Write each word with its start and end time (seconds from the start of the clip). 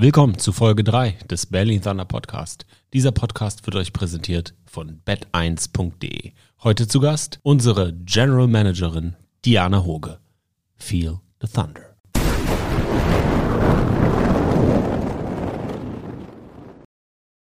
Willkommen 0.00 0.38
zu 0.38 0.52
Folge 0.52 0.84
3 0.84 1.18
des 1.28 1.46
Berlin 1.46 1.82
Thunder 1.82 2.04
Podcast. 2.04 2.66
Dieser 2.92 3.10
Podcast 3.10 3.66
wird 3.66 3.74
euch 3.74 3.92
präsentiert 3.92 4.54
von 4.64 5.00
bet1.de. 5.04 6.34
Heute 6.62 6.86
zu 6.86 7.00
Gast 7.00 7.40
unsere 7.42 7.92
General 7.92 8.46
Managerin 8.46 9.16
Diana 9.44 9.84
Hoge. 9.84 10.20
Feel 10.76 11.18
the 11.42 11.48
Thunder. 11.48 11.96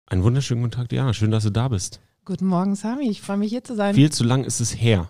Einen 0.06 0.22
wunderschönen 0.22 0.62
guten 0.62 0.74
Tag, 0.74 0.90
Diana. 0.90 1.12
Schön, 1.16 1.32
dass 1.32 1.46
du 1.46 1.50
da 1.50 1.70
bist. 1.70 2.02
Guten 2.24 2.46
Morgen, 2.46 2.76
Sami. 2.76 3.10
Ich 3.10 3.24
freue 3.24 3.38
mich 3.38 3.50
hier 3.50 3.64
zu 3.64 3.76
sein. 3.76 3.96
Viel 3.96 4.12
zu 4.12 4.24
lang 4.24 4.44
ist 4.44 4.60
es 4.60 4.80
her. 4.80 5.10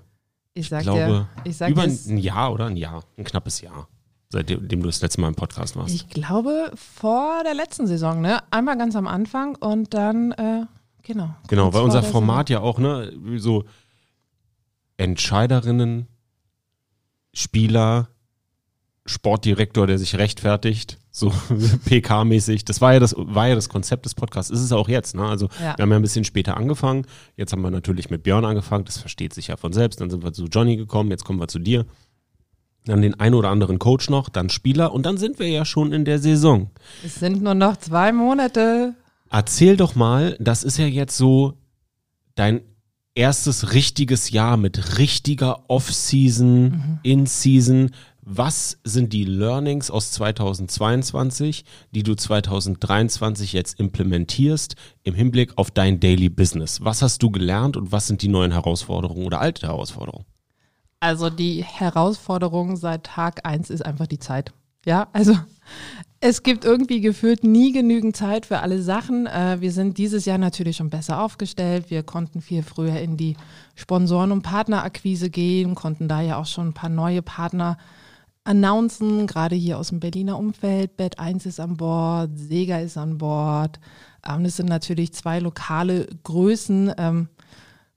ich 0.54 0.70
sag 0.70 0.80
Ich 0.80 0.86
glaube, 0.86 1.28
dir, 1.44 1.50
ich 1.50 1.58
sag 1.58 1.72
über 1.72 1.86
dir, 1.86 2.00
ein 2.08 2.18
Jahr 2.20 2.54
oder 2.54 2.68
ein 2.68 2.78
Jahr, 2.78 3.04
ein 3.18 3.26
knappes 3.26 3.60
Jahr, 3.60 3.90
seitdem 4.34 4.82
du 4.82 4.88
das 4.88 5.02
letzte 5.02 5.22
Mal 5.22 5.30
im 5.30 5.36
Podcast 5.36 5.78
warst. 5.78 5.96
ich 5.96 6.10
glaube 6.10 6.72
vor 6.76 7.44
der 7.46 7.54
letzten 7.54 7.88
Saison, 7.88 8.20
ne? 8.20 8.40
Einmal 8.52 8.78
ganz 8.78 8.96
am 8.98 9.08
Anfang 9.08 9.56
und 9.56 9.94
dann, 9.94 10.34
äh, 10.34 10.66
genau. 11.04 11.34
Genau, 11.48 11.74
weil 11.74 11.84
unser 11.84 12.04
Format 12.04 12.50
ja 12.50 12.60
auch, 12.60 12.80
ne, 12.80 13.14
so 13.38 13.64
Entscheiderinnen, 14.98 16.08
Spieler, 17.34 18.10
Sportdirektor, 19.06 19.88
der 19.88 19.98
sich 19.98 20.16
rechtfertigt, 20.18 20.98
so 21.12 21.30
PK-mäßig. 21.86 22.64
Das 22.66 22.80
war 22.80 22.94
ja 22.94 23.00
das, 23.00 23.16
war 23.18 23.48
ja 23.48 23.56
das 23.56 23.70
Konzept 23.70 24.06
des 24.06 24.16
Podcasts. 24.16 24.50
Ist 24.52 24.62
es 24.62 24.72
auch 24.72 24.88
jetzt, 24.88 25.16
ne? 25.16 25.26
Also 25.26 25.50
Ja. 25.60 25.76
wir 25.78 25.84
haben 25.84 25.90
ja 25.92 25.98
ein 25.98 26.02
bisschen 26.02 26.24
später 26.26 26.56
angefangen. 26.58 27.06
Jetzt 27.36 27.52
haben 27.52 27.62
wir 27.62 27.72
natürlich 27.72 28.10
mit 28.10 28.24
Björn 28.24 28.46
angefangen, 28.46 28.86
das 28.86 28.98
versteht 28.98 29.34
sich 29.34 29.48
ja 29.48 29.58
von 29.58 29.74
selbst. 29.74 30.00
Dann 30.00 30.10
sind 30.10 30.24
wir 30.24 30.32
zu 30.34 30.46
Johnny 30.46 30.78
gekommen, 30.78 31.10
jetzt 31.12 31.26
kommen 31.26 31.40
wir 31.40 31.48
zu 31.48 31.60
dir. 31.60 31.86
Dann 32.86 33.02
den 33.02 33.20
ein 33.20 33.34
oder 33.34 33.50
anderen 33.50 33.80
Coach 33.80 34.10
noch, 34.10 34.30
dann 34.30 34.50
Spieler 34.50 34.92
und 34.94 35.06
dann 35.06 35.18
sind 35.18 35.40
wir 35.40 35.50
ja 35.50 35.64
schon 35.64 35.94
in 35.94 36.04
der 36.06 36.20
Saison. 36.20 36.70
Es 37.04 37.16
sind 37.16 37.42
nur 37.42 37.56
noch 37.56 37.78
zwei 37.78 38.12
Monate. 38.12 38.96
Erzähl 39.30 39.78
doch 39.78 39.96
mal, 39.96 40.36
das 40.40 40.64
ist 40.64 40.78
ja 40.78 40.86
jetzt 40.86 41.18
so 41.18 41.54
dein 42.36 42.62
erstes 43.16 43.74
richtiges 43.74 44.32
Jahr 44.32 44.58
mit 44.58 44.98
richtiger 44.98 45.70
Off-Season, 45.70 47.00
In-Season. 47.04 47.92
Was 48.26 48.80
sind 48.84 49.12
die 49.12 49.26
Learnings 49.26 49.92
aus 49.92 50.12
2022, 50.12 51.66
die 51.92 52.04
du 52.04 52.16
2023 52.16 53.54
jetzt 53.54 53.80
implementierst 53.80 54.76
im 55.04 55.14
Hinblick 55.14 55.58
auf 55.58 55.72
dein 55.72 56.00
Daily 56.00 56.30
Business? 56.30 56.84
Was 56.84 57.02
hast 57.02 57.22
du 57.22 57.32
gelernt 57.32 57.76
und 57.76 57.92
was 57.92 58.08
sind 58.08 58.22
die 58.22 58.30
neuen 58.30 58.52
Herausforderungen 58.52 59.26
oder 59.26 59.42
alte 59.42 59.68
Herausforderungen? 59.68 60.26
Also 61.04 61.30
die 61.30 61.66
Herausforderung 61.66 62.78
seit 62.78 63.04
Tag 63.04 63.46
eins 63.46 63.70
ist 63.70 63.86
einfach 63.86 64.08
die 64.08 64.20
Zeit. 64.20 64.54
Ja, 64.86 65.10
also 65.12 65.38
es 66.22 66.44
gibt 66.44 66.64
irgendwie 66.64 67.02
gefühlt 67.02 67.44
nie 67.44 67.74
genügend 67.74 68.16
Zeit 68.16 68.46
für 68.46 68.60
alle 68.60 68.82
Sachen. 68.82 69.28
Äh, 69.28 69.58
wir 69.60 69.74
sind 69.74 69.98
dieses 69.98 70.24
Jahr 70.24 70.38
natürlich 70.38 70.78
schon 70.78 70.90
besser 70.90 71.22
aufgestellt. 71.22 71.90
Wir 71.90 72.04
konnten 72.04 72.40
viel 72.40 72.64
früher 72.64 73.02
in 73.02 73.18
die 73.18 73.36
Sponsoren- 73.76 74.32
und 74.32 74.44
Partnerakquise 74.44 75.30
gehen, 75.30 75.76
konnten 75.76 76.08
da 76.08 76.22
ja 76.22 76.38
auch 76.38 76.46
schon 76.46 76.70
ein 76.70 76.74
paar 76.74 76.90
neue 76.90 77.22
Partner 77.22 77.78
announcen, 78.46 79.28
gerade 79.28 79.58
hier 79.58 79.80
aus 79.80 79.90
dem 79.90 80.00
Berliner 80.00 80.40
Umfeld. 80.40 80.96
Bett 80.96 81.20
1 81.20 81.46
ist 81.46 81.60
an 81.60 81.76
Bord, 81.76 82.30
Sega 82.40 82.80
ist 82.80 82.98
an 82.98 83.18
Bord. 83.18 83.82
Ähm, 84.26 84.46
das 84.46 84.56
sind 84.56 84.70
natürlich 84.70 85.14
zwei 85.14 85.40
lokale 85.40 86.08
Größen. 86.24 86.94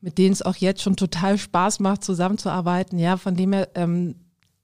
Mit 0.06 0.18
denen 0.18 0.34
es 0.34 0.42
auch 0.42 0.54
jetzt 0.54 0.82
schon 0.82 0.94
total 0.94 1.36
Spaß 1.36 1.80
macht, 1.80 2.04
zusammenzuarbeiten. 2.04 2.96
Ja, 2.96 3.16
von 3.16 3.34
dem 3.34 3.52
her, 3.52 3.70
ähm, 3.74 4.14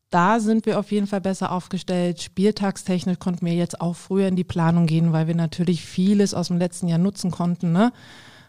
da 0.09 0.39
sind 0.39 0.67
wir 0.67 0.79
auf 0.79 0.93
jeden 0.93 1.09
Fall 1.09 1.21
besser 1.21 1.51
aufgestellt. 1.51 2.23
Spieltagstechnisch 2.23 3.19
konnten 3.19 3.45
wir 3.45 3.53
jetzt 3.53 3.81
auch 3.81 3.97
früher 3.97 4.29
in 4.29 4.37
die 4.37 4.45
Planung 4.45 4.87
gehen, 4.87 5.13
weil 5.13 5.27
wir 5.27 5.35
natürlich 5.35 5.85
vieles 5.85 6.33
aus 6.33 6.47
dem 6.47 6.59
letzten 6.59 6.87
Jahr 6.87 7.01
nutzen 7.01 7.33
konnten. 7.33 7.73
Ne? 7.73 7.93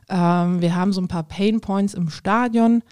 Ähm, 0.07 0.61
wir 0.61 0.75
haben 0.75 0.93
so 0.93 1.01
ein 1.01 1.07
paar 1.07 1.23
Pain 1.23 1.61
Points 1.61 1.95
im 1.95 2.11
Stadion, 2.11 2.83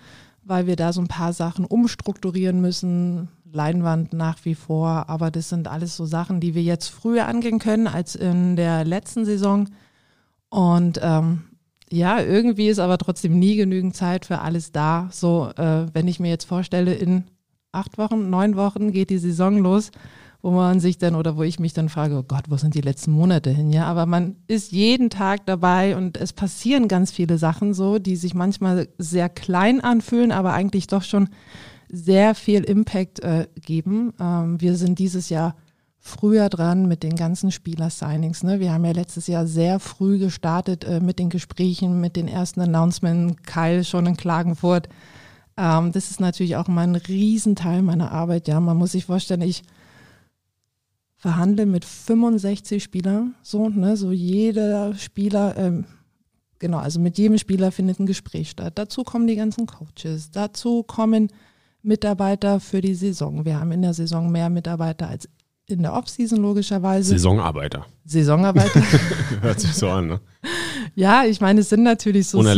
weil 0.41 0.65
wir 0.65 0.77
da 0.77 0.93
so 0.93 1.01
ein 1.01 1.07
paar 1.07 1.33
Sachen 1.33 1.63
umstrukturieren 1.63 2.59
müssen. 2.59 3.27
Leinwand 3.53 4.13
nach 4.13 4.45
wie 4.45 4.55
vor, 4.55 5.09
aber 5.09 5.29
das 5.29 5.49
sind 5.49 5.67
alles 5.67 5.95
so 5.95 6.07
Sachen, 6.07 6.39
die 6.39 6.55
wir 6.55 6.63
jetzt 6.63 6.87
früher 6.87 7.27
angehen 7.27 7.59
können 7.59 7.85
als 7.85 8.15
in 8.15 8.55
der 8.55 8.83
letzten 8.83 9.25
Saison. 9.25 9.69
Und 10.49 10.99
ähm, 11.03 11.43
ja, 11.91 12.21
irgendwie 12.21 12.69
ist 12.69 12.79
aber 12.79 12.97
trotzdem 12.97 13.37
nie 13.37 13.55
genügend 13.55 13.95
Zeit 13.95 14.25
für 14.25 14.39
alles 14.39 14.71
da. 14.71 15.09
So, 15.11 15.51
äh, 15.57 15.87
wenn 15.93 16.07
ich 16.07 16.19
mir 16.19 16.29
jetzt 16.29 16.45
vorstelle, 16.45 16.93
in 16.93 17.25
acht 17.71 17.97
Wochen, 17.97 18.29
neun 18.29 18.55
Wochen 18.55 18.91
geht 18.91 19.09
die 19.09 19.17
Saison 19.17 19.57
los, 19.57 19.91
wo 20.41 20.51
man 20.51 20.79
sich 20.79 20.97
dann 20.97 21.15
oder 21.15 21.37
wo 21.37 21.43
ich 21.43 21.59
mich 21.59 21.73
dann 21.73 21.89
frage, 21.89 22.17
oh 22.17 22.23
Gott, 22.23 22.45
wo 22.49 22.57
sind 22.57 22.75
die 22.75 22.81
letzten 22.81 23.11
Monate 23.11 23.51
hin? 23.51 23.71
Ja, 23.71 23.85
aber 23.85 24.05
man 24.05 24.37
ist 24.47 24.71
jeden 24.71 25.09
Tag 25.09 25.45
dabei 25.45 25.95
und 25.95 26.17
es 26.17 26.33
passieren 26.33 26.87
ganz 26.87 27.11
viele 27.11 27.37
Sachen 27.37 27.73
so, 27.73 27.99
die 27.99 28.15
sich 28.15 28.33
manchmal 28.33 28.87
sehr 28.97 29.29
klein 29.29 29.81
anfühlen, 29.81 30.31
aber 30.31 30.53
eigentlich 30.53 30.87
doch 30.87 31.03
schon 31.03 31.29
sehr 31.89 32.35
viel 32.35 32.63
Impact 32.63 33.19
äh, 33.19 33.47
geben. 33.55 34.13
Ähm, 34.19 34.59
wir 34.61 34.75
sind 34.75 34.97
dieses 34.97 35.29
Jahr 35.29 35.55
früher 36.03 36.49
dran 36.49 36.87
mit 36.87 37.03
den 37.03 37.15
ganzen 37.15 37.51
Spieler-Signings. 37.51 38.43
Ne? 38.43 38.59
Wir 38.59 38.73
haben 38.73 38.83
ja 38.83 38.91
letztes 38.91 39.27
Jahr 39.27 39.45
sehr 39.45 39.79
früh 39.79 40.17
gestartet 40.17 40.83
äh, 40.83 40.99
mit 40.99 41.19
den 41.19 41.29
Gesprächen, 41.29 42.01
mit 42.01 42.15
den 42.15 42.27
ersten 42.27 42.59
Announcements. 42.59 43.41
Kyle 43.43 43.83
schon 43.83 44.07
in 44.07 44.17
Klagenfurt. 44.17 44.89
Ähm, 45.57 45.91
das 45.91 46.09
ist 46.09 46.19
natürlich 46.19 46.55
auch 46.55 46.67
immer 46.67 46.81
ein 46.81 46.95
Riesenteil 46.95 47.83
meiner 47.83 48.11
Arbeit. 48.11 48.47
Ja, 48.47 48.59
man 48.59 48.77
muss 48.77 48.93
sich 48.93 49.05
vorstellen, 49.05 49.43
ich 49.43 49.61
verhandle 51.17 51.67
mit 51.67 51.85
65 51.85 52.83
Spielern. 52.83 53.35
So, 53.43 53.69
ne? 53.69 53.95
so 53.95 54.11
jeder 54.11 54.95
Spieler, 54.95 55.55
ähm, 55.55 55.85
genau, 56.57 56.79
also 56.79 56.99
mit 56.99 57.19
jedem 57.19 57.37
Spieler 57.37 57.71
findet 57.71 57.99
ein 57.99 58.07
Gespräch 58.07 58.49
statt. 58.49 58.73
Dazu 58.75 59.03
kommen 59.03 59.27
die 59.27 59.35
ganzen 59.35 59.67
Coaches. 59.67 60.31
Dazu 60.31 60.81
kommen 60.81 61.31
Mitarbeiter 61.83 62.59
für 62.59 62.81
die 62.81 62.95
Saison. 62.95 63.45
Wir 63.45 63.59
haben 63.59 63.71
in 63.71 63.83
der 63.83 63.93
Saison 63.93 64.31
mehr 64.31 64.49
Mitarbeiter 64.49 65.07
als 65.07 65.29
in 65.71 65.81
der 65.81 65.93
Offseason 65.93 66.39
logischerweise. 66.41 67.09
Saisonarbeiter. 67.09 67.85
Saisonarbeiter. 68.05 68.81
Hört 69.41 69.59
sich 69.59 69.73
so 69.73 69.89
an, 69.89 70.07
ne? 70.07 70.19
ja, 70.95 71.23
ich 71.25 71.41
meine, 71.41 71.61
es 71.61 71.69
sind 71.69 71.83
natürlich 71.83 72.27
so. 72.27 72.41
Das 72.41 72.55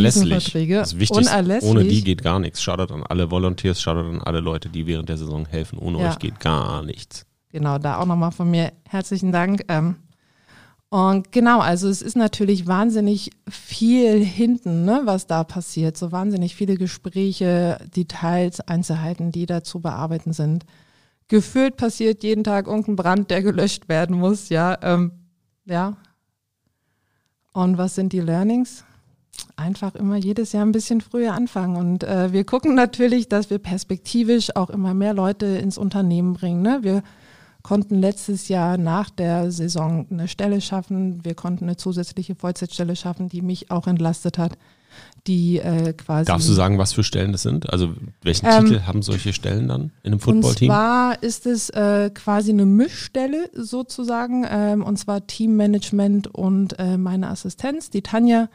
wichtig. 0.98 1.16
Unerlässlich. 1.16 1.70
Ohne 1.70 1.84
die 1.84 2.02
geht 2.02 2.22
gar 2.22 2.38
nichts. 2.38 2.62
Shoutout 2.62 2.92
an 2.92 3.02
alle 3.04 3.30
Volunteers, 3.30 3.80
Shoutout 3.80 4.08
an 4.08 4.20
alle 4.22 4.40
Leute, 4.40 4.68
die 4.68 4.86
während 4.86 5.08
der 5.08 5.16
Saison 5.16 5.46
helfen. 5.46 5.78
Ohne 5.78 6.00
Ja. 6.00 6.10
euch 6.10 6.18
geht 6.18 6.40
gar 6.40 6.82
nichts. 6.82 7.26
Genau, 7.50 7.78
da 7.78 7.98
auch 7.98 8.06
nochmal 8.06 8.32
von 8.32 8.50
mir 8.50 8.72
herzlichen 8.88 9.30
Dank. 9.30 9.64
Ähm, 9.68 9.96
und 10.88 11.32
genau, 11.32 11.60
also 11.60 11.88
es 11.88 12.02
ist 12.02 12.16
natürlich 12.16 12.66
wahnsinnig 12.68 13.30
viel 13.48 14.24
hinten, 14.24 14.84
ne, 14.84 15.02
was 15.04 15.26
da 15.26 15.42
passiert. 15.42 15.96
So 15.96 16.12
wahnsinnig 16.12 16.54
viele 16.54 16.76
Gespräche, 16.76 17.78
Details, 17.96 18.60
Einzelheiten, 18.60 19.32
die 19.32 19.46
da 19.46 19.64
zu 19.64 19.80
bearbeiten 19.80 20.32
sind. 20.32 20.64
Gefühlt 21.28 21.76
passiert 21.76 22.22
jeden 22.22 22.44
Tag 22.44 22.66
irgendein 22.66 22.96
Brand, 22.96 23.30
der 23.30 23.42
gelöscht 23.42 23.88
werden 23.88 24.16
muss, 24.16 24.50
ja. 24.50 24.76
Ähm, 24.82 25.12
ja. 25.64 25.96
Und 27.52 27.78
was 27.78 27.94
sind 27.94 28.12
die 28.12 28.20
Learnings? 28.20 28.84
Einfach 29.56 29.94
immer 29.94 30.16
jedes 30.16 30.52
Jahr 30.52 30.64
ein 30.64 30.72
bisschen 30.72 31.00
früher 31.00 31.32
anfangen. 31.32 31.76
Und 31.76 32.04
äh, 32.04 32.32
wir 32.32 32.44
gucken 32.44 32.74
natürlich, 32.74 33.28
dass 33.28 33.50
wir 33.50 33.58
perspektivisch 33.58 34.54
auch 34.54 34.70
immer 34.70 34.92
mehr 34.92 35.14
Leute 35.14 35.46
ins 35.46 35.78
Unternehmen 35.78 36.34
bringen. 36.34 36.62
Ne? 36.62 36.80
Wir 36.82 37.02
konnten 37.62 37.98
letztes 37.98 38.48
Jahr 38.48 38.76
nach 38.76 39.10
der 39.10 39.50
Saison 39.50 40.06
eine 40.10 40.28
Stelle 40.28 40.60
schaffen. 40.60 41.24
Wir 41.24 41.34
konnten 41.34 41.64
eine 41.64 41.76
zusätzliche 41.76 42.34
Vollzeitstelle 42.34 42.94
schaffen, 42.94 43.28
die 43.28 43.40
mich 43.40 43.70
auch 43.70 43.86
entlastet 43.86 44.36
hat, 44.36 44.58
die 45.26 45.58
äh, 45.58 45.92
quasi. 45.94 46.26
Darfst 46.26 46.48
du 46.48 46.52
sagen, 46.52 46.78
was 46.78 46.92
für 46.92 47.02
Stellen 47.02 47.32
das 47.32 47.42
sind? 47.42 47.70
Also 47.72 47.94
welchen 48.22 48.46
Ähm, 48.46 48.66
Titel 48.66 48.82
haben 48.82 49.02
solche 49.02 49.32
Stellen 49.32 49.68
dann 49.68 49.92
in 50.02 50.12
einem 50.12 50.14
Und 50.14 50.20
Footballteam? 50.20 50.68
zwar 50.68 51.22
ist 51.22 51.46
es 51.46 51.70
äh, 51.70 52.10
quasi 52.14 52.50
eine 52.50 52.66
Mischstelle 52.66 53.50
sozusagen, 53.54 54.44
ähm, 54.48 54.82
und 54.82 54.98
zwar 54.98 55.26
Teammanagement 55.26 56.34
und 56.34 56.78
äh, 56.78 56.98
meine 56.98 57.28
Assistenz, 57.28 57.90
die 57.90 58.02
Tanja, 58.02 58.48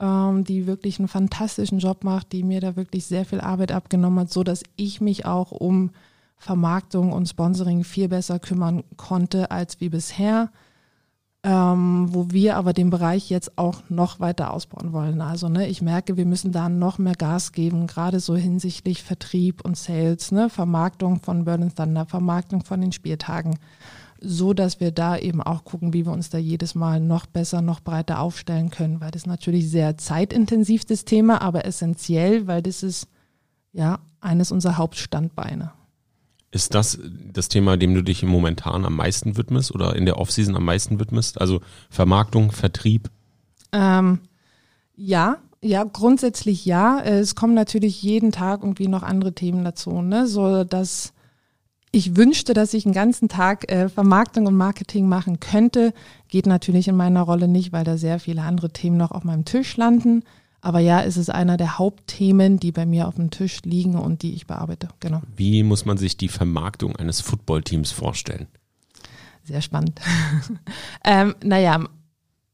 ähm, 0.00 0.44
die 0.44 0.66
wirklich 0.66 0.98
einen 0.98 1.08
fantastischen 1.08 1.78
Job 1.78 2.04
macht, 2.04 2.32
die 2.32 2.42
mir 2.42 2.60
da 2.60 2.76
wirklich 2.76 3.04
sehr 3.06 3.24
viel 3.24 3.40
Arbeit 3.40 3.72
abgenommen 3.72 4.20
hat, 4.20 4.32
so 4.32 4.42
dass 4.42 4.62
ich 4.76 5.00
mich 5.00 5.26
auch 5.26 5.52
um 5.52 5.90
Vermarktung 6.36 7.12
und 7.12 7.26
Sponsoring 7.28 7.84
viel 7.84 8.08
besser 8.08 8.38
kümmern 8.38 8.82
konnte 8.96 9.50
als 9.50 9.80
wie 9.80 9.88
bisher. 9.88 10.50
Ähm, 11.46 12.06
wo 12.08 12.30
wir 12.30 12.56
aber 12.56 12.72
den 12.72 12.88
Bereich 12.88 13.28
jetzt 13.28 13.58
auch 13.58 13.82
noch 13.90 14.18
weiter 14.18 14.50
ausbauen 14.54 14.94
wollen. 14.94 15.20
Also 15.20 15.50
ne, 15.50 15.68
ich 15.68 15.82
merke, 15.82 16.16
wir 16.16 16.24
müssen 16.24 16.52
da 16.52 16.70
noch 16.70 16.96
mehr 16.96 17.14
Gas 17.14 17.52
geben, 17.52 17.86
gerade 17.86 18.18
so 18.18 18.34
hinsichtlich 18.34 19.02
Vertrieb 19.02 19.62
und 19.62 19.76
Sales, 19.76 20.32
ne, 20.32 20.48
Vermarktung 20.48 21.20
von 21.20 21.44
Burn 21.44 21.64
and 21.64 21.76
Thunder, 21.76 22.06
Vermarktung 22.06 22.64
von 22.64 22.80
den 22.80 22.92
Spieltagen, 22.92 23.58
so 24.22 24.54
dass 24.54 24.80
wir 24.80 24.90
da 24.90 25.18
eben 25.18 25.42
auch 25.42 25.64
gucken, 25.64 25.92
wie 25.92 26.06
wir 26.06 26.12
uns 26.12 26.30
da 26.30 26.38
jedes 26.38 26.74
Mal 26.74 26.98
noch 26.98 27.26
besser, 27.26 27.60
noch 27.60 27.80
breiter 27.80 28.20
aufstellen 28.20 28.70
können, 28.70 29.02
weil 29.02 29.10
das 29.10 29.26
natürlich 29.26 29.68
sehr 29.68 29.98
zeitintensiv 29.98 30.86
das 30.86 31.04
Thema, 31.04 31.42
aber 31.42 31.66
essentiell, 31.66 32.46
weil 32.46 32.62
das 32.62 32.82
ist 32.82 33.06
ja 33.74 33.98
eines 34.22 34.50
unserer 34.50 34.78
Hauptstandbeine. 34.78 35.72
Ist 36.54 36.76
das 36.76 37.00
das 37.32 37.48
Thema, 37.48 37.76
dem 37.76 37.94
du 37.94 38.02
dich 38.02 38.22
momentan 38.22 38.84
am 38.84 38.94
meisten 38.94 39.36
widmest 39.36 39.74
oder 39.74 39.96
in 39.96 40.04
der 40.04 40.18
Offseason 40.18 40.54
am 40.54 40.64
meisten 40.64 41.00
widmest? 41.00 41.40
Also 41.40 41.60
Vermarktung, 41.90 42.52
Vertrieb? 42.52 43.10
Ähm, 43.72 44.20
ja, 44.94 45.38
ja, 45.60 45.82
grundsätzlich 45.82 46.64
ja. 46.64 47.00
Es 47.00 47.34
kommen 47.34 47.54
natürlich 47.54 48.00
jeden 48.04 48.30
Tag 48.30 48.62
irgendwie 48.62 48.86
noch 48.86 49.02
andere 49.02 49.34
Themen 49.34 49.64
dazu, 49.64 50.00
ne? 50.00 50.28
So 50.28 50.62
dass 50.62 51.12
ich 51.90 52.14
wünschte, 52.14 52.54
dass 52.54 52.72
ich 52.72 52.84
einen 52.84 52.94
ganzen 52.94 53.28
Tag 53.28 53.68
äh, 53.72 53.88
Vermarktung 53.88 54.46
und 54.46 54.56
Marketing 54.56 55.08
machen 55.08 55.40
könnte. 55.40 55.92
Geht 56.28 56.46
natürlich 56.46 56.86
in 56.86 56.96
meiner 56.96 57.22
Rolle 57.22 57.48
nicht, 57.48 57.72
weil 57.72 57.82
da 57.82 57.96
sehr 57.96 58.20
viele 58.20 58.42
andere 58.42 58.70
Themen 58.70 58.96
noch 58.96 59.10
auf 59.10 59.24
meinem 59.24 59.44
Tisch 59.44 59.76
landen. 59.76 60.22
Aber 60.64 60.78
ja, 60.78 61.02
es 61.02 61.18
ist 61.18 61.28
einer 61.28 61.58
der 61.58 61.78
Hauptthemen, 61.78 62.58
die 62.58 62.72
bei 62.72 62.86
mir 62.86 63.06
auf 63.06 63.16
dem 63.16 63.30
Tisch 63.30 63.60
liegen 63.64 63.98
und 63.98 64.22
die 64.22 64.32
ich 64.32 64.46
bearbeite. 64.46 64.88
Genau. 64.98 65.20
Wie 65.36 65.62
muss 65.62 65.84
man 65.84 65.98
sich 65.98 66.16
die 66.16 66.28
Vermarktung 66.28 66.96
eines 66.96 67.20
Footballteams 67.20 67.90
vorstellen? 67.90 68.46
Sehr 69.42 69.60
spannend. 69.60 70.00
ähm, 71.04 71.34
naja, 71.44 71.74
am 71.74 71.90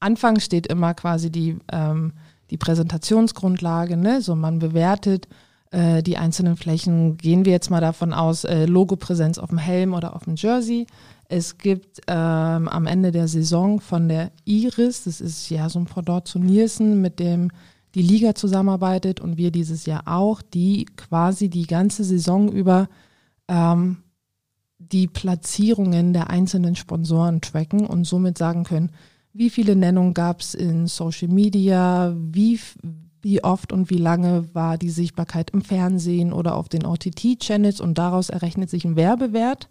Anfang 0.01 0.41
steht 0.41 0.67
immer 0.67 0.93
quasi 0.95 1.31
die, 1.31 1.57
ähm, 1.71 2.15
die 2.51 2.57
Präsentationsgrundlage. 2.57 3.97
Ne? 3.97 4.23
So 4.23 4.35
man 4.35 4.59
bewertet 4.59 5.29
äh, 5.71 6.03
die 6.03 6.17
einzelnen 6.17 6.57
Flächen. 6.57 7.17
Gehen 7.17 7.45
wir 7.45 7.53
jetzt 7.53 7.71
mal 7.71 7.81
davon 7.81 8.13
aus, 8.13 8.43
äh, 8.43 8.67
Logopräsenz 8.67 9.39
auf 9.39 9.51
dem 9.51 9.59
Helm 9.59 9.95
oder 9.95 10.17
auf 10.17 10.25
dem 10.25 10.35
Jersey. 10.35 10.89
Es 11.29 11.59
gibt 11.59 12.01
ähm, 12.09 12.67
am 12.67 12.89
Ende 12.89 13.13
der 13.13 13.29
Saison 13.29 13.79
von 13.79 14.09
der 14.09 14.33
Iris, 14.47 15.05
das 15.05 15.21
ist 15.21 15.49
ja 15.49 15.69
so 15.69 15.79
ein 15.79 15.85
Pendant 15.85 16.27
zu 16.27 16.41
Nielsen, 16.41 17.01
mit 17.01 17.21
dem 17.21 17.53
die 17.95 18.03
Liga 18.03 18.35
zusammenarbeitet 18.35 19.21
und 19.21 19.37
wir 19.37 19.51
dieses 19.51 19.87
Jahr 19.87 20.03
auch, 20.07 20.43
die 20.43 20.87
quasi 20.97 21.49
die 21.49 21.67
ganze 21.67 22.05
Saison 22.05 22.51
über 22.51 22.89
ähm, 23.49 23.99
die 24.79 25.07
Platzierungen 25.07 26.13
der 26.13 26.31
einzelnen 26.31 26.77
Sponsoren 26.77 27.41
tracken 27.41 27.87
und 27.87 28.05
somit 28.05 28.39
sagen 28.39 28.65
können, 28.65 28.91
wie 29.33 29.51
viele 29.51 29.77
Nennungen 29.77 30.15
gab 30.15 30.41
es 30.41 30.55
in 30.55 30.87
Social 30.87 31.29
Media, 31.29 32.15
wie, 32.17 32.59
wie 33.23 33.45
oft 33.45 33.73
und 33.73 33.91
wie 33.91 33.99
lange 33.99 34.53
war 34.55 34.79
die 34.79 34.91
Sichtbarkeit 34.91 35.51
im 35.51 35.63
Fernsehen 35.63 36.33
oder 36.33 36.57
auf 36.57 36.69
den 36.69 36.85
OTT-Channels 36.85 37.81
und 37.81 37.99
daraus 37.99 38.31
errechnet 38.31 38.71
sich 38.71 38.85
ein 38.85 38.97
Werbewert. 38.97 39.69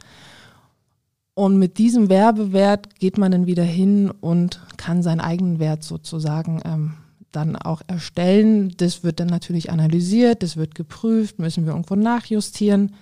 Und 1.34 1.58
mit 1.58 1.78
diesem 1.78 2.10
Werbewert 2.10 3.00
geht 3.00 3.18
man 3.18 3.32
dann 3.32 3.48
wieder 3.48 3.64
hin 3.64 4.12
und 4.12 4.62
kann 4.78 5.04
seinen 5.04 5.22
eigenen 5.22 5.60
Wert 5.60 5.84
sozusagen 5.84 6.62
ähm, 6.66 6.94
dann 7.32 7.56
auch 7.56 7.82
erstellen. 7.88 8.74
Das 8.78 9.04
wird 9.04 9.20
dann 9.20 9.28
natürlich 9.28 9.72
analysiert, 9.72 10.44
das 10.44 10.58
wird 10.58 10.76
geprüft, 10.76 11.40
müssen 11.40 11.66
wir 11.66 11.74
irgendwo 11.74 11.96
nachjustieren. 11.96 12.96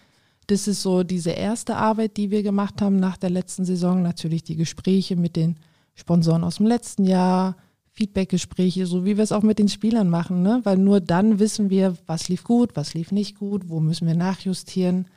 Das 0.48 0.68
ist 0.68 0.82
so 0.82 1.04
diese 1.04 1.32
erste 1.32 1.76
Arbeit, 1.76 2.18
die 2.18 2.32
wir 2.32 2.44
gemacht 2.44 2.82
haben 2.82 2.98
nach 2.98 3.18
der 3.18 3.30
letzten 3.30 3.66
Saison. 3.66 4.02
Natürlich 4.02 4.44
die 4.44 4.56
Gespräche 4.56 5.16
mit 5.16 5.36
den 5.36 5.58
Sponsoren 5.96 6.44
aus 6.44 6.58
dem 6.58 6.68
letzten 6.68 7.04
Jahr, 7.04 7.58
Feedbackgespräche, 7.92 8.86
so 8.86 9.06
wie 9.06 9.18
wir 9.18 9.24
es 9.24 9.32
auch 9.32 9.42
mit 9.42 9.58
den 9.58 9.70
Spielern 9.70 10.08
machen, 10.08 10.44
ne? 10.44 10.62
Weil 10.64 10.78
nur 10.78 11.02
dann 11.02 11.40
wissen 11.40 11.72
wir, 11.72 11.98
was 12.06 12.30
lief 12.30 12.44
gut, 12.44 12.76
was 12.76 12.94
lief 12.94 13.12
nicht 13.12 13.40
gut, 13.40 13.70
wo 13.70 13.80
müssen 13.80 14.08
wir 14.08 14.14
nachjustieren. 14.14 15.08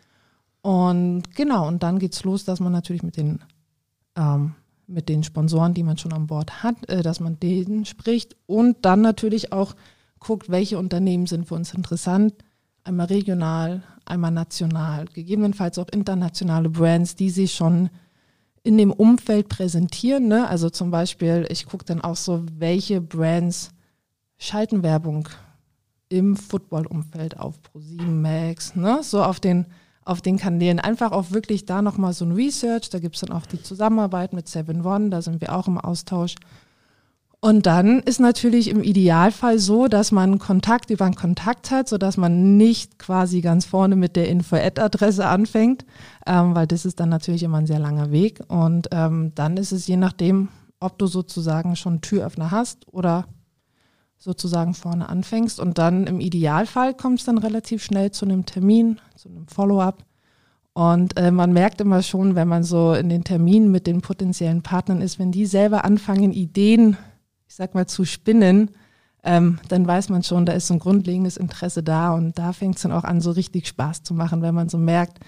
Und 0.62 1.34
genau, 1.36 1.68
und 1.68 1.82
dann 1.82 1.98
geht's 1.98 2.24
los, 2.24 2.44
dass 2.44 2.58
man 2.58 2.72
natürlich 2.72 3.02
mit 3.02 3.18
den 3.18 3.40
ähm, 4.16 4.54
mit 4.90 5.08
den 5.08 5.22
Sponsoren, 5.22 5.74
die 5.74 5.82
man 5.82 5.98
schon 5.98 6.12
an 6.12 6.26
Bord 6.26 6.62
hat, 6.62 6.88
äh, 6.88 7.02
dass 7.02 7.20
man 7.20 7.38
denen 7.40 7.84
spricht 7.84 8.36
und 8.46 8.78
dann 8.82 9.00
natürlich 9.00 9.52
auch 9.52 9.74
guckt, 10.18 10.50
welche 10.50 10.78
Unternehmen 10.78 11.26
sind 11.26 11.46
für 11.46 11.54
uns 11.54 11.72
interessant. 11.74 12.34
Einmal 12.84 13.06
regional, 13.06 13.82
einmal 14.04 14.30
national, 14.30 15.06
gegebenenfalls 15.06 15.78
auch 15.78 15.88
internationale 15.88 16.68
Brands, 16.68 17.16
die 17.16 17.30
sich 17.30 17.54
schon 17.54 17.90
in 18.62 18.76
dem 18.76 18.92
Umfeld 18.92 19.48
präsentieren. 19.48 20.28
Ne? 20.28 20.46
Also 20.48 20.70
zum 20.70 20.90
Beispiel, 20.90 21.46
ich 21.48 21.66
gucke 21.66 21.84
dann 21.84 22.00
auch 22.00 22.16
so, 22.16 22.44
welche 22.58 23.00
Brands 23.00 23.70
schalten 24.38 24.82
Werbung 24.82 25.28
im 26.08 26.36
Football-Umfeld 26.36 27.38
auf 27.38 27.58
Pro7 27.60 28.02
Max, 28.02 28.74
ne? 28.74 29.00
so 29.02 29.22
auf 29.22 29.40
den 29.40 29.66
auf 30.04 30.20
den 30.20 30.38
Kanälen. 30.38 30.80
Einfach 30.80 31.12
auch 31.12 31.30
wirklich 31.30 31.66
da 31.66 31.82
nochmal 31.82 32.12
so 32.12 32.24
ein 32.24 32.32
Research. 32.32 32.90
Da 32.90 32.98
gibt 32.98 33.16
es 33.16 33.20
dann 33.22 33.32
auch 33.32 33.46
die 33.46 33.62
Zusammenarbeit 33.62 34.32
mit 34.32 34.48
Seven 34.48 34.84
One, 34.84 35.10
da 35.10 35.22
sind 35.22 35.40
wir 35.40 35.54
auch 35.54 35.68
im 35.68 35.78
Austausch. 35.78 36.34
Und 37.42 37.64
dann 37.64 38.00
ist 38.00 38.20
natürlich 38.20 38.68
im 38.68 38.82
Idealfall 38.82 39.58
so, 39.58 39.88
dass 39.88 40.12
man 40.12 40.38
Kontakt 40.38 40.90
über 40.90 41.06
einen 41.06 41.14
Kontakt 41.14 41.70
hat, 41.70 41.88
sodass 41.88 42.18
man 42.18 42.58
nicht 42.58 42.98
quasi 42.98 43.40
ganz 43.40 43.64
vorne 43.64 43.96
mit 43.96 44.14
der 44.14 44.28
Info-Ad-Adresse 44.28 45.26
anfängt, 45.26 45.86
ähm, 46.26 46.54
weil 46.54 46.66
das 46.66 46.84
ist 46.84 47.00
dann 47.00 47.08
natürlich 47.08 47.42
immer 47.42 47.56
ein 47.56 47.66
sehr 47.66 47.78
langer 47.78 48.10
Weg. 48.10 48.42
Und 48.48 48.88
ähm, 48.92 49.32
dann 49.34 49.56
ist 49.56 49.72
es 49.72 49.86
je 49.86 49.96
nachdem, 49.96 50.48
ob 50.80 50.98
du 50.98 51.06
sozusagen 51.06 51.76
schon 51.76 52.02
Türöffner 52.02 52.50
hast 52.50 52.86
oder 52.92 53.26
sozusagen 54.20 54.74
vorne 54.74 55.08
anfängst. 55.08 55.58
Und 55.58 55.78
dann 55.78 56.06
im 56.06 56.20
Idealfall 56.20 56.94
kommt 56.94 57.18
es 57.18 57.24
dann 57.24 57.38
relativ 57.38 57.82
schnell 57.82 58.12
zu 58.12 58.26
einem 58.26 58.46
Termin, 58.46 59.00
zu 59.16 59.28
einem 59.28 59.48
Follow-up. 59.48 60.04
Und 60.72 61.16
äh, 61.16 61.32
man 61.32 61.52
merkt 61.52 61.80
immer 61.80 62.02
schon, 62.02 62.36
wenn 62.36 62.46
man 62.46 62.62
so 62.62 62.92
in 62.92 63.08
den 63.08 63.24
Terminen 63.24 63.72
mit 63.72 63.86
den 63.86 64.02
potenziellen 64.02 64.62
Partnern 64.62 65.00
ist, 65.00 65.18
wenn 65.18 65.32
die 65.32 65.46
selber 65.46 65.84
anfangen, 65.84 66.32
Ideen, 66.32 66.96
ich 67.48 67.56
sag 67.56 67.74
mal, 67.74 67.86
zu 67.86 68.04
spinnen, 68.04 68.70
ähm, 69.22 69.58
dann 69.68 69.86
weiß 69.86 70.10
man 70.10 70.22
schon, 70.22 70.46
da 70.46 70.52
ist 70.52 70.68
so 70.68 70.74
ein 70.74 70.80
grundlegendes 70.80 71.36
Interesse 71.36 71.82
da 71.82 72.14
und 72.14 72.38
da 72.38 72.52
fängt 72.52 72.76
es 72.76 72.82
dann 72.82 72.92
auch 72.92 73.04
an, 73.04 73.20
so 73.20 73.32
richtig 73.32 73.66
Spaß 73.66 74.02
zu 74.02 74.14
machen, 74.14 74.40
wenn 74.40 74.54
man 74.54 74.68
so 74.68 74.78
merkt, 74.78 75.18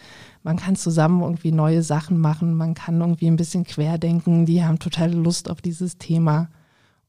man 0.42 0.56
kann 0.56 0.76
zusammen 0.76 1.22
irgendwie 1.22 1.52
neue 1.52 1.82
Sachen 1.82 2.18
machen, 2.18 2.54
man 2.54 2.74
kann 2.74 3.00
irgendwie 3.00 3.26
ein 3.26 3.36
bisschen 3.36 3.64
querdenken, 3.64 4.46
die 4.46 4.64
haben 4.64 4.78
total 4.78 5.12
Lust 5.12 5.50
auf 5.50 5.60
dieses 5.60 5.98
Thema. 5.98 6.48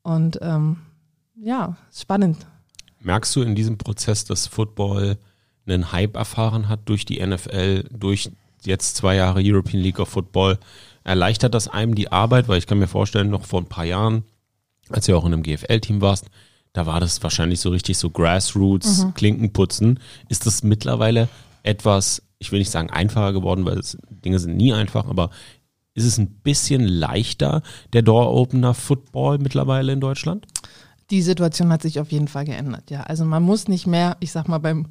Und 0.01 0.39
ähm, 0.41 0.77
ja, 1.35 1.77
spannend. 1.93 2.45
Merkst 2.99 3.35
du 3.35 3.41
in 3.41 3.55
diesem 3.55 3.77
Prozess, 3.77 4.25
dass 4.25 4.47
Football 4.47 5.17
einen 5.65 5.91
Hype 5.91 6.15
erfahren 6.15 6.69
hat 6.69 6.81
durch 6.85 7.05
die 7.05 7.25
NFL, 7.25 7.85
durch 7.91 8.31
jetzt 8.65 8.95
zwei 8.95 9.15
Jahre 9.15 9.41
European 9.43 9.81
League 9.81 9.99
of 9.99 10.09
Football. 10.09 10.57
Erleichtert 11.03 11.53
das 11.53 11.67
einem 11.67 11.95
die 11.95 12.11
Arbeit? 12.11 12.47
Weil 12.47 12.57
ich 12.57 12.67
kann 12.67 12.79
mir 12.79 12.87
vorstellen, 12.87 13.29
noch 13.29 13.45
vor 13.45 13.61
ein 13.61 13.67
paar 13.67 13.85
Jahren, 13.85 14.23
als 14.89 15.05
du 15.05 15.17
auch 15.17 15.25
in 15.25 15.33
einem 15.33 15.43
GFL-Team 15.43 16.01
warst, 16.01 16.27
da 16.71 16.85
war 16.85 16.99
das 16.99 17.21
wahrscheinlich 17.21 17.59
so 17.59 17.69
richtig 17.69 17.97
so 17.97 18.09
Grassroots, 18.09 19.05
mhm. 19.05 19.13
Klinkenputzen. 19.13 19.99
Ist 20.29 20.45
das 20.45 20.63
mittlerweile 20.63 21.29
etwas, 21.61 22.23
ich 22.39 22.51
will 22.51 22.59
nicht 22.59 22.71
sagen 22.71 22.89
einfacher 22.89 23.31
geworden, 23.31 23.65
weil 23.65 23.77
es, 23.77 23.97
Dinge 24.09 24.39
sind 24.39 24.57
nie 24.57 24.73
einfach, 24.73 25.05
aber 25.05 25.29
ist 25.93 26.05
es 26.05 26.17
ein 26.17 26.27
bisschen 26.27 26.83
leichter, 26.83 27.61
der 27.93 28.01
Door-Opener 28.01 28.73
Football 28.73 29.37
mittlerweile 29.37 29.93
in 29.93 29.99
Deutschland? 29.99 30.47
Die 31.13 31.21
Situation 31.21 31.71
hat 31.71 31.83
sich 31.83 31.99
auf 31.99 32.11
jeden 32.11 32.27
Fall 32.27 32.43
geändert, 32.43 32.89
ja. 32.89 33.01
Also 33.01 33.23
man 33.23 33.43
muss 33.43 33.67
nicht 33.67 33.85
mehr, 33.85 34.17
ich 34.19 34.31
sag 34.31 34.47
mal, 34.47 34.57
beim 34.57 34.87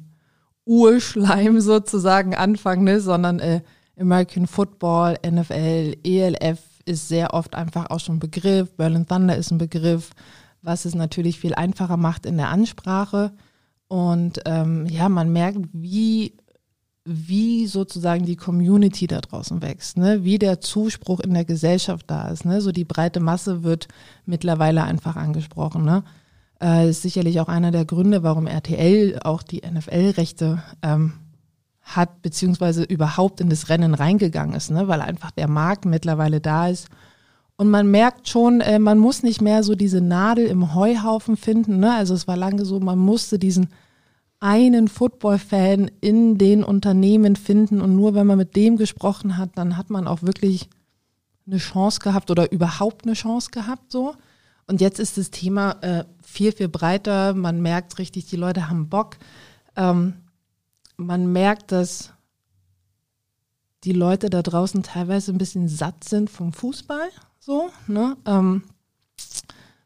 Urschleim 0.63 1.59
sozusagen 1.59 2.33
anfangen, 2.33 2.85
ne? 2.85 3.01
sondern 3.01 3.39
äh, 3.39 3.59
American 3.99 4.47
Football, 4.47 5.17
NFL, 5.25 5.97
ELF 6.05 6.61
ist 6.85 7.09
sehr 7.09 7.33
oft 7.33 7.55
einfach 7.55 7.89
auch 7.89 7.99
schon 7.99 8.15
ein 8.15 8.19
Begriff. 8.19 8.73
Berlin 8.77 9.05
Thunder 9.05 9.35
ist 9.35 9.51
ein 9.51 9.57
Begriff, 9.57 10.11
was 10.61 10.85
es 10.85 10.95
natürlich 10.95 11.41
viel 11.41 11.55
einfacher 11.55 11.97
macht 11.97 12.25
in 12.25 12.37
der 12.37 12.47
Ansprache. 12.47 13.33
Und 13.89 14.39
ähm, 14.45 14.85
ja, 14.85 15.09
man 15.09 15.33
merkt, 15.33 15.59
wie, 15.73 16.37
wie 17.05 17.67
sozusagen 17.67 18.25
die 18.25 18.37
Community 18.37 19.07
da 19.07 19.19
draußen 19.19 19.61
wächst, 19.61 19.97
ne? 19.97 20.23
wie 20.23 20.39
der 20.39 20.61
Zuspruch 20.61 21.19
in 21.19 21.33
der 21.33 21.43
Gesellschaft 21.43 22.05
da 22.09 22.29
ist. 22.29 22.45
Ne? 22.45 22.61
So 22.61 22.71
die 22.71 22.85
breite 22.85 23.19
Masse 23.19 23.63
wird 23.63 23.87
mittlerweile 24.25 24.83
einfach 24.83 25.17
angesprochen. 25.17 25.83
Ne? 25.83 26.03
Äh, 26.61 26.89
ist 26.89 27.01
sicherlich 27.01 27.41
auch 27.41 27.49
einer 27.49 27.71
der 27.71 27.83
Gründe, 27.83 28.23
warum 28.23 28.47
RTL 28.47 29.19
auch 29.23 29.43
die 29.43 29.63
NFL-Rechte 29.69 30.63
ähm, 30.81 31.13
hat, 31.81 32.21
beziehungsweise 32.21 32.83
überhaupt 32.83 33.41
in 33.41 33.49
das 33.49 33.67
Rennen 33.67 33.93
reingegangen 33.93 34.55
ist, 34.55 34.71
ne? 34.71 34.87
weil 34.87 35.01
einfach 35.01 35.31
der 35.31 35.49
Markt 35.49 35.83
mittlerweile 35.83 36.39
da 36.39 36.69
ist. 36.69 36.87
Und 37.57 37.69
man 37.69 37.91
merkt 37.91 38.29
schon, 38.29 38.61
äh, 38.61 38.79
man 38.79 38.97
muss 38.97 39.23
nicht 39.23 39.41
mehr 39.41 39.63
so 39.63 39.75
diese 39.75 39.99
Nadel 39.99 40.45
im 40.45 40.73
Heuhaufen 40.73 41.35
finden. 41.35 41.79
Ne? 41.79 41.93
Also 41.93 42.13
es 42.13 42.29
war 42.29 42.37
lange 42.37 42.63
so, 42.63 42.79
man 42.79 42.97
musste 42.97 43.37
diesen 43.37 43.67
einen 44.43 44.89
Football-Fan 44.89 45.89
in 46.01 46.37
den 46.37 46.65
Unternehmen 46.65 47.37
finden 47.37 47.79
und 47.79 47.95
nur 47.95 48.13
wenn 48.13 48.27
man 48.27 48.37
mit 48.37 48.57
dem 48.57 48.75
gesprochen 48.75 49.37
hat, 49.37 49.51
dann 49.57 49.77
hat 49.77 49.89
man 49.89 50.05
auch 50.05 50.21
wirklich 50.21 50.69
eine 51.47 51.59
Chance 51.59 52.01
gehabt 52.01 52.29
oder 52.29 52.51
überhaupt 52.51 53.05
eine 53.05 53.13
Chance 53.13 53.51
gehabt 53.51 53.89
so. 53.89 54.15
Und 54.67 54.81
jetzt 54.81 54.99
ist 54.99 55.17
das 55.17 55.31
Thema 55.31 55.81
äh, 55.81 56.03
viel, 56.21 56.51
viel 56.51 56.67
breiter. 56.67 57.33
Man 57.33 57.61
merkt 57.61 57.97
richtig, 57.99 58.25
die 58.25 58.35
Leute 58.35 58.69
haben 58.69 58.89
Bock. 58.89 59.15
Ähm, 59.77 60.15
man 60.97 61.31
merkt, 61.31 61.71
dass 61.71 62.11
die 63.85 63.93
Leute 63.93 64.29
da 64.29 64.41
draußen 64.41 64.83
teilweise 64.83 65.31
ein 65.31 65.37
bisschen 65.37 65.69
satt 65.69 66.03
sind 66.03 66.29
vom 66.29 66.51
Fußball, 66.51 67.09
so, 67.39 67.69
ne? 67.87 68.17
Ähm, 68.25 68.63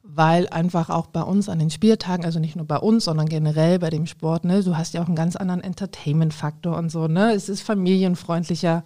weil 0.10 0.48
einfach 0.50 0.90
auch 0.90 1.08
bei 1.08 1.22
uns 1.22 1.50
an 1.50 1.60
den 1.60 1.70
Spieltagen, 1.70 2.26
also 2.26 2.40
nicht 2.40 2.56
nur 2.56 2.66
bei 2.66 2.78
uns, 2.78 3.06
sondern 3.06 3.28
generell 3.28 3.78
bei 3.80 3.90
dem 3.90 4.08
Sport, 4.08 4.46
ne, 4.46 4.64
du 4.64 4.78
hast 4.78 4.94
ja 4.94 5.02
auch 5.02 5.08
einen 5.08 5.16
ganz 5.16 5.36
anderen 5.36 5.62
Entertainment-Faktor 5.62 6.78
und 6.78 6.90
so, 6.90 7.08
ne? 7.08 7.34
Es 7.34 7.50
ist 7.50 7.62
familienfreundlicher. 7.62 8.84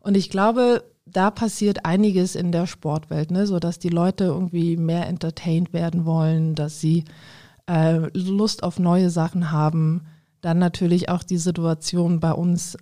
Und 0.00 0.16
ich 0.16 0.28
glaube, 0.28 0.84
da 1.06 1.30
passiert 1.30 1.84
einiges 1.84 2.34
in 2.34 2.50
der 2.50 2.66
Sportwelt, 2.66 3.30
ne? 3.30 3.46
so 3.46 3.58
die 3.58 3.88
Leute 3.88 4.24
irgendwie 4.24 4.76
mehr 4.76 5.06
entertained 5.06 5.72
werden 5.72 6.04
wollen, 6.04 6.54
dass 6.54 6.80
sie 6.80 7.04
äh, 7.68 8.08
Lust 8.12 8.62
auf 8.62 8.78
neue 8.78 9.10
Sachen 9.10 9.52
haben. 9.52 10.02
Dann 10.40 10.58
natürlich 10.58 11.08
auch 11.08 11.22
die 11.22 11.38
Situation 11.38 12.20
bei 12.20 12.32
uns 12.32 12.76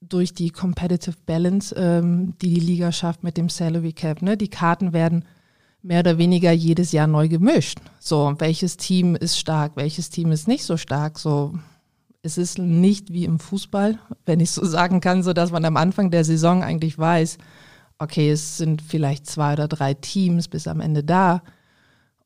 durch 0.00 0.34
die 0.34 0.50
Competitive 0.50 1.16
Balance, 1.26 1.74
ähm, 1.76 2.34
die 2.40 2.54
die 2.54 2.60
Liga 2.60 2.90
schafft 2.90 3.22
mit 3.22 3.36
dem 3.36 3.48
Salary 3.48 3.92
Cap. 3.92 4.22
Ne? 4.22 4.36
Die 4.36 4.48
Karten 4.48 4.92
werden 4.92 5.24
mehr 5.82 6.00
oder 6.00 6.18
weniger 6.18 6.52
jedes 6.52 6.92
Jahr 6.92 7.06
neu 7.06 7.28
gemischt. 7.28 7.78
So, 7.98 8.34
welches 8.38 8.76
Team 8.76 9.16
ist 9.16 9.38
stark, 9.38 9.72
welches 9.76 10.10
Team 10.10 10.32
ist 10.32 10.48
nicht 10.48 10.64
so 10.64 10.76
stark. 10.76 11.18
So, 11.18 11.54
es 12.22 12.38
ist 12.38 12.58
nicht 12.58 13.12
wie 13.12 13.24
im 13.24 13.38
Fußball, 13.38 13.98
wenn 14.24 14.40
ich 14.40 14.50
so 14.50 14.64
sagen 14.66 15.00
kann, 15.00 15.22
so 15.22 15.32
dass 15.32 15.50
man 15.50 15.64
am 15.64 15.76
Anfang 15.76 16.10
der 16.10 16.24
Saison 16.24 16.62
eigentlich 16.62 16.98
weiß, 16.98 17.38
okay, 17.98 18.30
es 18.30 18.56
sind 18.56 18.82
vielleicht 18.82 19.26
zwei 19.26 19.52
oder 19.52 19.68
drei 19.68 19.94
Teams 19.94 20.48
bis 20.48 20.66
am 20.66 20.80
Ende 20.80 21.04
da. 21.04 21.42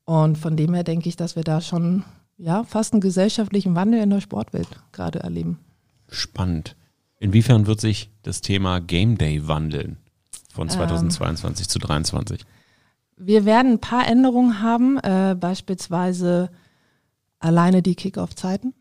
Und 0.05 0.37
von 0.37 0.55
dem 0.55 0.73
her 0.73 0.83
denke 0.83 1.09
ich, 1.09 1.15
dass 1.15 1.35
wir 1.35 1.43
da 1.43 1.61
schon 1.61 2.03
ja 2.37 2.63
fast 2.63 2.93
einen 2.93 3.01
gesellschaftlichen 3.01 3.75
Wandel 3.75 4.01
in 4.01 4.09
der 4.09 4.21
Sportwelt 4.21 4.69
gerade 4.91 5.19
erleben. 5.19 5.59
Spannend. 6.09 6.75
Inwiefern 7.19 7.65
wird 7.67 7.81
sich 7.81 8.09
das 8.21 8.41
Thema 8.41 8.79
Game 8.79 9.17
Day 9.17 9.47
wandeln 9.47 9.97
von 10.53 10.69
2022 10.69 11.65
ähm, 11.65 11.69
zu 11.69 11.79
2023? 11.79 12.45
Wir 13.17 13.45
werden 13.45 13.73
ein 13.73 13.79
paar 13.79 14.07
Änderungen 14.07 14.61
haben, 14.61 14.97
äh, 14.99 15.35
beispielsweise 15.37 16.49
alleine 17.39 17.81
die 17.81 17.95
Kickoff-Zeiten. 17.95 18.73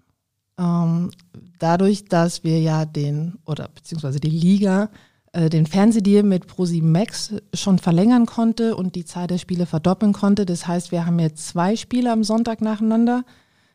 Ähm, 0.59 1.11
dadurch, 1.59 2.05
dass 2.05 2.45
wir 2.45 2.61
ja 2.61 2.85
den, 2.85 3.39
oder 3.47 3.69
beziehungsweise 3.69 4.21
die 4.21 4.31
Liga, 4.31 4.91
äh, 5.33 5.51
den 5.51 5.67
Fernsehdeal 5.67 6.23
mit 6.23 6.47
Pro7 6.47 6.83
Max 6.83 7.35
schon 7.55 7.79
verlängern 7.79 8.27
konnte 8.27 8.77
und 8.77 8.95
die 8.95 9.05
Zahl 9.05 9.27
der 9.27 9.39
Spiele 9.39 9.67
verdoppeln 9.67 10.13
konnte. 10.13 10.47
Das 10.47 10.67
heißt, 10.67 10.93
wir 10.93 11.07
haben 11.07 11.19
jetzt 11.19 11.49
zwei 11.49 11.77
Spiele 11.77 12.13
am 12.13 12.25
Sonntag 12.25 12.61
nacheinander. 12.61 13.25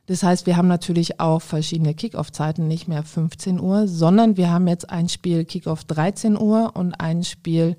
Das 0.07 0.23
heißt, 0.23 0.45
wir 0.45 0.57
haben 0.57 0.67
natürlich 0.67 1.19
auch 1.19 1.41
verschiedene 1.41 1.93
Kickoff-Zeiten, 1.93 2.67
nicht 2.67 2.87
mehr 2.87 3.03
15 3.03 3.59
Uhr, 3.59 3.87
sondern 3.87 4.37
wir 4.37 4.51
haben 4.51 4.67
jetzt 4.67 4.89
ein 4.89 5.07
Spiel 5.07 5.45
Kickoff 5.45 5.83
13 5.85 6.37
Uhr 6.37 6.71
und 6.75 6.93
ein 6.95 7.23
Spiel 7.23 7.77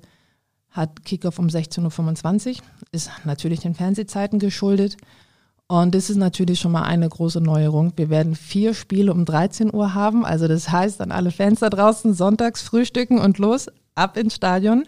hat 0.73 1.05
Kickoff 1.05 1.39
um 1.39 1.47
16.25 1.47 2.49
Uhr. 2.49 2.55
Ist 2.91 3.09
natürlich 3.23 3.61
den 3.61 3.75
Fernsehzeiten 3.75 4.39
geschuldet. 4.39 4.97
Und 5.67 5.95
das 5.95 6.09
ist 6.09 6.17
natürlich 6.17 6.59
schon 6.59 6.71
mal 6.71 6.83
eine 6.83 7.07
große 7.07 7.39
Neuerung. 7.39 7.93
Wir 7.95 8.09
werden 8.09 8.35
vier 8.35 8.73
Spiele 8.73 9.13
um 9.13 9.23
13 9.23 9.73
Uhr 9.73 9.93
haben. 9.93 10.25
Also 10.25 10.47
das 10.47 10.69
heißt, 10.69 10.99
an 11.01 11.11
alle 11.11 11.31
Fans 11.31 11.61
da 11.61 11.69
draußen 11.69 12.13
sonntags 12.13 12.61
frühstücken 12.61 13.19
und 13.19 13.37
los, 13.37 13.67
ab 13.95 14.17
ins 14.17 14.35
Stadion. 14.35 14.85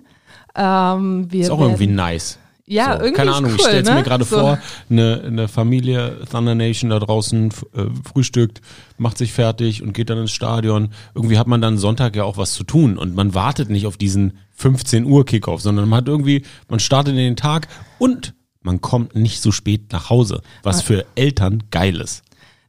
Ähm, 0.56 1.30
ist 1.32 1.50
auch 1.50 1.62
irgendwie 1.62 1.88
nice. 1.88 2.40
Ja, 2.68 2.94
so, 2.94 3.04
irgendwie. 3.04 3.14
Keine 3.14 3.34
Ahnung, 3.34 3.52
cool, 3.52 3.58
ich 3.58 3.64
stelle 3.64 3.82
es 3.82 3.90
ne? 3.90 3.96
mir 3.96 4.04
gerade 4.04 4.24
so. 4.24 4.40
vor, 4.40 4.60
eine, 4.90 5.22
eine 5.24 5.48
Familie 5.48 6.18
Thunder 6.30 6.56
Nation 6.56 6.90
da 6.90 7.00
draußen 7.00 7.50
äh, 7.50 7.84
frühstückt, 8.12 8.62
macht 8.98 9.18
sich 9.18 9.34
fertig 9.34 9.84
und 9.84 9.94
geht 9.94 10.10
dann 10.10 10.18
ins 10.18 10.32
Stadion. 10.32 10.90
Irgendwie 11.14 11.38
hat 11.38 11.48
man 11.48 11.62
dann 11.62 11.78
Sonntag 11.78 12.16
ja 12.16 12.24
auch 12.24 12.38
was 12.38 12.54
zu 12.54 12.64
tun 12.64 12.98
und 12.98 13.16
man 13.16 13.36
wartet 13.36 13.70
nicht 13.70 13.86
auf 13.86 13.98
diesen 13.98 14.40
15 14.56 15.06
Uhr 15.06 15.26
Kickoff, 15.26 15.62
sondern 15.62 15.88
man 15.88 15.98
hat 15.98 16.08
irgendwie, 16.08 16.44
man 16.68 16.80
startet 16.80 17.12
in 17.12 17.20
den 17.20 17.36
Tag 17.36 17.68
und 18.00 18.34
man 18.62 18.82
kommt 18.82 19.16
nicht 19.16 19.42
so 19.42 19.52
spät 19.52 19.92
nach 19.92 20.10
Hause, 20.10 20.42
was 20.64 20.80
ah. 20.80 20.84
für 20.84 21.06
Eltern 21.14 21.64
geil 21.70 22.02
ist. 22.02 22.24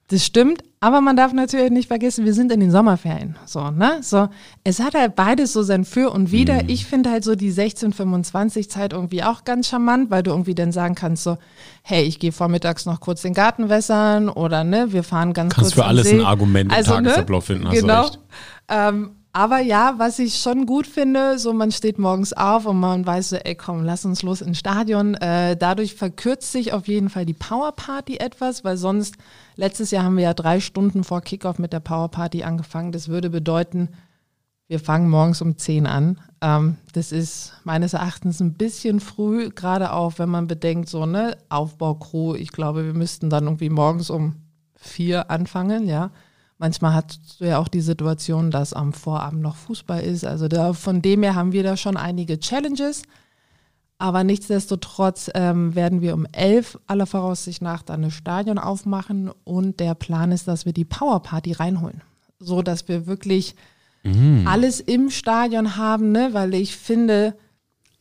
Das 0.08 0.25
stimmt, 0.25 0.62
aber 0.78 1.00
man 1.00 1.16
darf 1.16 1.32
natürlich 1.32 1.72
nicht 1.72 1.88
vergessen, 1.88 2.25
wir 2.25 2.32
sind 2.32 2.52
in 2.52 2.60
den 2.60 2.70
Sommerferien. 2.70 3.34
So, 3.44 3.70
ne? 3.70 3.98
So, 4.02 4.28
es 4.62 4.78
hat 4.78 4.94
halt 4.94 5.16
beides 5.16 5.52
so 5.52 5.64
sein 5.64 5.84
Für 5.84 6.12
und 6.12 6.30
Wider. 6.30 6.62
Mhm. 6.62 6.68
Ich 6.68 6.86
finde 6.86 7.10
halt 7.10 7.25
so 7.25 7.34
die 7.34 7.52
16-25 7.52 8.68
Zeit 8.68 8.92
irgendwie 8.92 9.25
auch 9.25 9.42
ganz 9.42 9.68
charmant, 9.68 10.12
weil 10.12 10.22
du 10.22 10.30
irgendwie 10.30 10.54
dann 10.54 10.70
sagen 10.70 10.94
kannst 10.94 11.25
so, 11.25 11.38
hey, 11.82 12.04
ich 12.04 12.20
gehe 12.20 12.30
vormittags 12.30 12.86
noch 12.86 13.00
kurz 13.00 13.22
den 13.22 13.34
Garten 13.34 13.68
wässern 13.68 14.28
oder 14.28 14.62
ne, 14.62 14.92
wir 14.92 15.02
fahren 15.02 15.32
ganz 15.32 15.54
Kannst 15.54 15.72
kurz 15.72 15.82
für 15.82 15.88
alles 15.88 16.08
See. 16.08 16.20
ein 16.20 16.25
Argument 16.25 16.70
im 16.70 16.78
also, 16.78 16.92
Tagesablauf 16.92 17.48
ne? 17.48 17.54
finden, 17.54 17.68
hast 17.68 17.80
genau. 17.80 18.02
du 18.02 18.06
recht. 18.06 18.18
Ähm, 18.68 19.10
aber 19.36 19.58
ja, 19.58 19.96
was 19.98 20.18
ich 20.18 20.36
schon 20.36 20.64
gut 20.64 20.86
finde, 20.86 21.38
so 21.38 21.52
man 21.52 21.70
steht 21.70 21.98
morgens 21.98 22.32
auf 22.32 22.64
und 22.64 22.80
man 22.80 23.04
weiß 23.04 23.28
so, 23.28 23.36
ey 23.36 23.54
komm, 23.54 23.84
lass 23.84 24.06
uns 24.06 24.22
los 24.22 24.40
ins 24.40 24.58
Stadion. 24.58 25.14
Äh, 25.14 25.58
dadurch 25.58 25.94
verkürzt 25.94 26.52
sich 26.52 26.72
auf 26.72 26.88
jeden 26.88 27.10
Fall 27.10 27.26
die 27.26 27.34
Powerparty 27.34 28.16
etwas, 28.16 28.64
weil 28.64 28.78
sonst, 28.78 29.16
letztes 29.56 29.90
Jahr 29.90 30.04
haben 30.04 30.16
wir 30.16 30.25
ja 30.25 30.34
drei 30.34 30.60
Stunden 30.60 31.04
vor 31.04 31.20
Kickoff 31.20 31.58
mit 31.58 31.72
der 31.72 31.80
Powerparty 31.80 32.44
angefangen. 32.44 32.92
Das 32.92 33.08
würde 33.08 33.30
bedeuten, 33.30 33.88
wir 34.68 34.80
fangen 34.80 35.08
morgens 35.08 35.42
um 35.42 35.56
10 35.56 35.86
an. 35.86 36.20
Ähm, 36.40 36.76
das 36.92 37.12
ist 37.12 37.54
meines 37.64 37.92
Erachtens 37.92 38.40
ein 38.40 38.54
bisschen 38.54 39.00
früh, 39.00 39.50
gerade 39.50 39.92
auch 39.92 40.18
wenn 40.18 40.28
man 40.28 40.46
bedenkt, 40.46 40.88
so 40.88 41.06
ne, 41.06 41.36
Aufbaucrew, 41.48 42.34
ich 42.34 42.52
glaube, 42.52 42.84
wir 42.84 42.94
müssten 42.94 43.30
dann 43.30 43.44
irgendwie 43.44 43.70
morgens 43.70 44.10
um 44.10 44.36
vier 44.75 45.30
anfangen, 45.30 45.86
ja. 45.86 46.10
Manchmal 46.58 46.94
hast 46.94 47.38
du 47.38 47.44
ja 47.44 47.58
auch 47.58 47.68
die 47.68 47.82
Situation, 47.82 48.50
dass 48.50 48.72
am 48.72 48.94
Vorabend 48.94 49.42
noch 49.42 49.56
Fußball 49.56 50.00
ist. 50.00 50.25
Also 50.25 50.48
da, 50.48 50.72
von 50.72 51.02
dem 51.02 51.22
her 51.22 51.34
haben 51.34 51.52
wir 51.52 51.62
da 51.62 51.76
schon 51.76 51.98
einige 51.98 52.40
Challenges. 52.40 53.02
Aber 53.98 54.24
nichtsdestotrotz 54.24 55.30
ähm, 55.34 55.74
werden 55.74 56.02
wir 56.02 56.14
um 56.14 56.26
elf 56.32 56.78
aller 56.86 57.06
Voraussicht 57.06 57.62
nach 57.62 57.82
dann 57.82 58.04
ein 58.04 58.10
Stadion 58.10 58.58
aufmachen 58.58 59.30
und 59.44 59.80
der 59.80 59.94
Plan 59.94 60.32
ist, 60.32 60.46
dass 60.48 60.66
wir 60.66 60.74
die 60.74 60.84
Powerparty 60.84 61.52
reinholen. 61.52 62.02
So 62.38 62.60
dass 62.60 62.88
wir 62.88 63.06
wirklich 63.06 63.54
mhm. 64.02 64.46
alles 64.46 64.80
im 64.80 65.08
Stadion 65.08 65.76
haben, 65.76 66.12
ne? 66.12 66.30
weil 66.32 66.52
ich 66.52 66.76
finde, 66.76 67.34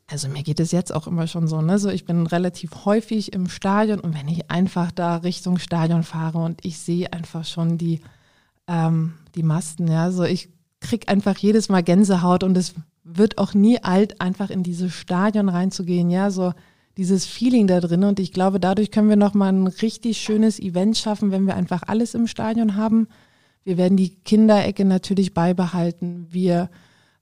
also 0.07 0.27
mir 0.27 0.43
geht 0.43 0.59
es 0.59 0.71
jetzt 0.71 0.93
auch 0.93 1.07
immer 1.07 1.27
schon 1.27 1.47
so, 1.47 1.61
ne? 1.61 1.79
So 1.79 1.89
ich 1.89 2.05
bin 2.05 2.27
relativ 2.27 2.85
häufig 2.85 3.33
im 3.33 3.47
Stadion 3.47 3.99
und 4.01 4.13
wenn 4.13 4.27
ich 4.27 4.51
einfach 4.51 4.91
da 4.91 5.17
Richtung 5.17 5.57
Stadion 5.57 6.03
fahre 6.03 6.39
und 6.39 6.63
ich 6.63 6.77
sehe 6.77 7.11
einfach 7.11 7.45
schon 7.45 7.77
die 7.77 8.01
ähm, 8.67 9.13
die 9.33 9.43
Masten, 9.43 9.87
ja. 9.87 10.11
So 10.11 10.23
ich 10.23 10.49
krieg 10.79 11.09
einfach 11.09 11.37
jedes 11.37 11.69
Mal 11.69 11.81
Gänsehaut 11.81 12.43
und 12.43 12.55
es 12.57 12.75
wird 13.05 13.37
auch 13.37 13.53
nie 13.53 13.81
alt, 13.81 14.19
einfach 14.19 14.49
in 14.49 14.63
dieses 14.63 14.93
Stadion 14.93 15.47
reinzugehen, 15.47 16.09
ja. 16.09 16.31
So 16.31 16.51
dieses 16.97 17.25
Feeling 17.25 17.67
da 17.67 17.79
drin 17.79 18.03
und 18.03 18.19
ich 18.19 18.31
glaube, 18.31 18.59
dadurch 18.59 18.91
können 18.91 19.09
wir 19.09 19.15
nochmal 19.15 19.53
ein 19.53 19.67
richtig 19.67 20.17
schönes 20.17 20.59
Event 20.59 20.97
schaffen, 20.97 21.31
wenn 21.31 21.45
wir 21.45 21.55
einfach 21.55 21.83
alles 21.87 22.15
im 22.15 22.27
Stadion 22.27 22.75
haben. 22.75 23.07
Wir 23.63 23.77
werden 23.77 23.97
die 23.97 24.09
Kinderecke 24.09 24.85
natürlich 24.85 25.33
beibehalten. 25.33 26.27
Wir 26.29 26.69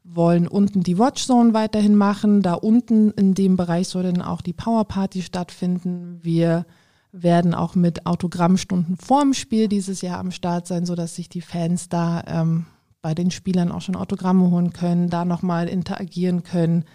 wollen 0.04 0.48
unten 0.48 0.84
die 0.84 1.00
Watchzone 1.00 1.54
weiterhin 1.54 1.96
machen. 1.96 2.42
Da 2.42 2.54
unten 2.54 3.12
in 3.12 3.34
dem 3.34 3.56
Bereich 3.56 3.88
soll 3.88 4.04
dann 4.04 4.22
auch 4.22 4.42
die 4.42 4.54
Powerparty 4.54 5.22
stattfinden. 5.22 6.20
Wir 6.22 6.66
werden 7.12 7.54
auch 7.54 7.76
mit 7.76 8.06
Autogrammstunden 8.06 8.98
vorm 8.98 9.34
Spiel 9.34 9.68
dieses 9.68 10.02
Jahr 10.02 10.20
am 10.20 10.32
Start 10.32 10.68
sein, 10.68 10.86
sodass 10.86 11.16
sich 11.16 11.30
die 11.30 11.42
Fans 11.42 11.88
da 11.88 12.24
ähm, 12.28 12.66
bei 13.04 13.14
den 13.14 13.30
Spielern 13.30 13.72
auch 13.72 13.82
schon 13.82 13.98
Autogramme 13.98 14.50
holen 14.50 14.74
können, 14.74 15.10
da 15.10 15.26
nochmal 15.26 15.68
interagieren 15.68 16.42
können. 16.42 16.86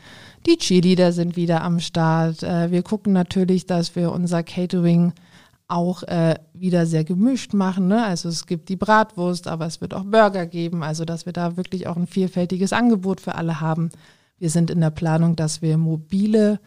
Die 0.46 0.56
Cheerleader 0.56 1.12
sind 1.12 1.36
wieder 1.36 1.62
am 1.62 1.78
Start. 1.78 2.42
Äh, 2.42 2.72
wir 2.72 2.82
gucken 2.82 3.12
natürlich, 3.12 3.66
dass 3.66 3.94
wir 3.94 4.10
unser 4.10 4.42
Catering 4.42 5.12
auch 5.68 6.02
äh, 6.04 6.36
wieder 6.54 6.86
sehr 6.86 7.04
gemischt 7.04 7.52
machen. 7.52 7.88
Ne? 7.88 8.02
Also 8.02 8.30
es 8.30 8.46
gibt 8.46 8.70
die 8.70 8.76
Bratwurst, 8.76 9.46
aber 9.48 9.66
es 9.66 9.82
wird 9.82 9.92
auch 9.92 10.04
Burger 10.04 10.46
geben, 10.46 10.82
also 10.82 11.04
dass 11.04 11.26
wir 11.26 11.34
da 11.34 11.58
wirklich 11.58 11.86
auch 11.86 11.96
ein 11.96 12.06
vielfältiges 12.06 12.72
Angebot 12.72 13.20
für 13.20 13.34
alle 13.34 13.60
haben. 13.60 13.90
Wir 14.38 14.48
sind 14.48 14.70
in 14.70 14.80
der 14.80 14.90
Planung, 14.90 15.36
dass 15.36 15.60
wir 15.60 15.76
mobile 15.76 16.58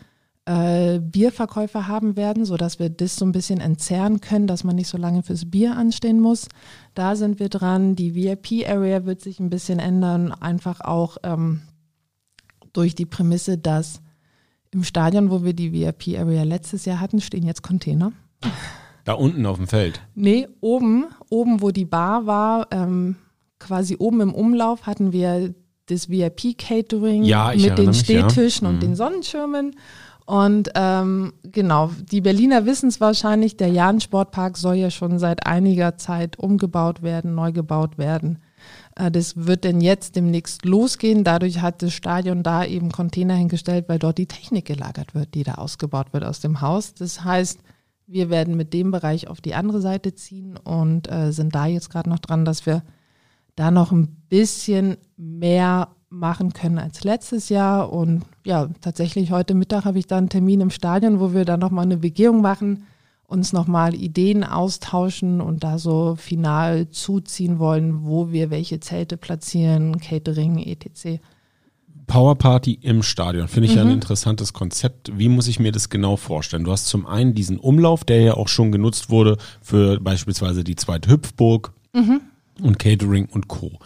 äh, 0.46 1.00
Bierverkäufer 1.00 1.88
haben 1.88 2.16
werden, 2.16 2.46
sodass 2.46 2.80
wir 2.80 2.90
das 2.90 3.16
so 3.16 3.26
ein 3.26 3.32
bisschen 3.32 3.60
entzerren 3.60 4.22
können, 4.22 4.48
dass 4.48 4.64
man 4.64 4.76
nicht 4.76 4.88
so 4.88 4.98
lange 4.98 5.24
fürs 5.24 5.50
Bier 5.50 5.78
anstehen 5.78 6.20
muss. 6.20 6.48
Da 6.94 7.16
sind 7.16 7.40
wir 7.40 7.50
dran. 7.50 7.96
Die 7.96 8.16
VIP-Area 8.16 9.06
wird 9.06 9.22
sich 9.22 9.40
ein 9.40 9.50
bisschen 9.50 9.80
ändern, 9.80 10.32
einfach 10.32 10.82
auch 10.82 11.18
ähm, 11.24 11.62
durch 12.74 12.96
die 12.96 13.06
Prämisse, 13.06 13.58
dass 13.58 14.02
im 14.72 14.84
Stadion, 14.84 15.30
wo 15.30 15.44
wir 15.44 15.54
die 15.54 15.74
VIP-Area 15.74 16.44
letztes 16.44 16.86
Jahr 16.86 17.00
hatten, 17.00 17.22
stehen 17.22 17.46
jetzt 17.46 17.62
Container. 17.62 18.12
Da 19.04 19.14
unten 19.14 19.46
auf 19.46 19.58
dem 19.58 19.68
Feld? 19.68 20.02
Nee, 20.16 20.48
oben, 20.60 21.06
oben, 21.30 21.62
wo 21.62 21.72
die 21.72 21.86
Bar 21.86 22.26
war, 22.26 22.68
ähm, 22.72 23.16
quasi 23.60 23.96
oben 24.00 24.22
im 24.22 24.34
Umlauf 24.34 24.86
hatten 24.86 25.12
wir 25.12 25.54
das 25.88 26.10
VIP-Catering 26.10 27.24
ja, 27.24 27.52
mit 27.56 27.78
den 27.78 27.94
Stehtischen 27.94 28.66
ja. 28.66 28.70
und 28.70 28.76
mhm. 28.78 28.82
den 28.82 28.96
Sonnenschirmen. 28.96 29.76
Und 30.32 30.70
ähm, 30.76 31.34
genau, 31.44 31.92
die 32.10 32.22
Berliner 32.22 32.66
wissen 32.66 32.88
es 32.88 33.02
wahrscheinlich, 33.02 33.58
der 33.58 33.68
Jahn-Sportpark 33.68 34.56
soll 34.56 34.76
ja 34.76 34.90
schon 34.90 35.20
seit 35.20 35.46
einiger 35.46 35.98
Zeit 35.98 36.40
umgebaut 36.40 37.02
werden, 37.02 37.36
neu 37.36 37.52
gebaut 37.52 37.98
werden. 37.98 38.40
Äh, 38.96 39.12
das 39.12 39.36
wird 39.36 39.66
denn 39.66 39.82
jetzt 39.82 40.16
demnächst 40.16 40.64
losgehen. 40.64 41.26
Dadurch 41.26 41.62
hat 41.62 41.82
das 41.82 41.92
Stadion 41.92 42.44
da 42.44 42.64
eben 42.64 42.94
Container 42.94 43.34
hingestellt, 43.34 43.90
weil 43.90 44.00
dort 44.00 44.20
die 44.20 44.26
Technik 44.26 44.64
gelagert 44.64 45.16
wird, 45.16 45.34
die 45.34 45.44
da 45.44 45.56
ausgebaut 45.56 46.14
wird 46.14 46.24
aus 46.24 46.40
dem 46.40 46.62
Haus. 46.62 46.94
Das 46.94 47.26
heißt, 47.26 47.60
wir 48.08 48.30
werden 48.30 48.56
mit 48.56 48.72
dem 48.72 48.92
Bereich 48.92 49.28
auf 49.28 49.42
die 49.42 49.54
andere 49.54 49.82
Seite 49.82 50.16
ziehen 50.16 50.56
und 50.56 51.12
äh, 51.12 51.34
sind 51.34 51.56
da 51.56 51.66
jetzt 51.66 51.90
gerade 51.90 52.10
noch 52.10 52.20
dran, 52.20 52.46
dass 52.46 52.66
wir 52.66 52.84
da 53.58 53.70
noch 53.70 53.92
ein 53.92 54.08
bisschen 54.30 54.96
mehr 55.18 55.90
machen 56.12 56.53
können 56.53 56.77
als 56.77 57.03
letztes 57.03 57.50
Jahr. 57.50 57.91
Und 57.91 58.24
ja, 58.46 58.70
tatsächlich 58.82 59.32
heute 59.32 59.56
Mittag 59.56 59.86
habe 59.86 59.98
ich 59.98 60.06
da 60.06 60.18
einen 60.18 60.30
Termin 60.30 60.62
im 60.62 60.70
Stadion, 60.70 61.20
wo 61.20 61.34
wir 61.34 61.46
dann 61.46 61.60
nochmal 61.60 61.86
eine 61.86 61.98
Begehung 61.98 62.41
machen, 62.41 62.84
uns 63.25 63.53
nochmal 63.53 63.96
Ideen 63.96 64.44
austauschen 64.44 65.39
und 65.39 65.63
da 65.63 65.80
so 65.80 66.15
final 66.18 66.89
zuziehen 66.89 67.60
wollen, 67.60 68.06
wo 68.06 68.32
wir 68.32 68.50
welche 68.50 68.82
Zelte 68.82 69.15
platzieren, 69.15 70.00
Catering, 70.00 70.60
etc. 70.60 71.22
Powerparty 72.08 72.74
im 72.82 73.03
Stadion. 73.03 73.48
Finde 73.48 73.68
ich 73.68 73.72
mhm. 73.72 73.77
ja 73.77 73.86
ein 73.86 73.91
interessantes 73.91 74.51
Konzept. 74.51 75.18
Wie 75.18 75.30
muss 75.30 75.48
ich 75.48 75.62
mir 75.62 75.72
das 75.72 75.89
genau 75.89 76.18
vorstellen? 76.18 76.65
Du 76.65 76.72
hast 76.74 76.88
zum 76.88 77.06
einen 77.06 77.34
diesen 77.34 77.58
Umlauf, 77.58 78.03
der 78.03 78.20
ja 78.20 78.34
auch 78.34 78.50
schon 78.50 78.74
genutzt 78.74 79.10
wurde 79.10 79.38
für 79.62 79.98
beispielsweise 80.01 80.65
die 80.65 80.75
zweite 80.75 81.10
Hüpfburg 81.10 81.72
mhm. 81.94 82.20
und 82.62 82.80
Catering 82.80 83.30
und 83.32 83.48
Co. 83.48 83.80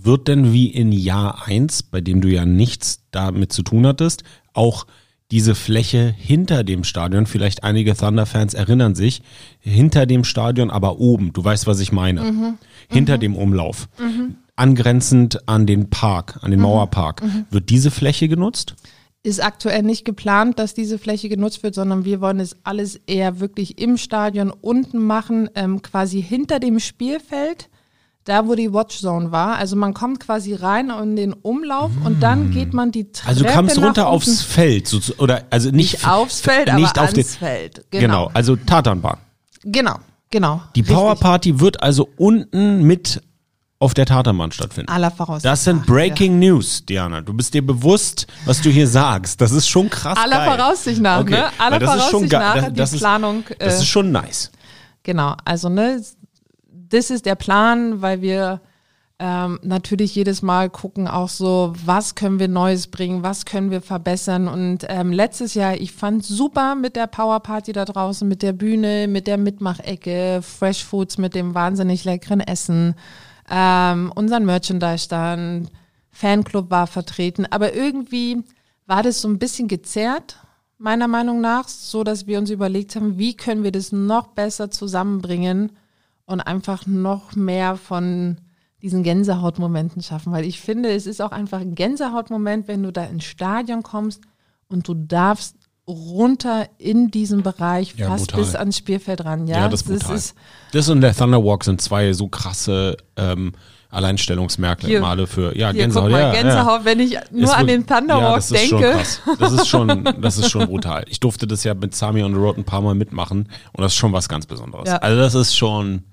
Wird 0.00 0.28
denn 0.28 0.52
wie 0.52 0.68
in 0.68 0.92
Jahr 0.92 1.46
eins, 1.46 1.82
bei 1.82 2.00
dem 2.00 2.20
du 2.20 2.28
ja 2.28 2.44
nichts 2.44 3.02
damit 3.10 3.52
zu 3.52 3.62
tun 3.62 3.86
hattest, 3.86 4.22
auch 4.52 4.86
diese 5.30 5.54
Fläche 5.54 6.14
hinter 6.16 6.64
dem 6.64 6.84
Stadion, 6.84 7.26
vielleicht 7.26 7.62
einige 7.62 7.94
Thunder-Fans 7.94 8.54
erinnern 8.54 8.94
sich, 8.94 9.22
hinter 9.60 10.06
dem 10.06 10.24
Stadion, 10.24 10.70
aber 10.70 10.98
oben, 10.98 11.32
du 11.32 11.44
weißt, 11.44 11.66
was 11.66 11.80
ich 11.80 11.92
meine, 11.92 12.22
mhm. 12.22 12.58
hinter 12.88 13.16
mhm. 13.16 13.20
dem 13.20 13.36
Umlauf, 13.36 13.88
mhm. 13.98 14.36
angrenzend 14.56 15.46
an 15.46 15.66
den 15.66 15.90
Park, 15.90 16.38
an 16.40 16.50
den 16.50 16.60
mhm. 16.60 16.66
Mauerpark, 16.66 17.22
mhm. 17.22 17.44
wird 17.50 17.68
diese 17.68 17.90
Fläche 17.90 18.28
genutzt? 18.28 18.74
Ist 19.22 19.42
aktuell 19.42 19.82
nicht 19.82 20.04
geplant, 20.04 20.58
dass 20.58 20.74
diese 20.74 20.98
Fläche 20.98 21.28
genutzt 21.28 21.62
wird, 21.62 21.74
sondern 21.74 22.04
wir 22.04 22.20
wollen 22.20 22.40
es 22.40 22.56
alles 22.64 22.96
eher 23.06 23.40
wirklich 23.40 23.78
im 23.78 23.98
Stadion 23.98 24.50
unten 24.50 25.04
machen, 25.04 25.50
ähm, 25.56 25.82
quasi 25.82 26.22
hinter 26.22 26.60
dem 26.60 26.78
Spielfeld 26.78 27.68
da 28.28 28.46
wo 28.46 28.54
die 28.54 28.72
Watchzone 28.72 29.32
war. 29.32 29.56
Also 29.56 29.76
man 29.76 29.94
kommt 29.94 30.20
quasi 30.20 30.54
rein 30.54 30.90
in 30.90 31.16
den 31.16 31.32
Umlauf 31.32 31.90
mm. 31.90 32.06
und 32.06 32.22
dann 32.22 32.50
geht 32.50 32.72
man 32.74 32.92
die 32.92 33.10
Treppe 33.10 33.28
Also 33.28 33.44
du 33.44 33.50
kamst 33.50 33.78
runter 33.78 34.08
aufs 34.08 34.42
Feld 34.42 34.86
so, 34.86 35.00
oder 35.18 35.44
also 35.50 35.70
nicht, 35.70 35.94
nicht 35.94 36.08
aufs 36.08 36.40
Feld, 36.40 36.72
nicht 36.74 36.98
aber 36.98 37.08
auf 37.08 37.14
ans 37.14 37.36
Feld. 37.36 37.84
Genau. 37.90 38.00
genau, 38.00 38.30
also 38.34 38.56
Tatanbahn. 38.56 39.18
Genau, 39.64 39.96
genau. 40.30 40.62
Die 40.76 40.82
Powerparty 40.82 41.60
wird 41.60 41.82
also 41.82 42.08
unten 42.16 42.82
mit 42.82 43.22
auf 43.80 43.94
der 43.94 44.06
Tatanbahn 44.06 44.50
stattfinden. 44.52 44.90
Aller 44.90 45.10
Voraussicht. 45.10 45.44
Das 45.44 45.64
sind 45.64 45.86
Breaking 45.86 46.42
ja. 46.42 46.50
News, 46.50 46.84
Diana. 46.84 47.20
Du 47.20 47.32
bist 47.32 47.54
dir 47.54 47.64
bewusst, 47.64 48.26
was 48.44 48.60
du 48.60 48.70
hier 48.70 48.88
sagst. 48.88 49.40
Das 49.40 49.52
ist 49.52 49.68
schon 49.68 49.88
krass. 49.88 50.18
Aller 50.18 50.38
geil. 50.38 50.56
Voraussicht 50.56 51.00
nach, 51.00 51.20
okay. 51.20 51.30
ne? 51.30 51.44
Aller 51.58 51.80
Voraussicht 51.80 52.32
nach 52.32 52.68
die 52.70 52.98
Planung. 52.98 53.44
Ist, 53.46 53.60
das 53.60 53.74
ist 53.80 53.86
schon 53.86 54.10
nice. 54.10 54.50
Genau, 55.04 55.34
also 55.44 55.68
ne, 55.68 56.02
das 56.90 57.10
ist 57.10 57.26
der 57.26 57.34
Plan, 57.34 58.02
weil 58.02 58.20
wir 58.20 58.60
ähm, 59.20 59.58
natürlich 59.62 60.14
jedes 60.14 60.42
Mal 60.42 60.70
gucken 60.70 61.08
auch 61.08 61.28
so, 61.28 61.72
was 61.84 62.14
können 62.14 62.38
wir 62.38 62.46
Neues 62.46 62.86
bringen, 62.86 63.22
was 63.24 63.44
können 63.44 63.70
wir 63.70 63.80
verbessern. 63.80 64.46
Und 64.46 64.86
ähm, 64.88 65.10
letztes 65.12 65.54
Jahr, 65.54 65.74
ich 65.74 65.92
fand 65.92 66.24
super 66.24 66.76
mit 66.76 66.94
der 66.94 67.08
Power 67.08 67.40
Party 67.40 67.72
da 67.72 67.84
draußen, 67.84 68.28
mit 68.28 68.42
der 68.42 68.52
Bühne, 68.52 69.08
mit 69.08 69.26
der 69.26 69.38
Mitmachecke, 69.38 70.40
Fresh 70.42 70.84
Foods, 70.84 71.18
mit 71.18 71.34
dem 71.34 71.54
wahnsinnig 71.54 72.04
leckeren 72.04 72.40
Essen, 72.40 72.94
ähm, 73.50 74.12
unseren 74.14 74.44
Merchandise-Stand, 74.44 75.70
Fanclub 76.10 76.70
war 76.70 76.86
vertreten. 76.86 77.46
Aber 77.50 77.74
irgendwie 77.74 78.44
war 78.86 79.02
das 79.02 79.20
so 79.20 79.28
ein 79.28 79.38
bisschen 79.38 79.66
gezerrt, 79.66 80.36
meiner 80.78 81.08
Meinung 81.08 81.40
nach, 81.40 81.66
so 81.66 82.04
dass 82.04 82.28
wir 82.28 82.38
uns 82.38 82.50
überlegt 82.50 82.94
haben, 82.94 83.18
wie 83.18 83.36
können 83.36 83.64
wir 83.64 83.72
das 83.72 83.90
noch 83.90 84.28
besser 84.28 84.70
zusammenbringen 84.70 85.72
und 86.28 86.40
einfach 86.42 86.86
noch 86.86 87.34
mehr 87.34 87.76
von 87.76 88.36
diesen 88.82 89.02
Gänsehautmomenten 89.02 90.02
schaffen, 90.02 90.30
weil 90.30 90.44
ich 90.44 90.60
finde, 90.60 90.90
es 90.90 91.06
ist 91.06 91.20
auch 91.20 91.32
einfach 91.32 91.60
ein 91.60 91.74
Gänsehautmoment, 91.74 92.68
wenn 92.68 92.82
du 92.82 92.92
da 92.92 93.04
ins 93.04 93.24
Stadion 93.24 93.82
kommst 93.82 94.20
und 94.68 94.86
du 94.86 94.94
darfst 94.94 95.56
runter 95.88 96.68
in 96.76 97.10
diesem 97.10 97.42
Bereich 97.42 97.94
ja, 97.96 98.08
fast 98.08 98.28
brutal. 98.28 98.44
bis 98.44 98.54
ans 98.54 98.76
Spielfeld 98.76 99.24
ran. 99.24 99.46
Ja, 99.46 99.56
ja 99.56 99.68
das, 99.68 99.84
das 99.84 100.10
ist 100.10 100.34
Das 100.72 100.90
und 100.90 101.00
der 101.00 101.16
Thunderwalk 101.16 101.64
sind 101.64 101.80
zwei 101.80 102.12
so 102.12 102.28
krasse 102.28 102.98
ähm, 103.16 103.52
Alleinstellungsmerkmale 103.88 105.26
für 105.26 105.56
ja 105.56 105.70
hier, 105.70 105.80
Gänsehaut. 105.80 106.10
Mal, 106.10 106.20
ja, 106.20 106.32
Gänsehaut, 106.32 106.80
ja. 106.80 106.84
wenn 106.84 107.00
ich 107.00 107.16
nur 107.30 107.44
ist, 107.44 107.56
an 107.56 107.66
den 107.66 107.86
Thunderwalk 107.86 108.50
ja, 108.50 108.58
denke. 108.58 109.00
Ist. 109.00 109.22
Das 109.38 109.52
ist 109.52 109.66
schon, 109.66 110.04
das 110.20 110.36
ist 110.36 110.50
schon 110.50 110.66
brutal. 110.66 111.06
Ich 111.08 111.20
durfte 111.20 111.46
das 111.46 111.64
ja 111.64 111.72
mit 111.72 111.96
Sami 111.96 112.22
on 112.22 112.34
the 112.34 112.38
Road 112.38 112.58
ein 112.58 112.64
paar 112.64 112.82
Mal 112.82 112.94
mitmachen 112.94 113.48
und 113.72 113.82
das 113.82 113.92
ist 113.92 113.98
schon 113.98 114.12
was 114.12 114.28
ganz 114.28 114.44
Besonderes. 114.44 114.90
Also 114.90 115.18
das 115.18 115.34
ist 115.34 115.56
schon 115.56 116.04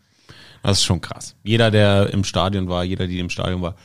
das 0.66 0.80
ist 0.80 0.86
schon 0.86 1.02
krass. 1.02 1.36
Jeder, 1.44 1.72
der 1.72 2.10
im 2.12 2.24
Stadion 2.24 2.70
war, 2.70 2.84
jeder, 2.84 3.08
die 3.08 3.20
im 3.20 3.30
Stadion 3.30 3.62
war, 3.62 3.76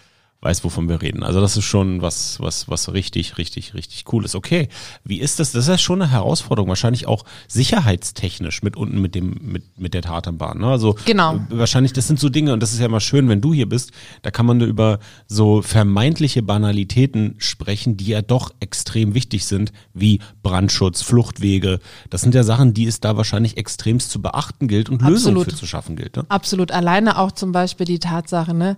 weiß, 0.42 0.64
wovon 0.64 0.88
wir 0.88 1.02
reden. 1.02 1.22
Also 1.22 1.40
das 1.40 1.56
ist 1.58 1.64
schon 1.64 2.00
was, 2.00 2.40
was, 2.40 2.68
was 2.68 2.92
richtig, 2.92 3.36
richtig, 3.36 3.74
richtig 3.74 4.10
cool 4.12 4.24
ist. 4.24 4.34
Okay, 4.34 4.68
wie 5.04 5.20
ist 5.20 5.38
das? 5.38 5.52
Das 5.52 5.64
ist 5.64 5.68
ja 5.68 5.76
schon 5.76 6.00
eine 6.00 6.10
Herausforderung, 6.10 6.70
wahrscheinlich 6.70 7.06
auch 7.06 7.24
sicherheitstechnisch 7.46 8.62
mit 8.62 8.74
unten 8.74 9.02
mit 9.02 9.14
dem, 9.14 9.36
mit, 9.42 9.78
mit 9.78 9.92
der 9.92 10.00
Tatanbahn. 10.00 10.58
Ne? 10.58 10.68
Also 10.68 10.96
genau. 11.04 11.36
Äh, 11.36 11.40
wahrscheinlich, 11.50 11.92
das 11.92 12.06
sind 12.06 12.18
so 12.18 12.30
Dinge, 12.30 12.54
und 12.54 12.60
das 12.62 12.72
ist 12.72 12.80
ja 12.80 12.88
mal 12.88 13.00
schön, 13.00 13.28
wenn 13.28 13.42
du 13.42 13.52
hier 13.52 13.68
bist, 13.68 13.92
da 14.22 14.30
kann 14.30 14.46
man 14.46 14.56
nur 14.56 14.66
über 14.66 14.98
so 15.26 15.60
vermeintliche 15.60 16.42
Banalitäten 16.42 17.34
sprechen, 17.36 17.98
die 17.98 18.06
ja 18.06 18.22
doch 18.22 18.50
extrem 18.60 19.12
wichtig 19.14 19.44
sind, 19.44 19.72
wie 19.92 20.20
Brandschutz, 20.42 21.02
Fluchtwege. 21.02 21.80
Das 22.08 22.22
sind 22.22 22.34
ja 22.34 22.44
Sachen, 22.44 22.72
die 22.72 22.86
es 22.86 23.00
da 23.00 23.18
wahrscheinlich 23.18 23.58
extremst 23.58 24.10
zu 24.10 24.22
beachten 24.22 24.68
gilt 24.68 24.88
und. 24.88 25.02
Lösungen 25.02 25.44
für 25.44 25.54
zu 25.54 25.66
schaffen 25.66 25.96
gilt. 25.96 26.16
Ne? 26.16 26.24
Absolut. 26.28 26.72
Alleine 26.72 27.18
auch 27.18 27.32
zum 27.32 27.52
Beispiel 27.52 27.86
die 27.86 27.98
Tatsache, 27.98 28.54
ne? 28.54 28.76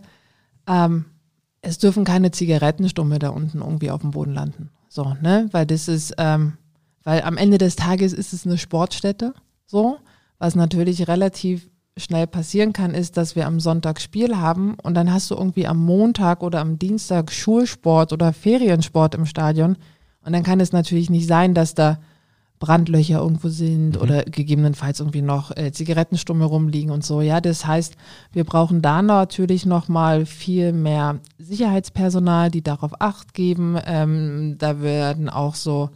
Ähm, 0.67 1.07
es 1.63 1.79
dürfen 1.79 2.05
keine 2.05 2.33
Zigarettenstumme 2.33 3.19
da 3.19 3.31
unten 3.31 3.59
irgendwie 3.59 3.91
auf 3.91 4.03
dem 4.03 4.11
Boden 4.11 4.35
landen. 4.35 4.71
So, 4.89 5.15
ne? 5.23 5.49
Weil 5.53 5.65
das 5.65 5.89
ist, 5.89 6.15
ähm, 6.19 6.55
weil 7.05 7.23
am 7.23 7.37
Ende 7.37 7.59
des 7.59 7.77
Tages 7.77 8.13
ist 8.13 8.33
es 8.33 8.45
eine 8.45 8.59
Sportstätte, 8.59 9.33
so. 9.67 9.99
Was 10.39 10.57
natürlich 10.57 11.07
relativ 11.07 11.71
schnell 11.97 12.27
passieren 12.27 12.73
kann, 12.73 12.95
ist, 12.95 13.17
dass 13.17 13.37
wir 13.37 13.47
am 13.47 13.61
Sonntag 13.61 14.01
Spiel 14.01 14.37
haben 14.37 14.75
und 14.83 14.95
dann 14.95 15.13
hast 15.13 15.31
du 15.31 15.37
irgendwie 15.37 15.69
am 15.69 15.79
Montag 15.79 16.43
oder 16.43 16.61
am 16.61 16.79
Dienstag 16.79 17.31
Schulsport 17.31 18.13
oder 18.13 18.33
Feriensport 18.33 19.15
im 19.15 19.25
Stadion. 19.25 19.77
Und 20.25 20.33
dann 20.33 20.43
kann 20.43 20.59
es 20.59 20.73
natürlich 20.73 21.11
nicht 21.11 21.29
sein, 21.29 21.55
dass 21.55 21.75
da 21.75 22.01
Brandlöcher 22.63 23.19
irgendwo 23.19 23.49
sind 23.49 23.97
mhm. 23.97 24.01
oder 24.01 24.23
gegebenenfalls 24.23 25.01
irgendwie 25.01 25.21
noch 25.21 25.51
äh, 25.57 25.73
Zigarettenstumme 25.73 26.45
rumliegen 26.45 26.93
und 26.93 27.05
so. 27.05 27.21
Ja, 27.21 27.41
das 27.41 27.67
heißt, 27.67 27.97
wir 28.33 28.45
brauchen 28.45 28.83
da 28.83 29.03
natürlich 29.03 29.67
noch 29.67 29.89
mal 29.89 30.27
viel 30.27 30.73
mehr 30.73 31.19
Sicherheitspersonal, 31.39 32.53
die 32.53 32.63
darauf 32.63 33.01
Acht 33.01 33.35
geben. 33.35 33.77
Ähm, 33.85 34.55
da 34.59 34.81
werden 34.81 35.29
auch 35.29 35.57
so 35.57 35.91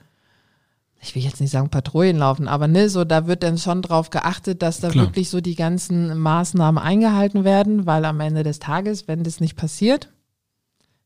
ich 1.01 1.15
will 1.15 1.23
jetzt 1.23 1.41
nicht 1.41 1.51
sagen 1.51 1.69
Patrouillen 1.69 2.17
laufen, 2.17 2.49
aber 2.49 2.67
ne, 2.67 2.89
so 2.89 3.05
da 3.05 3.29
wird 3.29 3.45
dann 3.45 3.59
schon 3.59 3.81
drauf 3.81 4.11
geachtet, 4.11 4.63
dass 4.63 4.81
da 4.81 4.89
Klar. 4.89 5.07
wirklich 5.07 5.31
so 5.31 5.41
die 5.41 5.55
ganzen 5.55 6.19
Maßnahmen 6.19 6.83
eingehalten 6.83 7.45
werden, 7.45 7.87
weil 7.87 8.05
am 8.05 8.19
Ende 8.19 8.43
des 8.43 8.59
Tages, 8.59 9.07
wenn 9.07 9.23
das 9.23 9.39
nicht 9.39 9.57
passiert, 9.57 10.09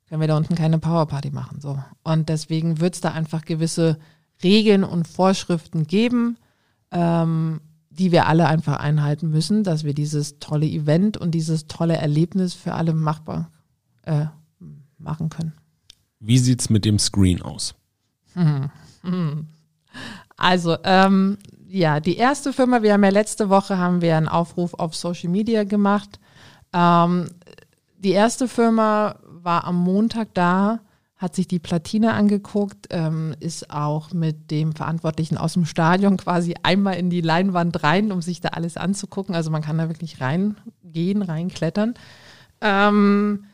können 0.09 0.23
wir 0.23 0.29
da 0.29 0.39
unten 0.39 0.55
keine 0.55 0.79
Powerparty 0.79 1.31
machen. 1.33 1.61
So. 1.61 1.79
Und 2.03 2.31
deswegen 2.31 2.81
wird 2.81 2.95
es 2.95 3.03
da 3.03 3.11
einfach 3.11 3.45
gewisse 3.45 3.99
Regeln 4.43 4.85
und 4.85 5.07
Vorschriften 5.07 5.87
geben, 5.87 6.37
ähm, 6.91 7.61
die 7.91 8.13
wir 8.13 8.27
alle 8.27 8.47
einfach 8.47 8.79
einhalten 8.79 9.31
müssen, 9.31 9.65
dass 9.65 9.85
wir 9.85 9.95
dieses 9.95 10.39
tolle 10.39 10.67
Event 10.67 11.17
und 11.17 11.33
dieses 11.33 11.67
tolle 11.67 11.97
Erlebnis 11.97 12.55
für 12.55 12.75
alle 12.75 12.95
machbar 12.95 13.51
äh, 14.03 14.27
machen 14.99 15.29
können. 15.29 15.53
Wie 16.19 16.39
sieht 16.39 16.61
es 16.61 16.71
mit 16.71 16.85
dem 16.85 16.99
Screen 16.99 17.43
aus? 17.43 17.75
Also, 20.37 20.79
ähm, 20.85 21.37
ja, 21.69 22.01
die 22.01 22.17
erste 22.17 22.55
Firma, 22.55 22.83
wir 22.83 22.95
haben 22.95 23.05
ja 23.05 23.11
letzte 23.11 23.51
Woche 23.51 23.77
haben 23.77 24.01
wir 24.01 24.17
einen 24.17 24.29
Aufruf 24.29 24.73
auf 24.75 24.97
Social 24.97 25.29
Media 25.29 25.65
gemacht. 25.65 26.19
Ähm, 26.73 27.27
die 27.99 28.13
erste 28.13 28.49
Firma 28.49 29.17
war 29.23 29.65
am 29.65 29.77
Montag 29.77 30.33
da 30.33 30.81
hat 31.21 31.37
sich 31.37 31.47
die 31.47 31.59
Platine 31.59 32.15
angeguckt, 32.15 32.87
ähm, 32.89 33.35
ist 33.41 33.71
auch 33.71 34.15
mit 34.15 34.51
dem 34.51 34.73
Verantwortlichen 34.73 35.37
aus 35.37 35.53
dem 35.53 35.67
Stadion 35.67 36.17
quasi 36.17 36.55
einmal 36.63 36.97
in 36.97 37.11
die 37.11 37.21
Leinwand 37.21 37.83
rein, 37.83 38.11
um 38.11 38.23
sich 38.23 38.41
da 38.41 38.49
alles 38.49 38.79
anzugucken. 38.79 39.35
Also 39.35 39.51
man 39.51 39.61
kann 39.61 39.77
da 39.77 39.89
wirklich 39.89 40.23
reingehen, 40.23 41.21
reinklettern. 41.21 41.93
Ähm, 42.63 43.45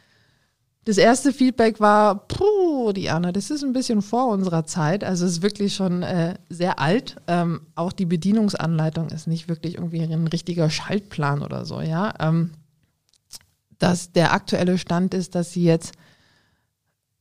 das 0.85 0.97
erste 0.97 1.33
Feedback 1.33 1.81
war, 1.81 2.29
puh, 2.29 2.93
Diana, 2.93 3.33
das 3.33 3.51
ist 3.51 3.65
ein 3.65 3.73
bisschen 3.73 4.01
vor 4.01 4.29
unserer 4.29 4.65
Zeit. 4.65 5.03
Also 5.03 5.25
es 5.27 5.33
ist 5.33 5.43
wirklich 5.43 5.75
schon 5.75 6.05
äh, 6.05 6.37
sehr 6.49 6.79
alt. 6.79 7.17
Ähm, 7.27 7.63
auch 7.75 7.91
die 7.91 8.07
Bedienungsanleitung 8.07 9.09
ist 9.09 9.27
nicht 9.27 9.49
wirklich 9.49 9.75
irgendwie 9.75 10.03
ein 10.03 10.29
richtiger 10.29 10.71
Schaltplan 10.71 11.43
oder 11.43 11.65
so, 11.65 11.81
ja. 11.81 12.15
Ähm, 12.21 12.53
dass 13.81 14.13
der 14.13 14.33
aktuelle 14.33 14.79
Stand 14.79 15.15
ist, 15.15 15.35
dass 15.35 15.53
sie 15.53 15.65
jetzt 15.65 15.95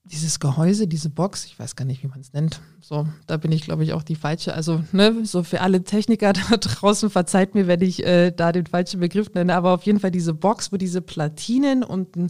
dieses 0.05 0.39
Gehäuse, 0.39 0.87
diese 0.87 1.09
Box, 1.09 1.45
ich 1.45 1.57
weiß 1.57 1.75
gar 1.75 1.85
nicht, 1.85 2.03
wie 2.03 2.07
man 2.07 2.19
es 2.19 2.31
nennt. 2.31 2.61
So, 2.79 3.07
da 3.25 3.37
bin 3.37 3.51
ich, 3.51 3.63
glaube 3.63 3.83
ich, 3.83 3.93
auch 3.93 4.03
die 4.03 4.15
falsche. 4.15 4.53
Also, 4.53 4.83
ne, 4.91 5.25
so 5.25 5.41
für 5.43 5.61
alle 5.61 5.83
Techniker 5.83 6.33
da 6.49 6.57
draußen, 6.57 7.09
verzeiht 7.09 7.55
mir, 7.55 7.67
wenn 7.67 7.81
ich 7.81 8.05
äh, 8.05 8.31
da 8.31 8.51
den 8.51 8.67
falschen 8.67 8.99
Begriff 8.99 9.33
nenne, 9.33 9.55
aber 9.55 9.73
auf 9.73 9.83
jeden 9.83 9.99
Fall 9.99 10.11
diese 10.11 10.33
Box, 10.33 10.71
wo 10.71 10.77
diese 10.77 11.01
Platinen 11.01 11.83
und 11.83 12.15
ein 12.15 12.29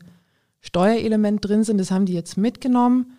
Steuerelement 0.61 1.43
drin 1.45 1.63
sind. 1.63 1.77
Das 1.77 1.91
haben 1.91 2.05
die 2.05 2.13
jetzt 2.13 2.37
mitgenommen 2.37 3.17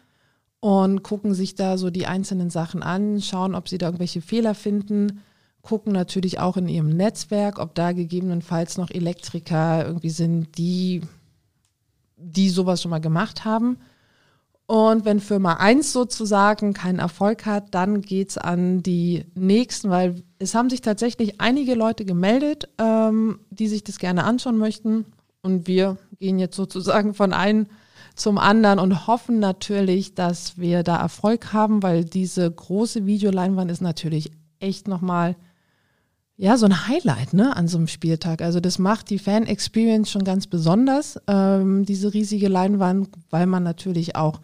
und 0.61 1.03
gucken 1.03 1.35
sich 1.35 1.55
da 1.55 1.77
so 1.77 1.90
die 1.90 2.07
einzelnen 2.07 2.51
Sachen 2.51 2.83
an, 2.83 3.21
schauen, 3.21 3.55
ob 3.55 3.69
sie 3.69 3.79
da 3.79 3.87
irgendwelche 3.87 4.23
Fehler 4.23 4.55
finden, 4.55 5.21
gucken 5.61 5.92
natürlich 5.92 6.38
auch 6.38 6.57
in 6.57 6.69
ihrem 6.69 6.88
Netzwerk, 6.88 7.59
ob 7.59 7.75
da 7.75 7.92
gegebenenfalls 7.92 8.79
noch 8.79 8.90
Elektriker 8.90 9.87
irgendwie 9.87 10.11
sind, 10.11 10.57
die, 10.57 11.03
die 12.16 12.49
sowas 12.49 12.81
schon 12.81 12.90
mal 12.90 13.01
gemacht 13.01 13.45
haben. 13.45 13.79
Und 14.66 15.05
wenn 15.05 15.20
Firma 15.20 15.55
1 15.55 15.92
sozusagen 15.92 16.72
keinen 16.72 16.98
Erfolg 16.98 17.46
hat, 17.46 17.72
dann 17.74 18.00
geht 18.00 18.31
es 18.31 18.38
an 18.38 18.83
die 18.83 19.24
nächsten, 19.37 19.90
weil 19.90 20.24
es 20.40 20.57
haben 20.57 20.70
sich 20.70 20.81
tatsächlich 20.81 21.40
einige 21.40 21.74
Leute 21.74 22.05
gemeldet, 22.05 22.68
ähm, 22.79 23.38
die 23.50 23.68
sich 23.68 23.85
das 23.85 23.98
gerne 23.98 24.24
anschauen 24.24 24.59
möchten. 24.59 25.07
Und 25.40 25.68
wir 25.68 25.98
gehen 26.18 26.40
jetzt 26.40 26.57
sozusagen 26.57 27.14
von 27.14 27.33
einem 27.33 27.66
zum 28.16 28.38
anderen 28.38 28.81
und 28.81 29.07
hoffen 29.07 29.38
natürlich, 29.38 30.14
dass 30.14 30.59
wir 30.59 30.83
da 30.83 30.96
Erfolg 30.96 31.52
haben, 31.52 31.85
weil 31.85 32.05
diese 32.05 32.50
große 32.50 33.07
Videoleinwand 33.07 33.70
ist 33.70 33.83
natürlich 33.83 34.33
echt 34.59 34.88
nochmal 34.88 35.37
ja, 36.38 36.57
so 36.59 36.66
ein 36.66 36.88
Highlight 36.88 37.33
ne, 37.33 37.57
an 37.57 37.68
so 37.68 37.79
einem 37.79 37.88
Spieltag. 37.88 38.42
Also 38.42 38.61
das 38.61 38.79
macht 38.79 39.11
die 39.11 39.18
Fan-Experience 39.18 40.11
schon 40.11 40.24
ganz 40.24 40.46
besonders, 40.46 41.18
ähm, 41.29 41.85
diese 41.87 42.12
riesige 42.12 42.48
Leinwand, 42.48 43.09
weil 43.31 43.46
man 43.46 43.62
natürlich 43.62 44.16
auch 44.16 44.40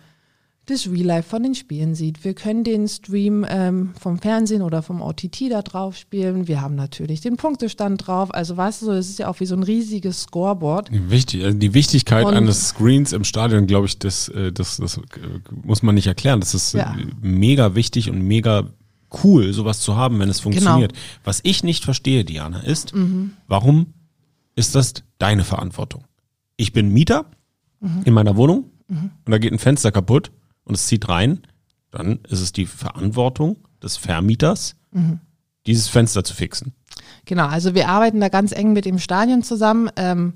das 0.66 0.86
Real 0.86 1.06
Life 1.06 1.28
von 1.28 1.42
den 1.42 1.56
Spielen 1.56 1.96
sieht. 1.96 2.22
Wir 2.24 2.34
können 2.34 2.62
den 2.62 2.86
Stream 2.86 3.44
ähm, 3.48 3.94
vom 3.98 4.18
Fernsehen 4.18 4.62
oder 4.62 4.82
vom 4.82 5.02
OTT 5.02 5.50
da 5.50 5.60
drauf 5.60 5.96
spielen. 5.96 6.46
Wir 6.46 6.60
haben 6.60 6.76
natürlich 6.76 7.20
den 7.20 7.36
Punktestand 7.36 8.06
drauf. 8.06 8.32
Also 8.32 8.56
weißt 8.56 8.82
du, 8.82 8.92
es 8.92 9.10
ist 9.10 9.18
ja 9.18 9.28
auch 9.28 9.40
wie 9.40 9.46
so 9.46 9.56
ein 9.56 9.64
riesiges 9.64 10.22
Scoreboard. 10.22 10.88
Wichtig, 10.92 11.44
also 11.44 11.58
die 11.58 11.74
Wichtigkeit 11.74 12.24
Und 12.24 12.34
eines 12.34 12.68
Screens 12.68 13.12
im 13.12 13.24
Stadion, 13.24 13.66
glaube 13.66 13.86
ich, 13.86 13.98
das, 13.98 14.28
äh, 14.28 14.52
das, 14.52 14.76
das 14.76 14.98
äh, 14.98 15.00
muss 15.64 15.82
man 15.82 15.96
nicht 15.96 16.06
erklären. 16.06 16.38
Das 16.38 16.54
ist 16.54 16.74
ja. 16.74 16.96
mega 17.20 17.74
wichtig 17.74 18.08
und 18.08 18.22
mega 18.22 18.68
cool, 19.24 19.52
sowas 19.52 19.80
zu 19.80 19.96
haben, 19.96 20.20
wenn 20.20 20.28
es 20.28 20.42
genau. 20.42 20.52
funktioniert. 20.52 20.92
Genau. 20.92 21.04
Was 21.24 21.40
ich 21.42 21.64
nicht 21.64 21.84
verstehe, 21.84 22.24
Diana, 22.24 22.60
ist, 22.60 22.94
mhm. 22.94 23.32
warum 23.48 23.86
ist 24.54 24.76
das 24.76 24.94
deine 25.18 25.42
Verantwortung? 25.42 26.04
Ich 26.56 26.72
bin 26.72 26.92
Mieter 26.92 27.26
mhm. 27.80 28.02
in 28.04 28.14
meiner 28.14 28.36
Wohnung 28.36 28.66
mhm. 28.86 29.10
und 29.24 29.32
da 29.32 29.38
geht 29.38 29.52
ein 29.52 29.58
Fenster 29.58 29.90
kaputt 29.90 30.30
und 30.64 30.74
es 30.74 30.86
zieht 30.86 31.08
rein, 31.08 31.42
dann 31.90 32.20
ist 32.28 32.40
es 32.40 32.52
die 32.52 32.66
Verantwortung 32.66 33.56
des 33.82 33.96
Vermieters, 33.96 34.76
mhm. 34.90 35.20
dieses 35.66 35.88
Fenster 35.88 36.24
zu 36.24 36.34
fixen. 36.34 36.72
Genau, 37.24 37.46
also 37.46 37.74
wir 37.74 37.88
arbeiten 37.88 38.20
da 38.20 38.28
ganz 38.28 38.52
eng 38.52 38.72
mit 38.72 38.84
dem 38.84 38.98
Stadion 38.98 39.42
zusammen. 39.42 39.90
Ähm, 39.96 40.34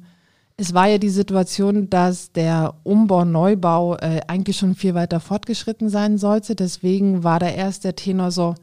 es 0.56 0.72
war 0.72 0.86
ja 0.86 0.98
die 0.98 1.10
Situation, 1.10 1.90
dass 1.90 2.32
der 2.32 2.74
Umbau, 2.82 3.24
Neubau 3.24 3.96
äh, 3.96 4.20
eigentlich 4.26 4.56
schon 4.56 4.74
viel 4.74 4.94
weiter 4.94 5.20
fortgeschritten 5.20 5.90
sein 5.90 6.18
sollte. 6.18 6.54
Deswegen 6.54 7.24
war 7.24 7.38
da 7.38 7.48
erst 7.48 7.84
der 7.84 7.96
Tenor 7.96 8.30
so, 8.30 8.54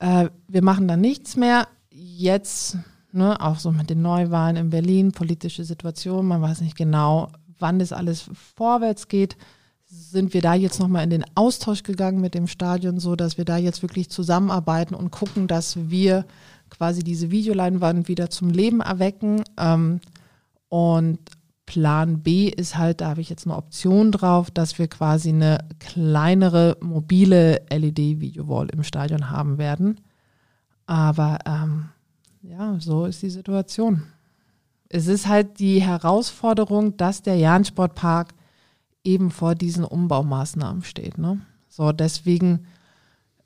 äh, 0.00 0.28
wir 0.48 0.62
machen 0.62 0.88
da 0.88 0.96
nichts 0.96 1.36
mehr. 1.36 1.68
Jetzt, 1.90 2.78
ne, 3.12 3.40
auch 3.40 3.58
so 3.58 3.70
mit 3.70 3.90
den 3.90 4.02
Neuwahlen 4.02 4.56
in 4.56 4.70
Berlin, 4.70 5.12
politische 5.12 5.64
Situation, 5.64 6.26
man 6.26 6.42
weiß 6.42 6.62
nicht 6.62 6.76
genau, 6.76 7.30
wann 7.58 7.78
das 7.78 7.92
alles 7.92 8.28
vorwärts 8.56 9.08
geht 9.08 9.36
sind 9.90 10.34
wir 10.34 10.40
da 10.40 10.54
jetzt 10.54 10.78
nochmal 10.78 11.02
in 11.02 11.10
den 11.10 11.24
Austausch 11.34 11.82
gegangen 11.82 12.20
mit 12.20 12.34
dem 12.34 12.46
Stadion, 12.46 13.00
so 13.00 13.16
dass 13.16 13.38
wir 13.38 13.44
da 13.44 13.56
jetzt 13.56 13.82
wirklich 13.82 14.08
zusammenarbeiten 14.08 14.94
und 14.94 15.10
gucken, 15.10 15.48
dass 15.48 15.90
wir 15.90 16.24
quasi 16.70 17.02
diese 17.02 17.32
Videoleinwand 17.32 18.06
wieder 18.06 18.30
zum 18.30 18.50
Leben 18.50 18.80
erwecken. 18.80 19.42
Ähm, 19.58 20.00
und 20.68 21.18
Plan 21.66 22.20
B 22.22 22.48
ist 22.48 22.78
halt, 22.78 23.00
da 23.00 23.10
habe 23.10 23.20
ich 23.20 23.30
jetzt 23.30 23.46
eine 23.46 23.56
Option 23.56 24.12
drauf, 24.12 24.52
dass 24.52 24.78
wir 24.78 24.86
quasi 24.86 25.30
eine 25.30 25.58
kleinere 25.80 26.76
mobile 26.80 27.62
LED-Video-Wall 27.70 28.68
im 28.70 28.84
Stadion 28.84 29.30
haben 29.30 29.58
werden. 29.58 30.00
Aber 30.86 31.38
ähm, 31.46 31.88
ja, 32.42 32.76
so 32.78 33.06
ist 33.06 33.22
die 33.22 33.30
Situation. 33.30 34.04
Es 34.88 35.08
ist 35.08 35.26
halt 35.26 35.58
die 35.58 35.80
Herausforderung, 35.82 36.96
dass 36.96 37.22
der 37.22 37.36
Jahn-Sportpark 37.36 38.34
eben 39.04 39.30
vor 39.30 39.54
diesen 39.54 39.84
Umbaumaßnahmen 39.84 40.82
steht. 40.82 41.18
Ne? 41.18 41.40
So, 41.68 41.92
deswegen 41.92 42.66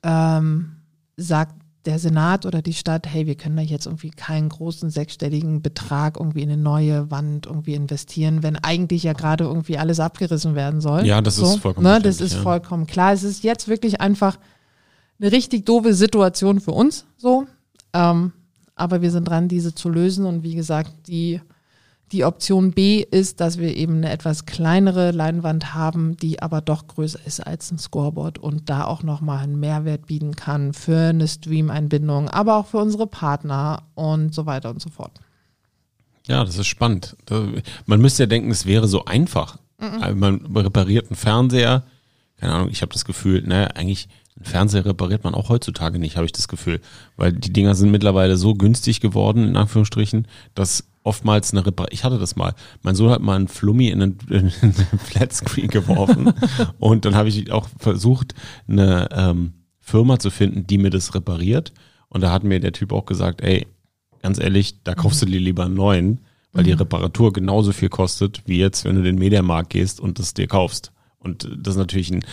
ähm, 0.02 0.76
sagt 1.16 1.54
der 1.84 1.98
Senat 1.98 2.46
oder 2.46 2.62
die 2.62 2.72
Stadt, 2.72 3.06
hey, 3.06 3.26
wir 3.26 3.34
können 3.34 3.56
da 3.56 3.62
jetzt 3.62 3.86
irgendwie 3.86 4.10
keinen 4.10 4.48
großen 4.48 4.88
sechsstelligen 4.88 5.60
Betrag 5.60 6.18
irgendwie 6.18 6.42
in 6.42 6.50
eine 6.50 6.62
neue 6.62 7.10
Wand 7.10 7.46
irgendwie 7.46 7.74
investieren, 7.74 8.42
wenn 8.42 8.56
eigentlich 8.56 9.02
ja 9.02 9.12
gerade 9.12 9.44
irgendwie 9.44 9.76
alles 9.76 10.00
abgerissen 10.00 10.54
werden 10.54 10.80
soll. 10.80 11.04
Ja, 11.04 11.20
das 11.20 11.36
so, 11.36 11.44
ist 11.44 11.56
vollkommen 11.58 11.86
ne, 11.86 12.00
Das 12.00 12.20
ist 12.20 12.34
ja. 12.34 12.40
vollkommen 12.40 12.86
klar. 12.86 13.12
Es 13.12 13.22
ist 13.22 13.44
jetzt 13.44 13.68
wirklich 13.68 14.00
einfach 14.00 14.38
eine 15.20 15.30
richtig 15.30 15.66
doofe 15.66 15.94
Situation 15.94 16.60
für 16.60 16.72
uns 16.72 17.04
so. 17.16 17.46
Ähm, 17.92 18.32
aber 18.74 19.02
wir 19.02 19.10
sind 19.10 19.28
dran, 19.28 19.48
diese 19.48 19.74
zu 19.74 19.88
lösen. 19.88 20.26
Und 20.26 20.42
wie 20.42 20.54
gesagt, 20.54 20.90
die 21.06 21.40
die 22.12 22.24
Option 22.24 22.72
B 22.72 23.00
ist, 23.00 23.40
dass 23.40 23.58
wir 23.58 23.76
eben 23.76 23.96
eine 23.96 24.10
etwas 24.10 24.46
kleinere 24.46 25.10
Leinwand 25.10 25.74
haben, 25.74 26.16
die 26.16 26.40
aber 26.40 26.60
doch 26.60 26.86
größer 26.86 27.18
ist 27.26 27.40
als 27.40 27.72
ein 27.72 27.78
Scoreboard 27.78 28.38
und 28.38 28.70
da 28.70 28.84
auch 28.84 29.02
nochmal 29.02 29.42
einen 29.42 29.58
Mehrwert 29.58 30.06
bieten 30.06 30.36
kann 30.36 30.74
für 30.74 31.08
eine 31.08 31.26
Stream-Einbindung, 31.26 32.28
aber 32.28 32.56
auch 32.56 32.66
für 32.66 32.78
unsere 32.78 33.06
Partner 33.06 33.82
und 33.94 34.34
so 34.34 34.46
weiter 34.46 34.70
und 34.70 34.80
so 34.80 34.90
fort. 34.90 35.18
Ja, 36.26 36.44
das 36.44 36.56
ist 36.56 36.68
spannend. 36.68 37.16
Man 37.86 38.00
müsste 38.00 38.22
ja 38.22 38.26
denken, 38.26 38.50
es 38.50 38.64
wäre 38.64 38.86
so 38.86 39.04
einfach. 39.06 39.58
Mhm. 39.78 40.18
Man 40.18 40.56
repariert 40.56 41.08
einen 41.10 41.16
Fernseher, 41.16 41.84
keine 42.38 42.52
Ahnung, 42.52 42.68
ich 42.70 42.82
habe 42.82 42.92
das 42.92 43.04
Gefühl, 43.04 43.42
naja, 43.46 43.68
eigentlich 43.68 44.08
einen 44.36 44.46
Fernseher 44.46 44.84
repariert 44.84 45.24
man 45.24 45.34
auch 45.34 45.48
heutzutage 45.48 45.98
nicht, 45.98 46.16
habe 46.16 46.26
ich 46.26 46.32
das 46.32 46.48
Gefühl. 46.48 46.80
Weil 47.16 47.32
die 47.32 47.52
Dinger 47.52 47.74
sind 47.74 47.90
mittlerweile 47.90 48.36
so 48.36 48.54
günstig 48.54 49.00
geworden, 49.00 49.46
in 49.48 49.56
Anführungsstrichen, 49.56 50.28
dass 50.54 50.84
oftmals 51.04 51.52
eine 51.52 51.64
Repar 51.64 51.86
ich 51.92 52.02
hatte 52.02 52.18
das 52.18 52.34
mal. 52.34 52.54
Mein 52.82 52.96
Sohn 52.96 53.10
hat 53.10 53.22
mal 53.22 53.36
einen 53.36 53.48
Flummi 53.48 53.88
in 53.88 54.02
einen, 54.02 54.18
in 54.28 54.52
einen 54.60 54.74
Flatscreen 54.98 55.68
geworfen 55.68 56.32
und 56.78 57.04
dann 57.04 57.14
habe 57.14 57.28
ich 57.28 57.52
auch 57.52 57.68
versucht, 57.78 58.34
eine 58.66 59.08
ähm, 59.12 59.52
Firma 59.78 60.18
zu 60.18 60.30
finden, 60.30 60.66
die 60.66 60.78
mir 60.78 60.90
das 60.90 61.14
repariert. 61.14 61.72
Und 62.08 62.22
da 62.22 62.32
hat 62.32 62.42
mir 62.42 62.58
der 62.58 62.72
Typ 62.72 62.92
auch 62.92 63.06
gesagt, 63.06 63.42
ey, 63.42 63.66
ganz 64.22 64.40
ehrlich, 64.40 64.82
da 64.82 64.94
kaufst 64.94 65.20
du 65.22 65.26
dir 65.26 65.40
lieber 65.40 65.66
einen 65.66 65.74
neuen, 65.74 66.20
weil 66.52 66.62
mhm. 66.62 66.66
die 66.66 66.72
Reparatur 66.72 67.32
genauso 67.32 67.72
viel 67.72 67.90
kostet, 67.90 68.42
wie 68.46 68.58
jetzt, 68.58 68.84
wenn 68.84 68.96
du 68.96 69.02
den 69.02 69.16
Mediamarkt 69.16 69.70
gehst 69.70 70.00
und 70.00 70.18
das 70.18 70.32
dir 70.32 70.46
kaufst. 70.46 70.92
Und 71.18 71.48
das 71.56 71.74
ist 71.74 71.78
natürlich 71.78 72.10
ein 72.10 72.24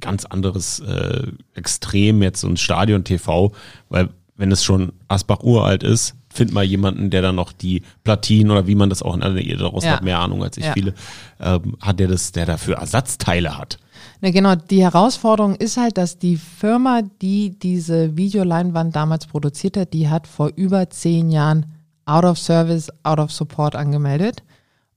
ganz 0.00 0.24
anderes 0.24 0.80
äh, 0.80 1.26
Extrem 1.54 2.22
jetzt 2.22 2.40
so 2.40 2.48
ein 2.48 2.56
Stadion-TV, 2.56 3.52
weil 3.88 4.10
wenn 4.36 4.52
es 4.52 4.62
schon 4.62 4.92
Asbach 5.08 5.42
uralt 5.42 5.82
ist, 5.82 6.14
find 6.36 6.52
mal 6.52 6.64
jemanden, 6.64 7.10
der 7.10 7.22
dann 7.22 7.34
noch 7.34 7.52
die 7.52 7.82
Platinen 8.04 8.50
oder 8.50 8.66
wie 8.66 8.74
man 8.74 8.90
das 8.90 9.02
auch 9.02 9.14
in 9.14 9.22
also 9.22 9.38
ihr 9.38 9.56
daraus 9.56 9.84
ja. 9.84 9.92
hat 9.92 10.02
mehr 10.02 10.20
Ahnung 10.20 10.42
als 10.42 10.56
ich 10.56 10.64
ja. 10.64 10.72
viele, 10.72 10.94
ähm, 11.40 11.76
hat 11.80 11.98
der 11.98 12.08
das, 12.08 12.32
der 12.32 12.46
dafür 12.46 12.76
Ersatzteile 12.76 13.56
hat. 13.58 13.78
Na 14.20 14.30
genau, 14.30 14.54
die 14.54 14.82
Herausforderung 14.82 15.56
ist 15.56 15.76
halt, 15.76 15.98
dass 15.98 16.18
die 16.18 16.36
Firma, 16.36 17.02
die 17.20 17.58
diese 17.58 18.16
Videoleinwand 18.16 18.94
damals 18.94 19.26
produziert 19.26 19.76
hat, 19.76 19.92
die 19.92 20.08
hat 20.08 20.26
vor 20.26 20.50
über 20.56 20.88
zehn 20.90 21.30
Jahren 21.30 21.66
out 22.04 22.24
of 22.24 22.38
service, 22.38 22.90
out 23.02 23.18
of 23.18 23.32
support 23.32 23.74
angemeldet 23.74 24.42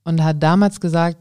und 0.04 0.22
hat 0.22 0.42
damals 0.42 0.80
gesagt, 0.80 1.18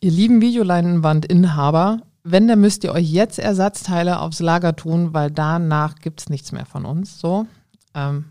ihr 0.00 0.10
lieben 0.10 0.40
Videoleinwandinhaber, 0.40 2.00
wenn, 2.22 2.48
dann 2.48 2.60
müsst 2.60 2.84
ihr 2.84 2.92
euch 2.92 3.10
jetzt 3.10 3.38
Ersatzteile 3.38 4.20
aufs 4.20 4.40
Lager 4.40 4.76
tun, 4.76 5.14
weil 5.14 5.30
danach 5.30 5.96
gibt 5.96 6.20
es 6.20 6.28
nichts 6.28 6.52
mehr 6.52 6.66
von 6.66 6.84
uns. 6.84 7.18
So. 7.18 7.46
Ähm, 7.94 8.26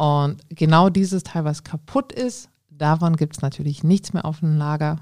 und 0.00 0.38
genau 0.48 0.88
dieses 0.88 1.24
Teil, 1.24 1.44
was 1.44 1.62
kaputt 1.62 2.10
ist, 2.10 2.48
davon 2.70 3.16
gibt 3.16 3.36
es 3.36 3.42
natürlich 3.42 3.84
nichts 3.84 4.14
mehr 4.14 4.24
auf 4.24 4.40
dem 4.40 4.56
Lager 4.56 4.96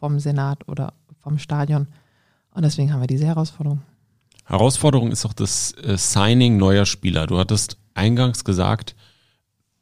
vom 0.00 0.18
Senat 0.20 0.66
oder 0.66 0.94
vom 1.20 1.38
Stadion. 1.38 1.86
Und 2.54 2.64
deswegen 2.64 2.90
haben 2.90 3.00
wir 3.00 3.06
diese 3.06 3.26
Herausforderung. 3.26 3.82
Herausforderung 4.46 5.12
ist 5.12 5.26
auch 5.26 5.34
das 5.34 5.72
äh, 5.72 5.98
Signing 5.98 6.56
neuer 6.56 6.86
Spieler. 6.86 7.26
Du 7.26 7.36
hattest 7.36 7.76
eingangs 7.92 8.42
gesagt, 8.42 8.96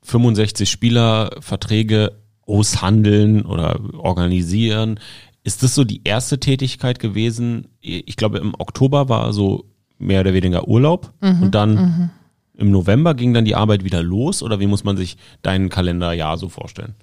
65 0.03 0.69
Spieler, 0.69 1.31
Verträge 1.39 2.21
aushandeln 2.45 3.47
oder 3.47 3.79
organisieren. 3.97 4.99
Ist 5.45 5.63
das 5.63 5.77
so 5.77 5.85
die 5.85 6.01
erste 6.03 6.41
Tätigkeit 6.41 6.99
gewesen? 6.99 7.69
Ich 7.81 8.17
glaube, 8.17 8.39
im 8.39 8.53
Oktober 8.59 9.09
war 9.09 9.33
so 9.33 9.71
mehr 9.97 10.23
oder 10.23 10.35
weniger 10.35 10.67
Urlaub 10.67 11.13
mhm, 11.21 11.43
und 11.45 11.55
dann 11.55 11.75
mhm. 11.75 12.11
Im 12.57 12.71
November 12.71 13.15
ging 13.15 13.35
dann 13.35 13.45
die 13.45 13.55
Arbeit 13.55 13.85
wieder 13.85 14.03
los 14.03 14.43
oder 14.43 14.61
wie 14.61 14.67
muss 14.67 14.85
man 14.85 14.97
sich 14.97 15.17
dein 15.43 15.69
Kalenderjahr 15.69 16.39
so 16.39 16.49
vorstellen? 16.49 16.95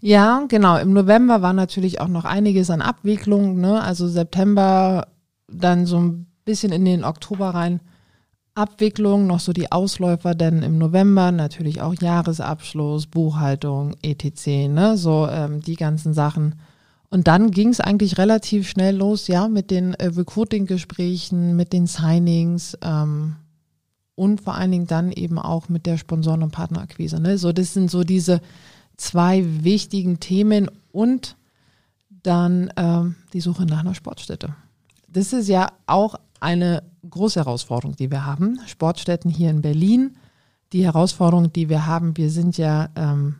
Ja, 0.00 0.44
genau. 0.48 0.78
Im 0.78 0.92
November 0.92 1.42
war 1.42 1.52
natürlich 1.52 2.00
auch 2.00 2.08
noch 2.08 2.24
einiges 2.24 2.70
an 2.70 2.82
Abwicklung. 2.82 3.60
Ne? 3.60 3.82
Also 3.82 4.08
September 4.08 5.08
dann 5.48 5.86
so 5.86 5.98
ein 5.98 6.26
bisschen 6.44 6.72
in 6.72 6.84
den 6.84 7.04
Oktober 7.04 7.50
rein. 7.50 7.80
Abwicklung, 8.54 9.26
noch 9.26 9.40
so 9.40 9.52
die 9.52 9.70
Ausläufer, 9.70 10.34
denn 10.34 10.62
im 10.62 10.76
November 10.76 11.32
natürlich 11.32 11.80
auch 11.80 11.94
Jahresabschluss, 11.94 13.06
Buchhaltung, 13.06 13.94
etc., 14.02 14.68
ne? 14.68 14.96
so 14.96 15.28
ähm, 15.30 15.60
die 15.60 15.76
ganzen 15.76 16.14
Sachen. 16.14 16.56
Und 17.10 17.26
dann 17.26 17.50
ging 17.50 17.68
es 17.68 17.80
eigentlich 17.80 18.18
relativ 18.18 18.68
schnell 18.68 18.96
los, 18.96 19.28
ja, 19.28 19.48
mit 19.48 19.70
den 19.70 19.94
äh, 19.94 20.06
Recruiting-Gesprächen, 20.06 21.56
mit 21.56 21.72
den 21.72 21.86
Signings 21.86 22.76
ähm, 22.82 23.36
und 24.14 24.40
vor 24.40 24.54
allen 24.54 24.70
Dingen 24.70 24.86
dann 24.86 25.12
eben 25.12 25.38
auch 25.38 25.68
mit 25.68 25.86
der 25.86 25.96
Sponsoren- 25.96 26.42
und 26.42 26.50
Partnerakquise. 26.50 27.20
Ne? 27.20 27.38
So, 27.38 27.52
das 27.52 27.74
sind 27.74 27.90
so 27.90 28.04
diese 28.04 28.40
zwei 28.96 29.44
wichtigen 29.64 30.20
Themen 30.20 30.70
und 30.92 31.36
dann 32.22 32.70
ähm, 32.76 33.16
die 33.32 33.40
Suche 33.40 33.64
nach 33.64 33.80
einer 33.80 33.94
Sportstätte. 33.94 34.54
Das 35.08 35.32
ist 35.32 35.48
ja 35.48 35.72
auch 35.86 36.16
eine 36.38 36.82
große 37.08 37.40
Herausforderung, 37.40 37.96
die 37.96 38.10
wir 38.10 38.24
haben. 38.24 38.60
Sportstätten 38.66 39.30
hier 39.30 39.50
in 39.50 39.62
Berlin. 39.62 40.16
Die 40.72 40.84
Herausforderung, 40.84 41.52
die 41.52 41.68
wir 41.68 41.86
haben, 41.86 42.16
wir 42.16 42.30
sind 42.30 42.56
ja 42.56 42.90
ähm, 42.94 43.36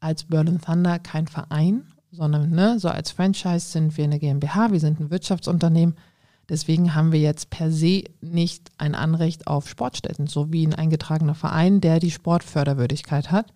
als 0.00 0.24
Berlin 0.24 0.60
Thunder 0.60 0.98
kein 0.98 1.26
Verein, 1.26 1.86
sondern 2.10 2.50
ne, 2.50 2.78
so 2.78 2.88
als 2.88 3.10
Franchise 3.10 3.70
sind 3.70 3.96
wir 3.96 4.04
eine 4.04 4.18
GmbH, 4.18 4.72
wir 4.72 4.80
sind 4.80 4.98
ein 5.00 5.10
Wirtschaftsunternehmen. 5.10 5.94
Deswegen 6.48 6.94
haben 6.94 7.12
wir 7.12 7.20
jetzt 7.20 7.50
per 7.50 7.70
se 7.70 8.04
nicht 8.20 8.70
ein 8.78 8.94
Anrecht 8.94 9.46
auf 9.46 9.68
Sportstätten, 9.68 10.26
so 10.26 10.50
wie 10.50 10.66
ein 10.66 10.74
eingetragener 10.74 11.34
Verein, 11.34 11.80
der 11.80 12.00
die 12.00 12.10
Sportförderwürdigkeit 12.10 13.30
hat. 13.30 13.52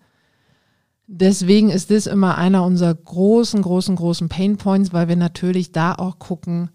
Deswegen 1.07 1.69
ist 1.69 1.89
das 1.89 2.07
immer 2.07 2.37
einer 2.37 2.63
unserer 2.63 2.93
großen, 2.93 3.61
großen, 3.61 3.95
großen 3.95 4.29
Pain 4.29 4.57
Points, 4.57 4.93
weil 4.93 5.07
wir 5.07 5.15
natürlich 5.15 5.71
da 5.71 5.95
auch 5.95 6.19
gucken, 6.19 6.69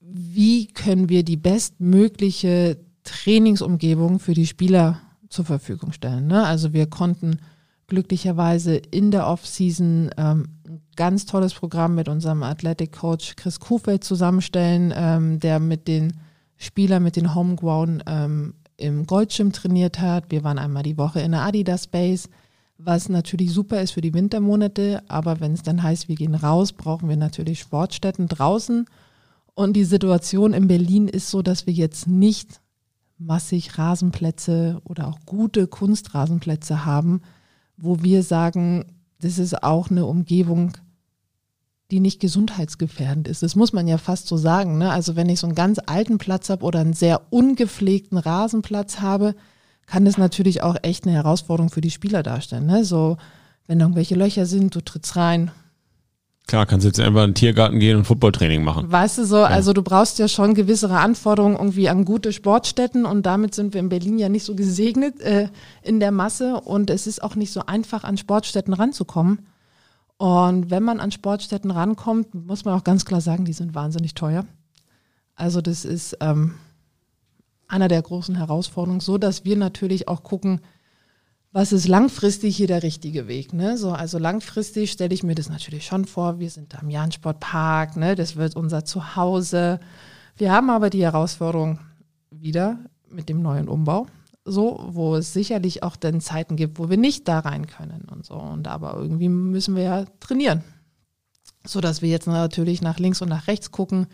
wie 0.00 0.66
können 0.66 1.08
wir 1.08 1.22
die 1.22 1.36
bestmögliche 1.36 2.78
Trainingsumgebung 3.04 4.18
für 4.18 4.34
die 4.34 4.46
Spieler 4.46 5.00
zur 5.28 5.44
Verfügung 5.44 5.92
stellen. 5.92 6.26
Ne? 6.26 6.44
Also 6.44 6.72
wir 6.72 6.86
konnten 6.86 7.38
glücklicherweise 7.86 8.76
in 8.76 9.10
der 9.10 9.26
Offseason 9.26 10.10
ähm, 10.16 10.57
ganz 10.96 11.26
tolles 11.26 11.54
Programm 11.54 11.94
mit 11.94 12.08
unserem 12.08 12.42
Athletic 12.42 12.92
Coach 12.92 13.36
Chris 13.36 13.60
Kuhfeld 13.60 14.04
zusammenstellen, 14.04 14.92
ähm, 14.94 15.40
der 15.40 15.60
mit 15.60 15.88
den 15.88 16.14
Spielern, 16.56 17.02
mit 17.02 17.16
den 17.16 17.34
Homegrown 17.34 18.02
ähm, 18.06 18.54
im 18.76 19.06
Goldschirm 19.06 19.52
trainiert 19.52 20.00
hat. 20.00 20.30
Wir 20.30 20.44
waren 20.44 20.58
einmal 20.58 20.82
die 20.82 20.98
Woche 20.98 21.20
in 21.20 21.32
der 21.32 21.42
Adidas 21.42 21.84
Space, 21.84 22.28
was 22.78 23.08
natürlich 23.08 23.52
super 23.52 23.80
ist 23.80 23.92
für 23.92 24.00
die 24.00 24.14
Wintermonate. 24.14 25.02
Aber 25.08 25.40
wenn 25.40 25.52
es 25.52 25.62
dann 25.62 25.82
heißt, 25.82 26.08
wir 26.08 26.16
gehen 26.16 26.34
raus, 26.34 26.72
brauchen 26.72 27.08
wir 27.08 27.16
natürlich 27.16 27.60
Sportstätten 27.60 28.28
draußen. 28.28 28.86
Und 29.54 29.72
die 29.74 29.84
Situation 29.84 30.52
in 30.52 30.68
Berlin 30.68 31.08
ist 31.08 31.30
so, 31.30 31.42
dass 31.42 31.66
wir 31.66 31.74
jetzt 31.74 32.06
nicht 32.06 32.60
massig 33.18 33.76
Rasenplätze 33.76 34.80
oder 34.84 35.08
auch 35.08 35.18
gute 35.26 35.66
Kunstrasenplätze 35.66 36.84
haben, 36.84 37.22
wo 37.76 38.02
wir 38.02 38.22
sagen, 38.22 38.84
das 39.20 39.38
ist 39.38 39.62
auch 39.62 39.90
eine 39.90 40.06
Umgebung, 40.06 40.76
die 41.90 42.00
nicht 42.00 42.20
gesundheitsgefährdend 42.20 43.28
ist. 43.28 43.42
Das 43.42 43.56
muss 43.56 43.72
man 43.72 43.88
ja 43.88 43.98
fast 43.98 44.28
so 44.28 44.36
sagen. 44.36 44.78
Ne? 44.78 44.90
Also 44.90 45.16
wenn 45.16 45.28
ich 45.28 45.40
so 45.40 45.46
einen 45.46 45.56
ganz 45.56 45.80
alten 45.86 46.18
Platz 46.18 46.50
habe 46.50 46.64
oder 46.64 46.80
einen 46.80 46.92
sehr 46.92 47.32
ungepflegten 47.32 48.18
Rasenplatz 48.18 49.00
habe, 49.00 49.34
kann 49.86 50.04
das 50.04 50.18
natürlich 50.18 50.62
auch 50.62 50.76
echt 50.82 51.06
eine 51.06 51.14
Herausforderung 51.14 51.70
für 51.70 51.80
die 51.80 51.90
Spieler 51.90 52.22
darstellen. 52.22 52.66
Ne? 52.66 52.84
So, 52.84 53.16
wenn 53.66 53.80
irgendwelche 53.80 54.16
Löcher 54.16 54.44
sind, 54.44 54.74
du 54.74 54.82
trittst 54.82 55.16
rein, 55.16 55.50
Klar, 56.48 56.64
kannst 56.64 56.86
jetzt 56.86 56.98
einfach 56.98 57.24
in 57.24 57.30
den 57.32 57.34
Tiergarten 57.34 57.78
gehen 57.78 57.98
und 57.98 58.06
Footballtraining 58.06 58.64
machen. 58.64 58.90
Weißt 58.90 59.18
du 59.18 59.26
so, 59.26 59.36
ja. 59.36 59.44
also 59.44 59.74
du 59.74 59.82
brauchst 59.82 60.18
ja 60.18 60.28
schon 60.28 60.54
gewissere 60.54 60.98
Anforderungen 60.98 61.56
irgendwie 61.56 61.90
an 61.90 62.06
gute 62.06 62.32
Sportstätten 62.32 63.04
und 63.04 63.26
damit 63.26 63.54
sind 63.54 63.74
wir 63.74 63.80
in 63.80 63.90
Berlin 63.90 64.18
ja 64.18 64.30
nicht 64.30 64.44
so 64.44 64.54
gesegnet 64.54 65.20
äh, 65.20 65.48
in 65.82 66.00
der 66.00 66.10
Masse 66.10 66.54
und 66.62 66.88
es 66.88 67.06
ist 67.06 67.22
auch 67.22 67.34
nicht 67.34 67.52
so 67.52 67.66
einfach 67.66 68.02
an 68.02 68.16
Sportstätten 68.16 68.72
ranzukommen. 68.72 69.46
Und 70.16 70.70
wenn 70.70 70.82
man 70.82 71.00
an 71.00 71.12
Sportstätten 71.12 71.70
rankommt, 71.70 72.34
muss 72.34 72.64
man 72.64 72.78
auch 72.78 72.82
ganz 72.82 73.04
klar 73.04 73.20
sagen, 73.20 73.44
die 73.44 73.52
sind 73.52 73.74
wahnsinnig 73.74 74.14
teuer. 74.14 74.46
Also 75.34 75.60
das 75.60 75.84
ist 75.84 76.16
ähm, 76.20 76.54
einer 77.68 77.88
der 77.88 78.00
großen 78.00 78.36
Herausforderungen, 78.36 79.00
so 79.00 79.18
dass 79.18 79.44
wir 79.44 79.56
natürlich 79.56 80.08
auch 80.08 80.22
gucken, 80.22 80.62
was 81.58 81.72
ist 81.72 81.88
langfristig 81.88 82.56
hier 82.56 82.68
der 82.68 82.84
richtige 82.84 83.26
Weg? 83.26 83.52
Ne? 83.52 83.76
So, 83.76 83.90
also 83.90 84.16
langfristig 84.18 84.92
stelle 84.92 85.12
ich 85.12 85.24
mir 85.24 85.34
das 85.34 85.48
natürlich 85.48 85.86
schon 85.86 86.04
vor. 86.04 86.38
Wir 86.38 86.50
sind 86.50 86.78
am 86.80 86.88
Jahnsportpark, 86.88 87.96
ne? 87.96 88.14
das 88.14 88.36
wird 88.36 88.54
unser 88.54 88.84
Zuhause. 88.84 89.80
Wir 90.36 90.52
haben 90.52 90.70
aber 90.70 90.88
die 90.88 91.02
Herausforderung 91.02 91.80
wieder 92.30 92.78
mit 93.10 93.28
dem 93.28 93.42
neuen 93.42 93.68
Umbau, 93.68 94.06
so, 94.44 94.86
wo 94.88 95.16
es 95.16 95.32
sicherlich 95.32 95.82
auch 95.82 95.96
dann 95.96 96.20
Zeiten 96.20 96.54
gibt, 96.54 96.78
wo 96.78 96.90
wir 96.90 96.96
nicht 96.96 97.26
da 97.26 97.40
rein 97.40 97.66
können 97.66 98.06
und 98.08 98.24
so. 98.24 98.34
Und 98.34 98.68
aber 98.68 98.94
irgendwie 98.94 99.28
müssen 99.28 99.74
wir 99.74 99.82
ja 99.82 100.04
trainieren, 100.20 100.62
so 101.66 101.80
dass 101.80 102.02
wir 102.02 102.08
jetzt 102.08 102.28
natürlich 102.28 102.82
nach 102.82 103.00
links 103.00 103.20
und 103.20 103.30
nach 103.30 103.48
rechts 103.48 103.72
gucken, 103.72 104.06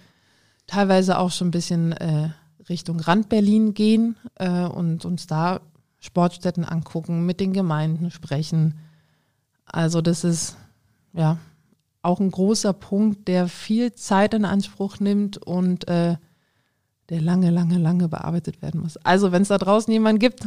teilweise 0.67 1.19
auch 1.19 1.31
schon 1.31 1.49
ein 1.49 1.51
bisschen 1.51 1.93
äh, 1.93 2.31
Richtung 2.71 3.01
Rand 3.01 3.29
Berlin 3.29 3.75
gehen 3.75 4.17
äh, 4.37 4.65
und 4.65 5.05
uns 5.05 5.27
da 5.27 5.61
Sportstätten 6.05 6.67
angucken, 6.67 7.25
mit 7.25 7.41
den 7.41 7.55
Gemeinden 7.55 8.11
sprechen. 8.11 8.75
Also 9.65 10.03
das 10.03 10.23
ist 10.23 10.59
ja 11.15 11.39
auch 12.03 12.21
ein 12.21 12.31
großer 12.31 12.75
Punkt, 12.75 13.27
der 13.27 13.49
viel 13.49 13.95
Zeit 13.95 14.35
in 14.35 14.45
Anspruch 14.45 15.01
nimmt 15.01 15.39
und 15.39 15.89
äh, 15.89 16.17
der 17.09 17.21
lange, 17.23 17.51
lange, 17.51 17.79
lange 17.79 18.09
bearbeitet 18.09 18.61
werden 18.61 18.83
muss. 18.83 18.99
Also 18.99 19.33
wenn 19.33 19.43
es 19.43 19.49
da 19.49 19.57
draußen 19.57 19.91
jemanden 19.91 20.19
gibt, 20.19 20.47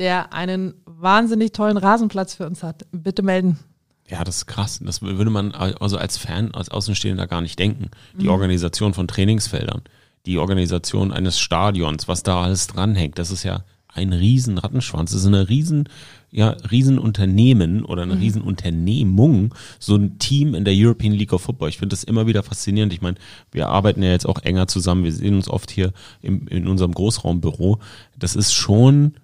der 0.00 0.32
einen 0.32 0.74
wahnsinnig 0.86 1.52
tollen 1.52 1.76
Rasenplatz 1.76 2.34
für 2.34 2.46
uns 2.46 2.64
hat, 2.64 2.84
bitte 2.90 3.22
melden. 3.22 3.60
Ja, 4.08 4.24
das 4.24 4.38
ist 4.38 4.46
krass. 4.46 4.80
Das 4.82 5.02
würde 5.02 5.30
man 5.30 5.52
also 5.52 5.98
als 5.98 6.18
Fan, 6.18 6.52
als 6.52 6.68
Außenstehender 6.68 7.28
gar 7.28 7.42
nicht 7.42 7.60
denken. 7.60 7.90
Die 8.18 8.24
mhm. 8.24 8.30
Organisation 8.30 8.92
von 8.92 9.06
Trainingsfeldern, 9.06 9.82
die 10.26 10.38
Organisation 10.38 11.12
eines 11.12 11.38
Stadions, 11.38 12.08
was 12.08 12.24
da 12.24 12.42
alles 12.42 12.66
dranhängt, 12.66 13.20
das 13.20 13.30
ist 13.30 13.44
ja 13.44 13.62
ein 13.94 14.12
riesen 14.12 14.58
Rattenschwanz. 14.58 15.12
Das 15.12 15.20
ist 15.20 15.26
eine 15.26 15.48
riesen, 15.48 15.88
ja, 16.30 16.50
Riesenunternehmen 16.70 17.84
oder 17.84 18.02
eine 18.02 18.16
mhm. 18.16 18.20
Riesenunternehmung, 18.20 19.54
so 19.78 19.96
ein 19.96 20.18
Team 20.18 20.54
in 20.54 20.64
der 20.64 20.74
European 20.76 21.12
League 21.12 21.32
of 21.32 21.42
Football. 21.42 21.68
Ich 21.68 21.78
finde 21.78 21.94
das 21.94 22.04
immer 22.04 22.26
wieder 22.26 22.42
faszinierend. 22.42 22.92
Ich 22.92 23.00
meine, 23.00 23.16
wir 23.52 23.68
arbeiten 23.68 24.02
ja 24.02 24.10
jetzt 24.10 24.26
auch 24.26 24.40
enger 24.42 24.66
zusammen. 24.66 25.04
Wir 25.04 25.12
sehen 25.12 25.36
uns 25.36 25.48
oft 25.48 25.70
hier 25.70 25.92
im, 26.22 26.46
in 26.48 26.66
unserem 26.66 26.92
Großraumbüro. 26.92 27.78
Das 28.18 28.36
ist 28.36 28.52
schon, 28.52 29.14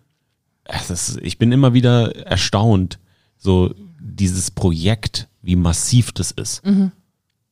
das 0.65 0.91
ist, 0.91 1.19
ich 1.23 1.39
bin 1.39 1.53
immer 1.53 1.75
wieder 1.75 2.15
erstaunt, 2.27 2.99
so 3.37 3.75
dieses 3.99 4.51
Projekt, 4.51 5.29
wie 5.43 5.57
massiv 5.57 6.13
das 6.13 6.31
ist. 6.31 6.65
Mhm 6.65 6.93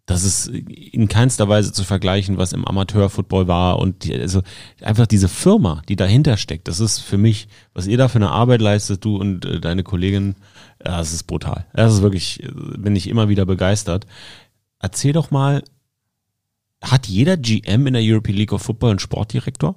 das 0.08 0.24
ist 0.24 0.46
in 0.46 1.06
keinster 1.06 1.50
Weise 1.50 1.70
zu 1.70 1.84
vergleichen, 1.84 2.38
was 2.38 2.54
im 2.54 2.64
Amateurfootball 2.64 3.46
war 3.46 3.78
und 3.78 4.04
die, 4.04 4.14
also 4.18 4.40
einfach 4.80 5.06
diese 5.06 5.28
Firma, 5.28 5.82
die 5.86 5.96
dahinter 5.96 6.38
steckt, 6.38 6.66
das 6.66 6.80
ist 6.80 7.00
für 7.00 7.18
mich, 7.18 7.46
was 7.74 7.86
ihr 7.86 7.98
da 7.98 8.08
für 8.08 8.16
eine 8.16 8.30
Arbeit 8.30 8.62
leistet, 8.62 9.04
du 9.04 9.18
und 9.18 9.44
äh, 9.44 9.60
deine 9.60 9.82
Kollegin, 9.82 10.36
ja, 10.82 10.96
das 10.96 11.12
ist 11.12 11.24
brutal. 11.24 11.66
Das 11.74 11.92
ist 11.92 12.00
wirklich, 12.00 12.42
äh, 12.42 12.48
bin 12.78 12.96
ich 12.96 13.06
immer 13.06 13.28
wieder 13.28 13.44
begeistert. 13.44 14.06
Erzähl 14.78 15.12
doch 15.12 15.30
mal, 15.30 15.62
hat 16.80 17.06
jeder 17.06 17.36
GM 17.36 17.86
in 17.86 17.92
der 17.92 18.02
European 18.02 18.38
League 18.38 18.54
of 18.54 18.62
Football 18.62 18.92
einen 18.92 18.98
Sportdirektor? 19.00 19.74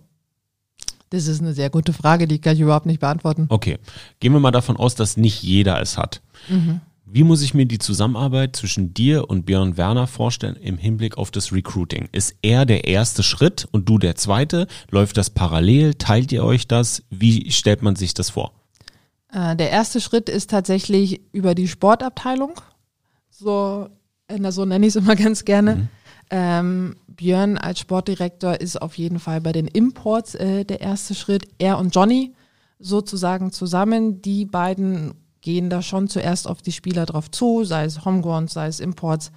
Das 1.10 1.28
ist 1.28 1.42
eine 1.42 1.54
sehr 1.54 1.70
gute 1.70 1.92
Frage, 1.92 2.26
die 2.26 2.40
kann 2.40 2.54
ich 2.56 2.62
überhaupt 2.62 2.86
nicht 2.86 3.02
beantworten. 3.02 3.48
Okay, 3.50 3.80
gehen 4.22 4.32
wir 4.32 4.40
mal 4.40 4.52
davon 4.52 4.78
aus, 4.78 4.96
dass 4.96 5.18
nicht 5.18 5.44
jeder 5.44 5.82
es 5.82 5.98
hat. 5.98 6.22
Mhm. 6.48 6.80
Wie 7.14 7.26
muss 7.26 7.42
ich 7.42 7.54
mir 7.54 7.66
die 7.66 7.78
Zusammenarbeit 7.78 8.56
zwischen 8.56 8.94
dir 8.94 9.30
und 9.30 9.46
Björn 9.46 9.76
Werner 9.76 10.08
vorstellen 10.08 10.56
im 10.56 10.78
Hinblick 10.78 11.18
auf 11.18 11.30
das 11.30 11.52
Recruiting? 11.52 12.08
Ist 12.14 12.36
er 12.42 12.66
der 12.66 12.88
erste 12.88 13.22
Schritt 13.22 13.68
und 13.72 13.90
du 13.90 13.98
der 13.98 14.16
zweite? 14.16 14.66
Läuft 14.90 15.18
das 15.18 15.30
parallel? 15.30 15.96
Teilt 15.96 16.32
ihr 16.32 16.46
euch 16.46 16.70
das? 16.70 17.04
Wie 17.10 17.52
stellt 17.52 17.82
man 17.82 17.98
sich 17.98 18.14
das 18.14 18.30
vor? 18.30 18.54
Äh, 19.30 19.58
der 19.58 19.72
erste 19.72 20.00
Schritt 20.00 20.30
ist 20.30 20.52
tatsächlich 20.52 21.20
über 21.34 21.54
die 21.54 21.68
Sportabteilung. 21.68 22.62
So, 23.30 23.90
so 24.50 24.64
nenne 24.64 24.88
ich 24.88 24.96
es 24.96 25.04
immer 25.04 25.16
ganz 25.18 25.44
gerne. 25.44 25.76
Mhm. 25.76 25.90
Ähm, 26.30 26.96
Björn 27.08 27.58
als 27.58 27.80
Sportdirektor 27.80 28.62
ist 28.62 28.82
auf 28.82 28.98
jeden 28.98 29.20
Fall 29.20 29.42
bei 29.42 29.52
den 29.52 29.68
Imports 29.68 30.36
äh, 30.36 30.64
der 30.64 30.80
erste 30.80 31.14
Schritt. 31.14 31.46
Er 31.58 31.78
und 31.78 31.94
Johnny 31.94 32.32
sozusagen 32.80 33.52
zusammen, 33.52 34.22
die 34.22 34.46
beiden 34.46 35.21
gehen 35.42 35.70
da 35.70 35.82
schon 35.82 36.08
zuerst 36.08 36.48
auf 36.48 36.62
die 36.62 36.72
Spieler 36.72 37.06
drauf 37.06 37.30
zu, 37.30 37.64
sei 37.64 37.86
es 37.86 38.06
Homegrown, 38.06 38.48
sei 38.48 38.68
es 38.68 38.80
Imports. 38.80 39.32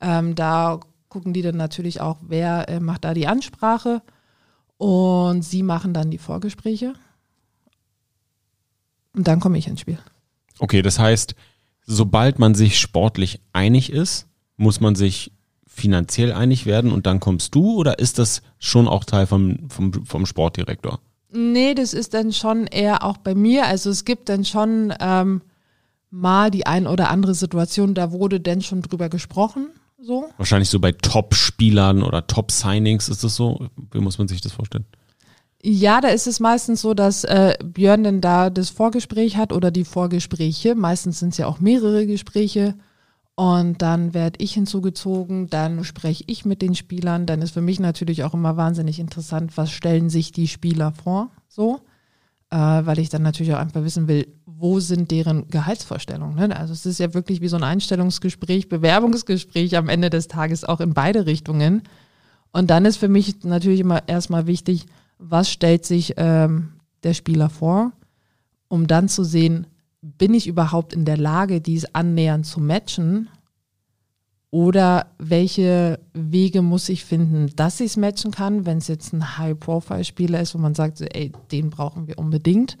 Ähm, 0.00 0.34
da 0.34 0.80
gucken 1.08 1.32
die 1.32 1.42
dann 1.42 1.56
natürlich 1.56 2.00
auch, 2.00 2.18
wer 2.22 2.68
äh, 2.68 2.80
macht 2.80 3.04
da 3.04 3.14
die 3.14 3.26
Ansprache 3.26 4.02
und 4.78 5.42
sie 5.42 5.62
machen 5.62 5.92
dann 5.92 6.10
die 6.10 6.18
Vorgespräche. 6.18 6.94
Und 9.14 9.28
dann 9.28 9.40
komme 9.40 9.58
ich 9.58 9.66
ins 9.66 9.80
Spiel. 9.80 9.98
Okay, 10.58 10.82
das 10.82 10.98
heißt, 10.98 11.34
sobald 11.84 12.38
man 12.38 12.54
sich 12.54 12.78
sportlich 12.78 13.40
einig 13.52 13.92
ist, 13.92 14.26
muss 14.56 14.80
man 14.80 14.94
sich 14.94 15.32
finanziell 15.66 16.32
einig 16.32 16.66
werden 16.66 16.92
und 16.92 17.06
dann 17.06 17.20
kommst 17.20 17.54
du 17.54 17.76
oder 17.76 17.98
ist 17.98 18.18
das 18.18 18.42
schon 18.58 18.88
auch 18.88 19.04
Teil 19.04 19.26
vom, 19.26 19.70
vom, 19.70 20.04
vom 20.04 20.26
Sportdirektor? 20.26 21.00
Nee, 21.32 21.74
das 21.74 21.94
ist 21.94 22.14
dann 22.14 22.32
schon 22.32 22.66
eher 22.66 23.04
auch 23.04 23.16
bei 23.16 23.34
mir. 23.34 23.66
Also 23.66 23.90
es 23.90 24.04
gibt 24.04 24.28
dann 24.28 24.44
schon 24.44 24.92
ähm, 25.00 25.42
mal 26.10 26.50
die 26.50 26.66
ein 26.66 26.86
oder 26.86 27.10
andere 27.10 27.34
Situation, 27.34 27.94
da 27.94 28.12
wurde 28.12 28.40
denn 28.40 28.62
schon 28.62 28.82
drüber 28.82 29.08
gesprochen. 29.08 29.68
So. 30.02 30.28
Wahrscheinlich 30.38 30.70
so 30.70 30.80
bei 30.80 30.92
Top-Spielern 30.92 32.02
oder 32.02 32.26
Top-Signings 32.26 33.08
ist 33.08 33.22
es 33.22 33.36
so. 33.36 33.68
Wie 33.92 34.00
muss 34.00 34.18
man 34.18 34.28
sich 34.28 34.40
das 34.40 34.52
vorstellen? 34.52 34.86
Ja, 35.62 36.00
da 36.00 36.08
ist 36.08 36.26
es 36.26 36.40
meistens 36.40 36.80
so, 36.80 36.94
dass 36.94 37.24
äh, 37.24 37.54
Björn 37.62 38.02
denn 38.02 38.20
da 38.22 38.48
das 38.48 38.70
Vorgespräch 38.70 39.36
hat 39.36 39.52
oder 39.52 39.70
die 39.70 39.84
Vorgespräche. 39.84 40.74
Meistens 40.74 41.18
sind 41.18 41.30
es 41.30 41.38
ja 41.38 41.46
auch 41.46 41.60
mehrere 41.60 42.06
Gespräche. 42.06 42.74
Und 43.34 43.80
dann 43.80 44.12
werde 44.12 44.42
ich 44.42 44.52
hinzugezogen, 44.52 45.48
dann 45.48 45.84
spreche 45.84 46.24
ich 46.26 46.44
mit 46.44 46.62
den 46.62 46.74
Spielern. 46.74 47.26
Dann 47.26 47.42
ist 47.42 47.52
für 47.52 47.60
mich 47.60 47.80
natürlich 47.80 48.24
auch 48.24 48.34
immer 48.34 48.56
wahnsinnig 48.56 48.98
interessant, 48.98 49.56
was 49.56 49.70
stellen 49.70 50.10
sich 50.10 50.32
die 50.32 50.48
Spieler 50.48 50.92
vor, 50.92 51.30
so, 51.48 51.80
äh, 52.50 52.56
weil 52.56 52.98
ich 52.98 53.08
dann 53.08 53.22
natürlich 53.22 53.54
auch 53.54 53.58
einfach 53.58 53.84
wissen 53.84 54.08
will, 54.08 54.26
wo 54.44 54.80
sind 54.80 55.10
deren 55.10 55.48
Gehaltsvorstellungen. 55.48 56.36
Ne? 56.36 56.56
Also 56.56 56.72
es 56.72 56.84
ist 56.84 56.98
ja 56.98 57.14
wirklich 57.14 57.40
wie 57.40 57.48
so 57.48 57.56
ein 57.56 57.64
Einstellungsgespräch, 57.64 58.68
Bewerbungsgespräch 58.68 59.76
am 59.76 59.88
Ende 59.88 60.10
des 60.10 60.28
Tages 60.28 60.64
auch 60.64 60.80
in 60.80 60.92
beide 60.92 61.26
Richtungen. 61.26 61.82
Und 62.52 62.70
dann 62.70 62.84
ist 62.84 62.98
für 62.98 63.08
mich 63.08 63.42
natürlich 63.44 63.80
immer 63.80 64.06
erstmal 64.08 64.46
wichtig, 64.46 64.86
was 65.18 65.50
stellt 65.50 65.86
sich 65.86 66.14
ähm, 66.16 66.72
der 67.04 67.14
Spieler 67.14 67.48
vor, 67.48 67.92
um 68.68 68.86
dann 68.86 69.08
zu 69.08 69.24
sehen, 69.24 69.66
bin 70.02 70.34
ich 70.34 70.46
überhaupt 70.46 70.92
in 70.92 71.04
der 71.04 71.16
Lage, 71.16 71.60
dies 71.60 71.94
annähernd 71.94 72.46
zu 72.46 72.60
matchen? 72.60 73.28
Oder 74.50 75.06
welche 75.18 76.00
Wege 76.12 76.60
muss 76.60 76.88
ich 76.88 77.04
finden, 77.04 77.52
dass 77.54 77.78
ich 77.78 77.92
es 77.92 77.96
matchen 77.96 78.32
kann, 78.32 78.66
wenn 78.66 78.78
es 78.78 78.88
jetzt 78.88 79.12
ein 79.12 79.38
High-Profile-Spieler 79.38 80.40
ist, 80.40 80.54
wo 80.54 80.58
man 80.58 80.74
sagt, 80.74 81.00
ey, 81.00 81.30
den 81.52 81.70
brauchen 81.70 82.08
wir 82.08 82.18
unbedingt. 82.18 82.76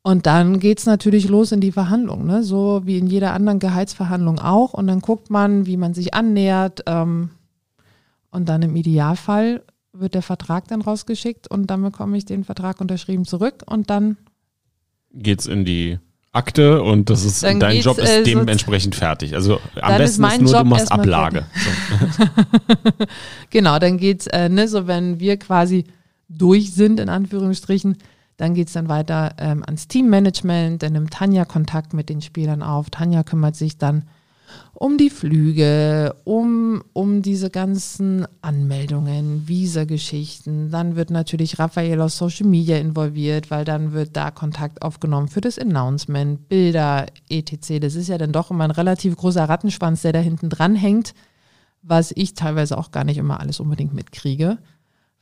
Und 0.00 0.24
dann 0.24 0.60
geht 0.60 0.78
es 0.78 0.86
natürlich 0.86 1.28
los 1.28 1.52
in 1.52 1.60
die 1.60 1.72
Verhandlung, 1.72 2.24
ne? 2.24 2.42
so 2.42 2.80
wie 2.84 2.96
in 2.96 3.08
jeder 3.08 3.34
anderen 3.34 3.58
Gehaltsverhandlung 3.58 4.38
auch. 4.38 4.72
Und 4.72 4.86
dann 4.86 5.00
guckt 5.00 5.28
man, 5.28 5.66
wie 5.66 5.76
man 5.76 5.92
sich 5.92 6.14
annähert. 6.14 6.84
Ähm, 6.86 7.30
und 8.30 8.48
dann 8.48 8.62
im 8.62 8.74
Idealfall 8.74 9.62
wird 9.92 10.14
der 10.14 10.22
Vertrag 10.22 10.68
dann 10.68 10.80
rausgeschickt 10.80 11.48
und 11.48 11.66
dann 11.66 11.82
bekomme 11.82 12.16
ich 12.16 12.24
den 12.24 12.44
Vertrag 12.44 12.80
unterschrieben 12.80 13.24
zurück 13.24 13.62
und 13.66 13.90
dann 13.90 14.16
geht's 15.12 15.46
in 15.46 15.64
die 15.64 15.98
Akte 16.32 16.82
und 16.82 17.08
das 17.10 17.24
ist 17.24 17.42
Dann 17.42 17.58
dein 17.58 17.80
Job 17.80 17.98
ist 17.98 18.08
äh, 18.08 18.18
so- 18.18 18.24
dementsprechend 18.24 18.94
fertig. 18.94 19.34
Also 19.34 19.60
am 19.80 19.92
ist 19.92 19.98
besten 19.98 20.12
ist, 20.12 20.18
mein 20.18 20.42
nur, 20.42 20.52
Job 20.52 20.62
du 20.62 20.68
machst 20.68 20.92
Ablage. 20.92 21.44
So. 21.54 22.24
Genau, 23.50 23.78
dann 23.78 23.96
geht's, 23.96 24.26
äh, 24.26 24.48
ne, 24.48 24.68
so 24.68 24.86
wenn 24.86 25.20
wir 25.20 25.38
quasi 25.38 25.84
durch 26.28 26.72
sind, 26.74 27.00
in 27.00 27.08
Anführungsstrichen, 27.08 27.96
dann 28.36 28.54
geht's 28.54 28.74
dann 28.74 28.88
weiter 28.88 29.34
ähm, 29.38 29.64
ans 29.64 29.88
Teammanagement, 29.88 30.82
dann 30.82 30.92
nimmt 30.92 31.12
Tanja 31.12 31.44
Kontakt 31.44 31.94
mit 31.94 32.08
den 32.08 32.20
Spielern 32.20 32.62
auf. 32.62 32.90
Tanja 32.90 33.22
kümmert 33.22 33.56
sich 33.56 33.78
dann 33.78 34.04
um 34.74 34.98
die 34.98 35.10
Flüge, 35.10 36.14
um, 36.24 36.82
um 36.92 37.22
diese 37.22 37.50
ganzen 37.50 38.26
Anmeldungen, 38.42 39.46
Visa-Geschichten. 39.48 40.70
Dann 40.70 40.96
wird 40.96 41.10
natürlich 41.10 41.58
Raphael 41.58 42.00
aus 42.00 42.18
Social 42.18 42.46
Media 42.46 42.76
involviert, 42.78 43.50
weil 43.50 43.64
dann 43.64 43.92
wird 43.92 44.16
da 44.16 44.30
Kontakt 44.30 44.82
aufgenommen 44.82 45.28
für 45.28 45.40
das 45.40 45.58
Announcement, 45.58 46.48
Bilder, 46.48 47.06
etc. 47.28 47.80
Das 47.80 47.94
ist 47.94 48.08
ja 48.08 48.18
dann 48.18 48.32
doch 48.32 48.50
immer 48.50 48.64
ein 48.64 48.70
relativ 48.70 49.16
großer 49.16 49.48
Rattenschwanz, 49.48 50.02
der 50.02 50.12
da 50.12 50.20
hinten 50.20 50.50
dran 50.50 50.74
hängt 50.74 51.14
was 51.82 52.12
ich 52.14 52.34
teilweise 52.34 52.76
auch 52.76 52.90
gar 52.90 53.04
nicht 53.04 53.18
immer 53.18 53.40
alles 53.40 53.60
unbedingt 53.60 53.94
mitkriege, 53.94 54.58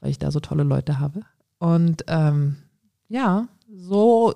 weil 0.00 0.10
ich 0.10 0.18
da 0.18 0.30
so 0.30 0.40
tolle 0.40 0.62
Leute 0.62 0.98
habe. 0.98 1.20
Und 1.58 2.04
ähm, 2.08 2.56
ja, 3.08 3.48
so, 3.74 4.34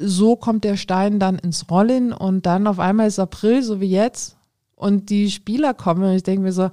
so 0.00 0.36
kommt 0.36 0.64
der 0.64 0.76
Stein 0.76 1.20
dann 1.20 1.38
ins 1.38 1.70
Rollen 1.70 2.12
und 2.12 2.46
dann 2.46 2.66
auf 2.66 2.78
einmal 2.78 3.06
ist 3.06 3.18
April, 3.18 3.62
so 3.62 3.80
wie 3.80 3.90
jetzt, 3.90 4.36
und 4.74 5.10
die 5.10 5.30
Spieler 5.30 5.74
kommen 5.74 6.02
und 6.02 6.14
ich 6.14 6.22
denke 6.22 6.42
mir 6.42 6.52
so, 6.52 6.70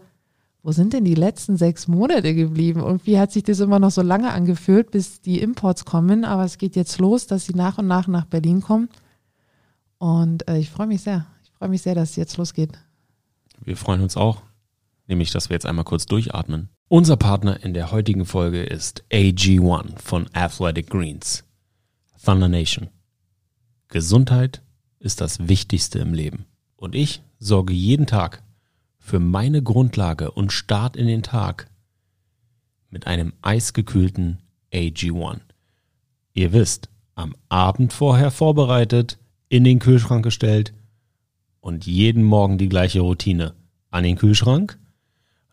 wo 0.64 0.72
sind 0.72 0.94
denn 0.94 1.06
die 1.06 1.16
letzten 1.16 1.56
sechs 1.56 1.88
Monate 1.88 2.34
geblieben? 2.34 2.82
Und 2.82 3.06
wie 3.06 3.20
hat 3.20 3.32
sich 3.32 3.44
das 3.44 3.62
immer 3.62 3.80
noch 3.80 3.92
so 3.92 4.02
lange 4.02 4.34
angefühlt, 4.34 4.92
bis 4.92 5.22
die 5.22 5.40
Imports 5.40 5.86
kommen? 5.86 6.26
Aber 6.26 6.44
es 6.44 6.58
geht 6.58 6.76
jetzt 6.76 7.00
los, 7.00 7.26
dass 7.26 7.46
sie 7.46 7.54
nach 7.54 7.78
und 7.78 7.88
nach 7.88 8.08
nach 8.08 8.26
Berlin 8.26 8.62
kommen. 8.62 8.90
Und 9.98 10.48
äh, 10.50 10.58
ich 10.58 10.70
freue 10.70 10.88
mich 10.88 11.02
sehr. 11.02 11.26
Ich 11.44 11.52
freue 11.52 11.70
mich 11.70 11.82
sehr, 11.84 11.96
dass 11.96 12.10
es 12.10 12.16
jetzt 12.18 12.38
losgeht. 12.38 12.72
Wir 13.64 13.78
freuen 13.78 14.02
uns 14.02 14.18
auch, 14.18 14.42
nämlich, 15.08 15.32
dass 15.32 15.50
wir 15.50 15.56
jetzt 15.56 15.66
einmal 15.66 15.86
kurz 15.86 16.06
durchatmen. 16.06 16.70
Unser 16.90 17.18
Partner 17.18 17.64
in 17.64 17.74
der 17.74 17.92
heutigen 17.92 18.26
Folge 18.26 18.64
ist 18.64 19.04
AG1 19.12 20.00
von 20.00 20.28
Athletic 20.34 20.90
Greens. 20.90 21.44
Thunder 22.24 22.50
Nation. 22.50 22.90
Gesundheit 23.90 24.62
ist 25.00 25.22
das 25.22 25.48
Wichtigste 25.48 26.00
im 26.00 26.14
Leben. 26.14 26.46
Und 26.76 26.94
ich 26.94 27.22
sorge 27.40 27.74
jeden 27.74 28.06
Tag 28.06 28.44
für 29.00 29.20
meine 29.20 29.64
Grundlage 29.64 30.32
und 30.32 30.52
Start 30.52 30.98
in 30.98 31.08
den 31.08 31.24
Tag 31.24 31.70
mit 32.90 33.08
einem 33.08 33.34
eisgekühlten 33.42 34.40
AG1. 34.74 35.40
Ihr 36.34 36.52
wisst, 36.52 36.90
am 37.16 37.36
Abend 37.48 37.94
vorher 37.94 38.30
vorbereitet, 38.32 39.18
in 39.50 39.64
den 39.64 39.80
Kühlschrank 39.80 40.24
gestellt 40.24 40.74
und 41.62 41.86
jeden 41.86 42.24
Morgen 42.24 42.58
die 42.58 42.70
gleiche 42.70 43.00
Routine. 43.00 43.54
An 43.90 44.04
den 44.04 44.18
Kühlschrank, 44.18 44.78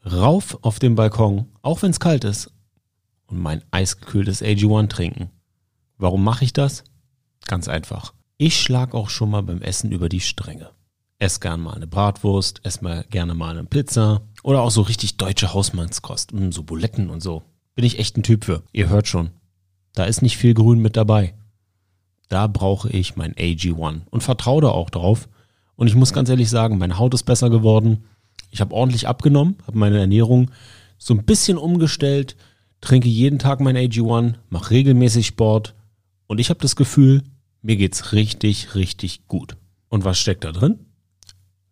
rauf 0.04 0.58
auf 0.62 0.80
den 0.80 0.96
Balkon, 0.96 1.46
auch 1.62 1.82
wenn 1.82 1.90
es 1.90 2.00
kalt 2.00 2.24
ist, 2.24 2.50
und 3.26 3.38
mein 3.38 3.62
eisgekühltes 3.70 4.42
AG1 4.42 4.88
trinken. 4.88 5.30
Warum 5.96 6.24
mache 6.24 6.44
ich 6.44 6.52
das? 6.52 6.82
Ganz 7.46 7.68
einfach. 7.68 8.12
Ich 8.36 8.60
schlag 8.60 8.94
auch 8.94 9.10
schon 9.10 9.30
mal 9.30 9.42
beim 9.42 9.62
Essen 9.62 9.92
über 9.92 10.08
die 10.08 10.20
Stränge. 10.20 10.70
Ess 11.20 11.38
gern 11.38 11.60
mal 11.60 11.74
eine 11.74 11.86
Bratwurst, 11.86 12.64
ess 12.64 12.80
mal 12.80 13.04
gerne 13.08 13.32
mal 13.32 13.56
eine 13.56 13.64
Pizza 13.64 14.22
oder 14.42 14.62
auch 14.62 14.72
so 14.72 14.82
richtig 14.82 15.16
deutsche 15.18 15.54
Hausmannskost, 15.54 16.32
mm, 16.32 16.50
so 16.50 16.64
Buletten 16.64 17.10
und 17.10 17.22
so. 17.22 17.44
Bin 17.76 17.84
ich 17.84 18.00
echt 18.00 18.16
ein 18.16 18.24
Typ 18.24 18.44
für. 18.44 18.64
Ihr 18.72 18.88
hört 18.88 19.06
schon. 19.06 19.30
Da 19.94 20.04
ist 20.04 20.20
nicht 20.20 20.36
viel 20.36 20.52
Grün 20.52 20.80
mit 20.80 20.96
dabei. 20.96 21.34
Da 22.28 22.48
brauche 22.48 22.90
ich 22.90 23.14
mein 23.14 23.34
AG1 23.34 24.00
und 24.10 24.24
vertraue 24.24 24.62
da 24.62 24.68
auch 24.68 24.90
drauf. 24.90 25.28
Und 25.76 25.86
ich 25.86 25.94
muss 25.94 26.12
ganz 26.12 26.28
ehrlich 26.28 26.50
sagen, 26.50 26.78
meine 26.78 26.98
Haut 26.98 27.14
ist 27.14 27.22
besser 27.22 27.50
geworden. 27.50 28.04
Ich 28.50 28.60
habe 28.60 28.74
ordentlich 28.74 29.06
abgenommen, 29.06 29.58
habe 29.64 29.78
meine 29.78 30.00
Ernährung 30.00 30.50
so 30.98 31.14
ein 31.14 31.24
bisschen 31.24 31.56
umgestellt, 31.56 32.34
trinke 32.80 33.08
jeden 33.08 33.38
Tag 33.38 33.60
mein 33.60 33.76
AG1, 33.76 34.34
mache 34.48 34.70
regelmäßig 34.70 35.28
Sport 35.28 35.74
und 36.26 36.40
ich 36.40 36.50
habe 36.50 36.60
das 36.60 36.74
Gefühl, 36.74 37.22
mir 37.64 37.76
geht's 37.76 38.12
richtig, 38.12 38.74
richtig 38.74 39.26
gut. 39.26 39.56
Und 39.88 40.04
was 40.04 40.18
steckt 40.18 40.44
da 40.44 40.52
drin? 40.52 40.78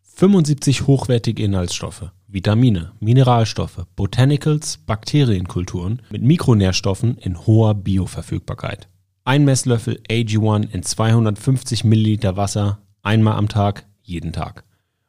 75 0.03 0.87
hochwertige 0.87 1.43
Inhaltsstoffe, 1.43 2.11
Vitamine, 2.27 2.93
Mineralstoffe, 3.01 3.85
Botanicals, 3.95 4.79
Bakterienkulturen 4.79 6.01
mit 6.11 6.23
Mikronährstoffen 6.23 7.19
in 7.19 7.47
hoher 7.47 7.75
Bioverfügbarkeit. 7.75 8.89
Ein 9.25 9.45
Messlöffel 9.45 10.01
AG1 10.09 10.71
in 10.71 10.83
250 10.83 11.85
Milliliter 11.85 12.37
Wasser, 12.37 12.79
einmal 13.03 13.35
am 13.35 13.49
Tag, 13.49 13.87
jeden 14.03 14.33
Tag. 14.33 14.65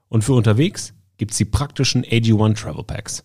Und 0.10 0.24
für 0.24 0.34
unterwegs 0.34 0.94
gibt's 1.18 1.38
die 1.38 1.46
praktischen 1.46 2.04
AG1 2.04 2.56
Travel 2.56 2.84
Packs. 2.84 3.24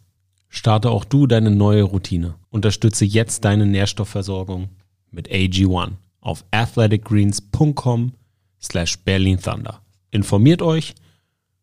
Starte 0.48 0.90
auch 0.90 1.04
du 1.04 1.26
deine 1.26 1.50
neue 1.50 1.82
Routine. 1.82 2.36
Unterstütze 2.50 3.04
jetzt 3.04 3.44
deine 3.44 3.66
Nährstoffversorgung 3.66 4.68
mit 5.10 5.28
AG1 5.28 5.92
auf 6.28 6.44
athleticgreens.com 6.50 8.12
slash 8.60 8.98
Berlin 8.98 9.40
Thunder. 9.40 9.80
Informiert 10.10 10.62
euch 10.62 10.94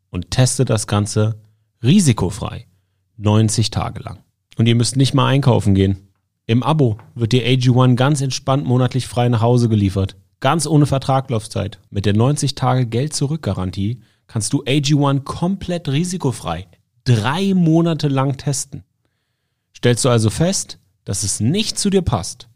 und 0.10 0.32
testet 0.32 0.70
das 0.70 0.88
Ganze 0.88 1.40
risikofrei 1.84 2.68
90 3.18 3.72
Tage 3.72 4.02
lang. 4.02 4.20
Und 4.58 4.68
ihr 4.68 4.76
müsst 4.76 4.96
nicht 4.96 5.14
mal 5.14 5.28
einkaufen 5.28 5.76
gehen. 5.76 6.08
Im 6.48 6.64
Abo 6.64 6.98
wird 7.14 7.32
dir 7.32 7.46
AG1 7.46 7.96
ganz 7.96 8.22
entspannt 8.22 8.66
monatlich 8.66 9.08
frei 9.08 9.30
nach 9.30 9.42
Hause 9.42 9.70
geliefert. 9.70 10.16
Ganz 10.40 10.68
ohne 10.68 10.86
Vertraglaufzeit. 10.86 11.80
Mit 11.90 12.06
der 12.06 12.14
90 12.14 12.56
Tage 12.56 12.86
Geld-Zurück-Garantie 12.86 14.02
kannst 14.28 14.54
du 14.54 14.64
AG1 14.64 15.24
komplett 15.24 15.90
risikofrei 15.90 16.68
drei 17.06 17.54
Monate 17.54 18.08
lang 18.08 18.38
testen. 18.38 18.84
Stellst 19.78 20.04
du 20.04 20.10
also 20.10 20.30
fest, 20.30 20.80
dass 21.06 21.24
es 21.24 21.40
nicht 21.40 21.78
zu 21.78 21.90
dir 21.90 22.02
passt, 22.02 22.50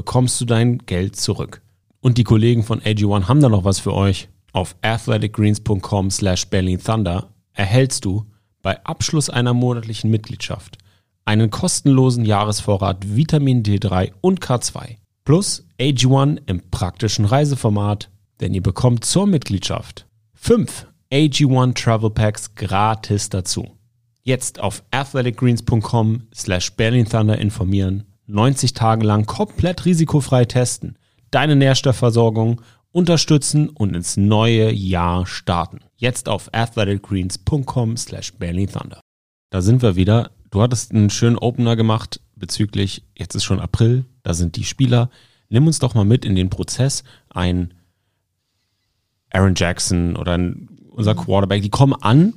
bekommst 0.00 0.40
du 0.40 0.46
dein 0.46 0.78
Geld 0.78 1.16
zurück. 1.16 1.60
Und 2.00 2.16
die 2.16 2.24
Kollegen 2.24 2.62
von 2.62 2.80
AG1 2.80 3.28
haben 3.28 3.42
da 3.42 3.50
noch 3.50 3.64
was 3.64 3.80
für 3.80 3.92
euch. 3.92 4.30
Auf 4.54 4.74
athleticgreens.com 4.80 6.10
slash 6.10 6.46
Berlin 6.46 6.82
Thunder 6.82 7.28
erhältst 7.52 8.06
du 8.06 8.24
bei 8.62 8.82
Abschluss 8.84 9.28
einer 9.28 9.52
monatlichen 9.52 10.10
Mitgliedschaft 10.10 10.78
einen 11.26 11.50
kostenlosen 11.50 12.24
Jahresvorrat 12.24 13.14
Vitamin 13.14 13.62
D3 13.62 14.12
und 14.22 14.40
K2 14.40 14.96
plus 15.24 15.66
AG1 15.78 16.38
im 16.46 16.70
praktischen 16.70 17.26
Reiseformat, 17.26 18.08
denn 18.40 18.54
ihr 18.54 18.62
bekommt 18.62 19.04
zur 19.04 19.26
Mitgliedschaft 19.26 20.06
fünf 20.32 20.86
AG1 21.12 21.74
Travel 21.74 22.08
Packs 22.08 22.54
gratis 22.54 23.28
dazu. 23.28 23.76
Jetzt 24.22 24.60
auf 24.60 24.82
athleticgreens.com 24.92 26.22
slash 26.34 26.74
Berlin 26.74 27.04
Thunder 27.04 27.36
informieren, 27.36 28.09
90 28.30 28.72
Tage 28.72 29.04
lang 29.04 29.26
komplett 29.26 29.84
risikofrei 29.84 30.44
testen, 30.44 30.96
deine 31.30 31.56
Nährstoffversorgung 31.56 32.62
unterstützen 32.92 33.68
und 33.68 33.94
ins 33.94 34.16
neue 34.16 34.72
Jahr 34.72 35.26
starten. 35.26 35.80
Jetzt 35.96 36.28
auf 36.28 36.52
athleticgreens.com 36.52 37.96
slash 37.96 38.32
Thunder. 38.32 39.00
Da 39.50 39.62
sind 39.62 39.82
wir 39.82 39.96
wieder. 39.96 40.30
Du 40.50 40.62
hattest 40.62 40.92
einen 40.92 41.10
schönen 41.10 41.38
Opener 41.38 41.76
gemacht 41.76 42.20
bezüglich, 42.34 43.04
jetzt 43.16 43.34
ist 43.34 43.44
schon 43.44 43.60
April, 43.60 44.04
da 44.22 44.34
sind 44.34 44.56
die 44.56 44.64
Spieler. 44.64 45.10
Nimm 45.48 45.66
uns 45.66 45.78
doch 45.78 45.94
mal 45.94 46.04
mit 46.04 46.24
in 46.24 46.34
den 46.34 46.50
Prozess. 46.50 47.04
Ein 47.28 47.74
Aaron 49.30 49.54
Jackson 49.54 50.16
oder 50.16 50.32
ein, 50.32 50.68
unser 50.90 51.14
Quarterback, 51.14 51.62
die 51.62 51.70
kommen 51.70 51.94
an 51.94 52.34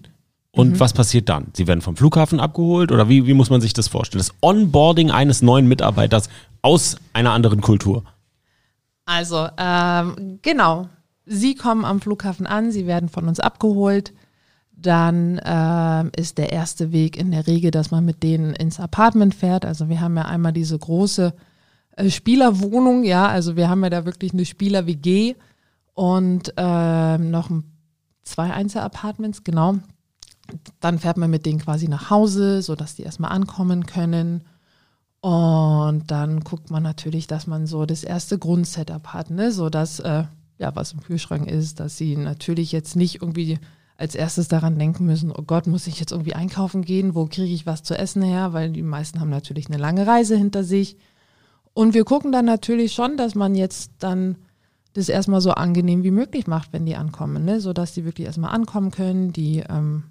und 0.55 0.73
mhm. 0.73 0.79
was 0.79 0.93
passiert 0.93 1.29
dann? 1.29 1.47
Sie 1.53 1.67
werden 1.67 1.81
vom 1.81 1.95
Flughafen 1.95 2.39
abgeholt 2.39 2.91
oder 2.91 3.09
wie, 3.09 3.25
wie 3.25 3.33
muss 3.33 3.49
man 3.49 3.59
sich 3.59 3.73
das 3.73 3.87
vorstellen? 3.87 4.19
Das 4.19 4.35
Onboarding 4.41 5.09
eines 5.09 5.41
neuen 5.41 5.67
Mitarbeiters 5.67 6.29
aus 6.61 6.97
einer 7.11 7.31
anderen 7.31 7.61
Kultur. 7.61 8.03
Also, 9.05 9.47
ähm, 9.57 10.39
genau. 10.43 10.89
Sie 11.25 11.55
kommen 11.55 11.85
am 11.85 12.01
Flughafen 12.01 12.45
an, 12.45 12.71
sie 12.71 12.85
werden 12.85 13.09
von 13.09 13.27
uns 13.27 13.39
abgeholt. 13.39 14.13
Dann 14.71 15.41
ähm, 15.43 16.11
ist 16.15 16.37
der 16.37 16.51
erste 16.51 16.91
Weg 16.91 17.17
in 17.17 17.31
der 17.31 17.47
Regel, 17.47 17.71
dass 17.71 17.89
man 17.89 18.05
mit 18.05 18.21
denen 18.21 18.53
ins 18.53 18.79
Apartment 18.79 19.33
fährt. 19.33 19.65
Also 19.65 19.89
wir 19.89 20.01
haben 20.01 20.17
ja 20.17 20.25
einmal 20.25 20.53
diese 20.53 20.77
große 20.77 21.33
äh, 21.95 22.09
Spielerwohnung, 22.09 23.03
ja, 23.03 23.27
also 23.27 23.55
wir 23.55 23.69
haben 23.69 23.83
ja 23.83 23.89
da 23.89 24.05
wirklich 24.05 24.33
eine 24.33 24.45
Spieler-WG 24.45 25.35
und 25.93 26.53
ähm, 26.57 27.31
noch 27.31 27.49
zwei 28.23 28.51
Einzelapartments, 28.51 29.43
genau. 29.43 29.79
Dann 30.79 30.99
fährt 30.99 31.17
man 31.17 31.29
mit 31.29 31.45
denen 31.45 31.59
quasi 31.59 31.87
nach 31.87 32.09
Hause, 32.09 32.61
sodass 32.61 32.95
die 32.95 33.03
erstmal 33.03 33.31
ankommen 33.31 33.85
können. 33.85 34.43
Und 35.21 36.03
dann 36.07 36.41
guckt 36.41 36.69
man 36.69 36.83
natürlich, 36.83 37.27
dass 37.27 37.47
man 37.47 37.65
so 37.65 37.85
das 37.85 38.03
erste 38.03 38.37
Grundsetup 38.37 39.07
hat, 39.07 39.29
ne? 39.29 39.53
so 39.53 39.69
dass, 39.69 40.01
äh, 40.01 40.25
ja, 40.57 40.75
was 40.75 40.91
im 40.91 41.01
Kühlschrank 41.01 41.49
ist, 41.49 41.79
dass 41.79 41.97
sie 41.97 42.17
natürlich 42.17 42.73
jetzt 42.73 42.97
nicht 42.97 43.21
irgendwie 43.21 43.57
als 43.95 44.15
erstes 44.15 44.49
daran 44.49 44.77
denken 44.77 45.05
müssen, 45.05 45.31
oh 45.31 45.43
Gott, 45.43 45.65
muss 45.65 45.87
ich 45.87 45.99
jetzt 45.99 46.11
irgendwie 46.11 46.33
einkaufen 46.33 46.81
gehen, 46.81 47.15
wo 47.15 47.25
kriege 47.25 47.53
ich 47.53 47.65
was 47.65 47.83
zu 47.83 47.97
essen 47.97 48.21
her, 48.21 48.51
weil 48.51 48.71
die 48.71 48.81
meisten 48.81 49.21
haben 49.21 49.29
natürlich 49.29 49.67
eine 49.67 49.77
lange 49.77 50.05
Reise 50.05 50.35
hinter 50.35 50.65
sich. 50.65 50.97
Und 51.73 51.93
wir 51.93 52.03
gucken 52.03 52.33
dann 52.33 52.45
natürlich 52.45 52.91
schon, 52.93 53.15
dass 53.15 53.33
man 53.33 53.55
jetzt 53.55 53.91
dann 53.99 54.35
das 54.93 55.09
erstmal 55.09 55.41
so 55.41 55.51
angenehm 55.51 56.03
wie 56.03 56.11
möglich 56.11 56.47
macht, 56.47 56.73
wenn 56.73 56.85
die 56.85 56.95
ankommen, 56.95 57.45
ne? 57.45 57.61
sodass 57.61 57.93
die 57.93 58.05
wirklich 58.05 58.27
erstmal 58.27 58.53
ankommen 58.53 58.91
können, 58.91 59.31
die 59.33 59.63
ähm, 59.69 60.03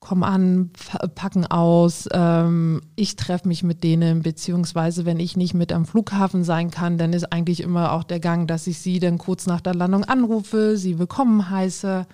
kommen 0.00 0.22
an, 0.22 0.70
packen 1.14 1.46
aus, 1.46 2.08
ähm, 2.12 2.80
ich 2.96 3.16
treffe 3.16 3.48
mich 3.48 3.62
mit 3.62 3.82
denen, 3.84 4.22
beziehungsweise 4.22 5.04
wenn 5.04 5.20
ich 5.20 5.36
nicht 5.36 5.54
mit 5.54 5.72
am 5.72 5.86
Flughafen 5.86 6.44
sein 6.44 6.70
kann, 6.70 6.98
dann 6.98 7.12
ist 7.12 7.32
eigentlich 7.32 7.60
immer 7.60 7.92
auch 7.92 8.04
der 8.04 8.20
Gang, 8.20 8.46
dass 8.46 8.66
ich 8.66 8.78
sie 8.78 9.00
dann 9.00 9.18
kurz 9.18 9.46
nach 9.46 9.60
der 9.60 9.74
Landung 9.74 10.04
anrufe, 10.04 10.76
sie 10.76 10.98
willkommen 10.98 11.50
heiße. 11.50 12.06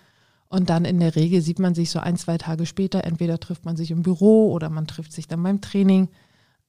Und 0.49 0.71
dann 0.71 0.85
in 0.85 1.01
der 1.01 1.17
Regel 1.17 1.41
sieht 1.41 1.59
man 1.59 1.75
sich 1.75 1.91
so 1.91 1.99
ein, 1.99 2.17
zwei 2.17 2.39
Tage 2.39 2.65
später, 2.65 3.05
entweder 3.05 3.41
trifft 3.41 3.65
man 3.65 3.77
sich 3.77 3.91
im 3.91 4.03
Büro 4.03 4.53
oder 4.53 4.71
man 4.71 4.87
trifft 4.87 5.13
sich 5.13 5.27
dann 5.27 5.43
beim 5.43 5.61
Training, 5.61 6.09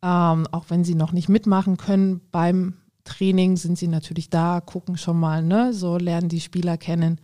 ähm, 0.02 0.48
auch 0.52 0.66
wenn 0.70 0.84
sie 0.84 0.96
noch 0.96 1.12
nicht 1.12 1.30
mitmachen 1.30 1.78
können 1.78 2.22
beim 2.32 2.76
Training, 3.04 3.58
sind 3.58 3.78
sie 3.78 3.88
natürlich 3.88 4.30
da, 4.30 4.60
gucken 4.62 4.98
schon 4.98 5.20
mal, 5.20 5.44
ne, 5.44 5.74
so 5.74 5.98
lernen 5.98 6.30
die 6.30 6.42
Spieler 6.42 6.78
kennen 6.78 7.22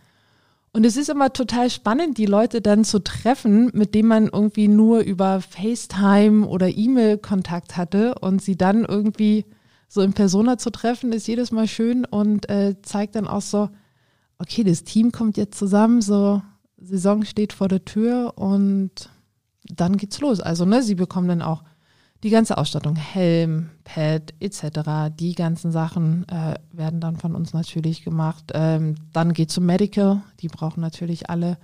und 0.74 0.86
es 0.86 0.96
ist 0.96 1.10
immer 1.10 1.32
total 1.32 1.68
spannend, 1.68 2.16
die 2.16 2.26
Leute 2.26 2.62
dann 2.62 2.84
zu 2.84 3.00
treffen, 3.00 3.70
mit 3.74 3.94
denen 3.94 4.08
man 4.08 4.28
irgendwie 4.28 4.68
nur 4.68 5.00
über 5.00 5.40
FaceTime 5.40 6.46
oder 6.46 6.68
E-Mail 6.68 7.18
Kontakt 7.18 7.76
hatte 7.76 8.14
und 8.20 8.40
sie 8.40 8.56
dann 8.56 8.84
irgendwie 8.84 9.44
so 9.86 10.00
in 10.00 10.14
Persona 10.14 10.56
zu 10.56 10.70
treffen, 10.70 11.12
ist 11.12 11.28
jedes 11.28 11.52
Mal 11.52 11.68
schön 11.68 12.06
und 12.06 12.48
äh, 12.48 12.80
zeigt 12.80 13.16
dann 13.16 13.26
auch 13.26 13.42
so, 13.42 13.68
okay, 14.38 14.64
das 14.64 14.84
Team 14.84 15.12
kommt 15.12 15.36
jetzt 15.36 15.58
zusammen, 15.58 16.00
so 16.00 16.40
Saison 16.78 17.24
steht 17.24 17.52
vor 17.52 17.68
der 17.68 17.84
Tür 17.84 18.32
und 18.36 19.10
dann 19.64 19.98
geht's 19.98 20.20
los. 20.20 20.40
Also, 20.40 20.64
ne, 20.64 20.82
sie 20.82 20.94
bekommen 20.94 21.28
dann 21.28 21.42
auch 21.42 21.62
die 22.22 22.30
ganze 22.30 22.56
Ausstattung, 22.56 22.94
Helm, 22.96 23.70
Pad 23.84 24.34
etc., 24.38 25.10
die 25.18 25.34
ganzen 25.34 25.72
Sachen 25.72 26.26
äh, 26.28 26.54
werden 26.72 27.00
dann 27.00 27.16
von 27.16 27.34
uns 27.34 27.52
natürlich 27.52 28.04
gemacht. 28.04 28.52
Ähm, 28.54 28.94
dann 29.12 29.32
geht 29.32 29.50
zum 29.50 29.66
Medical, 29.66 30.22
die 30.40 30.48
brauchen 30.48 30.80
natürlich 30.80 31.30
alle 31.30 31.58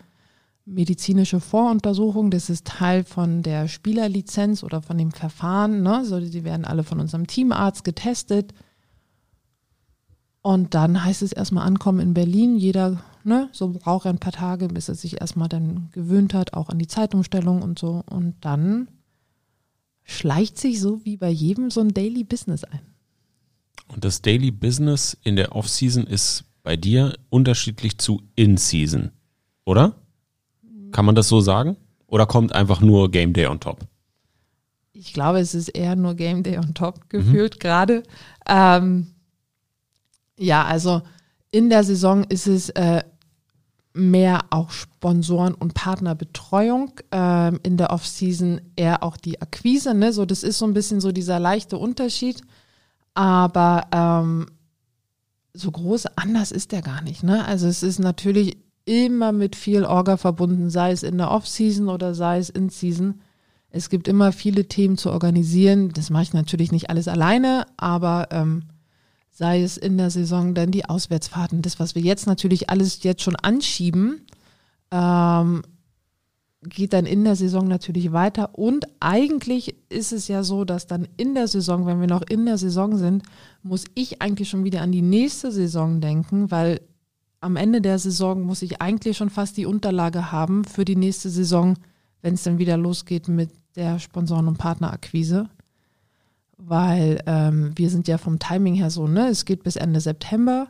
medizinische 0.65 1.41
Voruntersuchungen. 1.41 2.31
Das 2.31 2.51
ist 2.51 2.67
Teil 2.67 3.05
von 3.05 3.43
der 3.43 3.69
Spielerlizenz 3.69 4.63
oder 4.63 4.83
von 4.83 4.99
dem 4.99 5.13
Verfahren. 5.13 5.83
Ne? 5.83 6.05
So, 6.05 6.21
die 6.21 6.45
werden 6.45 6.65
alle 6.65 6.85
von 6.85 7.01
unserem 7.01 7.27
Teamarzt 7.27 7.85
getestet. 7.85 8.53
Und 10.43 10.75
dann 10.75 11.05
heißt 11.05 11.23
es 11.23 11.33
erstmal 11.33 11.67
ankommen 11.67 12.01
in 12.01 12.15
Berlin. 12.15 12.57
Jeder, 12.57 13.03
ne, 13.25 13.49
so 13.53 13.71
braucht 13.71 14.07
er 14.07 14.13
ein 14.13 14.19
paar 14.19 14.33
Tage, 14.33 14.69
bis 14.69 14.89
er 14.89 14.95
sich 14.95 15.21
erstmal 15.21 15.49
dann 15.49 15.89
gewöhnt 15.93 16.35
hat, 16.35 16.55
auch 16.55 16.69
an 16.69 16.79
die 16.79 16.87
Zeitumstellung 16.87 17.63
und 17.63 17.79
so. 17.79 18.03
Und 18.09 18.35
dann 18.41 18.89
schleicht 20.09 20.59
sich 20.59 20.81
so 20.81 21.05
wie 21.05 21.19
bei 21.19 21.29
jedem 21.29 21.71
so 21.71 21.81
ein 21.81 21.93
Daily 21.93 22.25
Business 22.25 22.65
ein. 22.65 22.81
Und 23.89 24.05
das 24.05 24.23
Daily 24.23 24.51
Business 24.51 25.17
in 25.23 25.37
der 25.37 25.55
Off-Season 25.55 26.07
ist 26.07 26.45
bei 26.63 26.77
dir 26.77 27.15
unterschiedlich 27.29 27.99
zu 27.99 28.23
In-Season, 28.35 29.13
oder? 29.65 29.97
Kann 30.93 31.05
man 31.05 31.15
das 31.15 31.29
so 31.29 31.41
sagen? 31.41 31.77
Oder 32.07 32.27
kommt 32.27 32.55
einfach 32.55 32.81
nur 32.81 33.11
Game 33.11 33.35
Day 33.35 33.47
on 33.47 33.61
top? 33.61 33.87
Ich 34.95 35.13
glaube, 35.13 35.41
es 35.41 35.55
ist 35.55 35.69
eher 35.69 35.95
nur 35.95 36.15
Game 36.15 36.43
Day 36.43 36.57
on 36.57 36.73
top 36.73 37.11
gefühlt 37.11 37.57
mhm. 37.57 37.59
gerade. 37.59 38.03
Ähm, 38.49 39.09
ja, 40.39 40.65
also 40.65 41.03
in 41.51 41.69
der 41.69 41.85
Saison 41.85 42.25
ist 42.25 42.47
es 42.47 42.71
äh, 42.71 43.03
mehr 43.93 44.45
auch 44.51 44.71
Sponsoren 44.71 45.55
und 45.55 45.75
Partnerbetreuung. 45.75 46.93
Ähm, 47.11 47.61
in 47.63 47.77
der 47.77 47.91
Offseason 47.91 48.61
eher 48.77 49.03
auch 49.03 49.17
die 49.17 49.41
Akquise. 49.41 49.95
Ne? 49.95 50.13
So, 50.13 50.25
das 50.25 50.43
ist 50.43 50.59
so 50.59 50.67
ein 50.67 50.75
bisschen 50.75 51.01
so 51.01 51.13
dieser 51.13 51.39
leichte 51.39 51.79
Unterschied. 51.79 52.43
Aber 53.15 53.87
ähm, 53.93 54.47
so 55.53 55.71
groß 55.71 56.07
anders 56.17 56.53
ist 56.53 56.73
der 56.73 56.83
gar 56.83 57.03
nicht. 57.03 57.23
Ne? 57.23 57.45
Also 57.45 57.67
es 57.67 57.83
ist 57.83 57.99
natürlich 57.99 58.59
immer 58.85 59.33
mit 59.33 59.57
viel 59.57 59.85
Orga 59.85 60.17
verbunden, 60.17 60.71
sei 60.71 60.93
es 60.93 61.03
in 61.03 61.19
der 61.19 61.31
Offseason 61.31 61.89
oder 61.89 62.15
sei 62.15 62.39
es 62.39 62.49
in 62.49 62.71
Season. 62.71 63.21
Es 63.71 63.91
gibt 63.91 64.09
immer 64.09 64.33
viele 64.33 64.67
Themen 64.67 64.97
zu 64.97 65.11
organisieren. 65.11 65.91
Das 65.91 66.11
mache 66.11 66.23
ich 66.23 66.33
natürlich 66.33 66.73
nicht 66.73 66.89
alles 66.89 67.07
alleine, 67.07 67.67
aber 67.77 68.29
ähm, 68.31 68.63
sei 69.39 69.63
es 69.63 69.77
in 69.77 69.97
der 69.97 70.11
Saison 70.11 70.53
dann 70.53 70.73
die 70.73 70.87
Auswärtsfahrten, 70.87 71.63
das, 71.63 71.79
was 71.79 71.95
wir 71.95 72.03
jetzt 72.03 72.27
natürlich 72.27 72.71
alles 72.71 73.05
jetzt 73.05 73.23
schon 73.23 73.37
anschieben, 73.37 74.27
ähm, 74.91 75.63
geht 76.63 76.93
dann 76.93 77.07
in 77.07 77.23
der 77.23 77.37
Saison 77.37 77.69
natürlich 77.69 78.11
weiter. 78.11 78.59
Und 78.59 78.87
eigentlich 78.99 79.77
ist 79.91 80.13
es 80.13 80.27
ja 80.27 80.43
so, 80.43 80.65
dass 80.65 80.89
dann 80.89 81.07
in 81.17 81.37
der 81.37 81.47
Saison, 81.47 81.87
wenn 81.87 82.01
wir 82.01 82.09
noch 82.09 82.23
in 82.23 82.47
der 82.47 82.59
Saison 82.59 82.97
sind, 82.97 83.23
muss 83.63 83.85
ich 83.95 84.21
eigentlich 84.21 84.49
schon 84.49 84.65
wieder 84.65 84.83
an 84.83 84.91
die 84.91 85.03
nächste 85.03 85.53
Saison 85.53 86.01
denken, 86.01 86.51
weil 86.51 86.81
am 87.41 87.55
Ende 87.55 87.81
der 87.81 88.01
Saison 88.01 88.43
muss 88.43 88.63
ich 88.63 88.83
eigentlich 88.83 89.17
schon 89.17 89.31
fast 89.31 89.57
die 89.57 89.67
Unterlage 89.67 90.33
haben 90.33 90.65
für 90.65 90.85
die 90.85 90.97
nächste 90.97 91.31
Saison, 91.31 91.77
wenn 92.23 92.35
es 92.35 92.43
dann 92.43 92.59
wieder 92.59 92.77
losgeht 92.77 93.29
mit 93.29 93.51
der 93.77 94.01
Sponsoren- 94.01 94.49
und 94.49 94.59
Partnerakquise 94.59 95.49
weil 96.59 97.23
ähm, 97.27 97.73
wir 97.77 97.89
sind 97.89 98.09
ja 98.09 98.19
vom 98.19 98.39
Timing 98.39 98.75
her 98.75 98.91
so, 98.91 99.07
ne? 99.07 99.29
Es 99.29 99.45
geht 99.45 99.63
bis 99.63 99.77
Ende 99.77 100.01
September. 100.01 100.69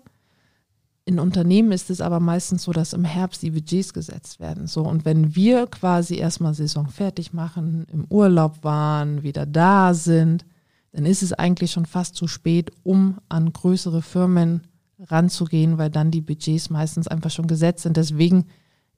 In 1.07 1.19
Unternehmen 1.19 1.73
ist 1.73 1.89
es 1.89 2.03
aber 2.03 2.21
meistens 2.21 2.65
so, 2.65 2.73
dass 2.73 2.93
im 2.93 3.05
Herbst 3.05 3.43
die 3.43 3.51
Budgets 3.51 3.95
gesetzt 3.95 4.41
werden. 4.41 4.67
So, 4.67 4.83
und 4.83 5.07
wenn 5.07 5.35
wir 5.35 5.67
quasi 5.67 6.17
erstmal 6.17 6.53
Saison 6.53 6.89
fertig 6.89 7.33
machen, 7.33 7.87
im 7.91 8.05
Urlaub 8.11 8.63
waren, 8.63 9.23
wieder 9.23 9.47
da 9.47 9.95
sind, 9.95 10.45
dann 10.93 11.07
ist 11.07 11.23
es 11.23 11.33
eigentlich 11.33 11.71
schon 11.71 11.87
fast 11.87 12.15
zu 12.15 12.29
spät, 12.29 12.71
um 12.83 13.19
an 13.31 13.53
größere 13.53 14.03
Firmen 14.03 14.63
ranzugehen, 15.01 15.79
weil 15.79 15.91
dann 15.91 16.11
die 16.11 16.21
Budgets 16.21 16.71
meistens 16.71 17.09
einfach 17.09 17.31
schon 17.31 17.47
gesetzt 17.47 17.85
sind. 17.85 17.97
Deswegen 17.97 18.45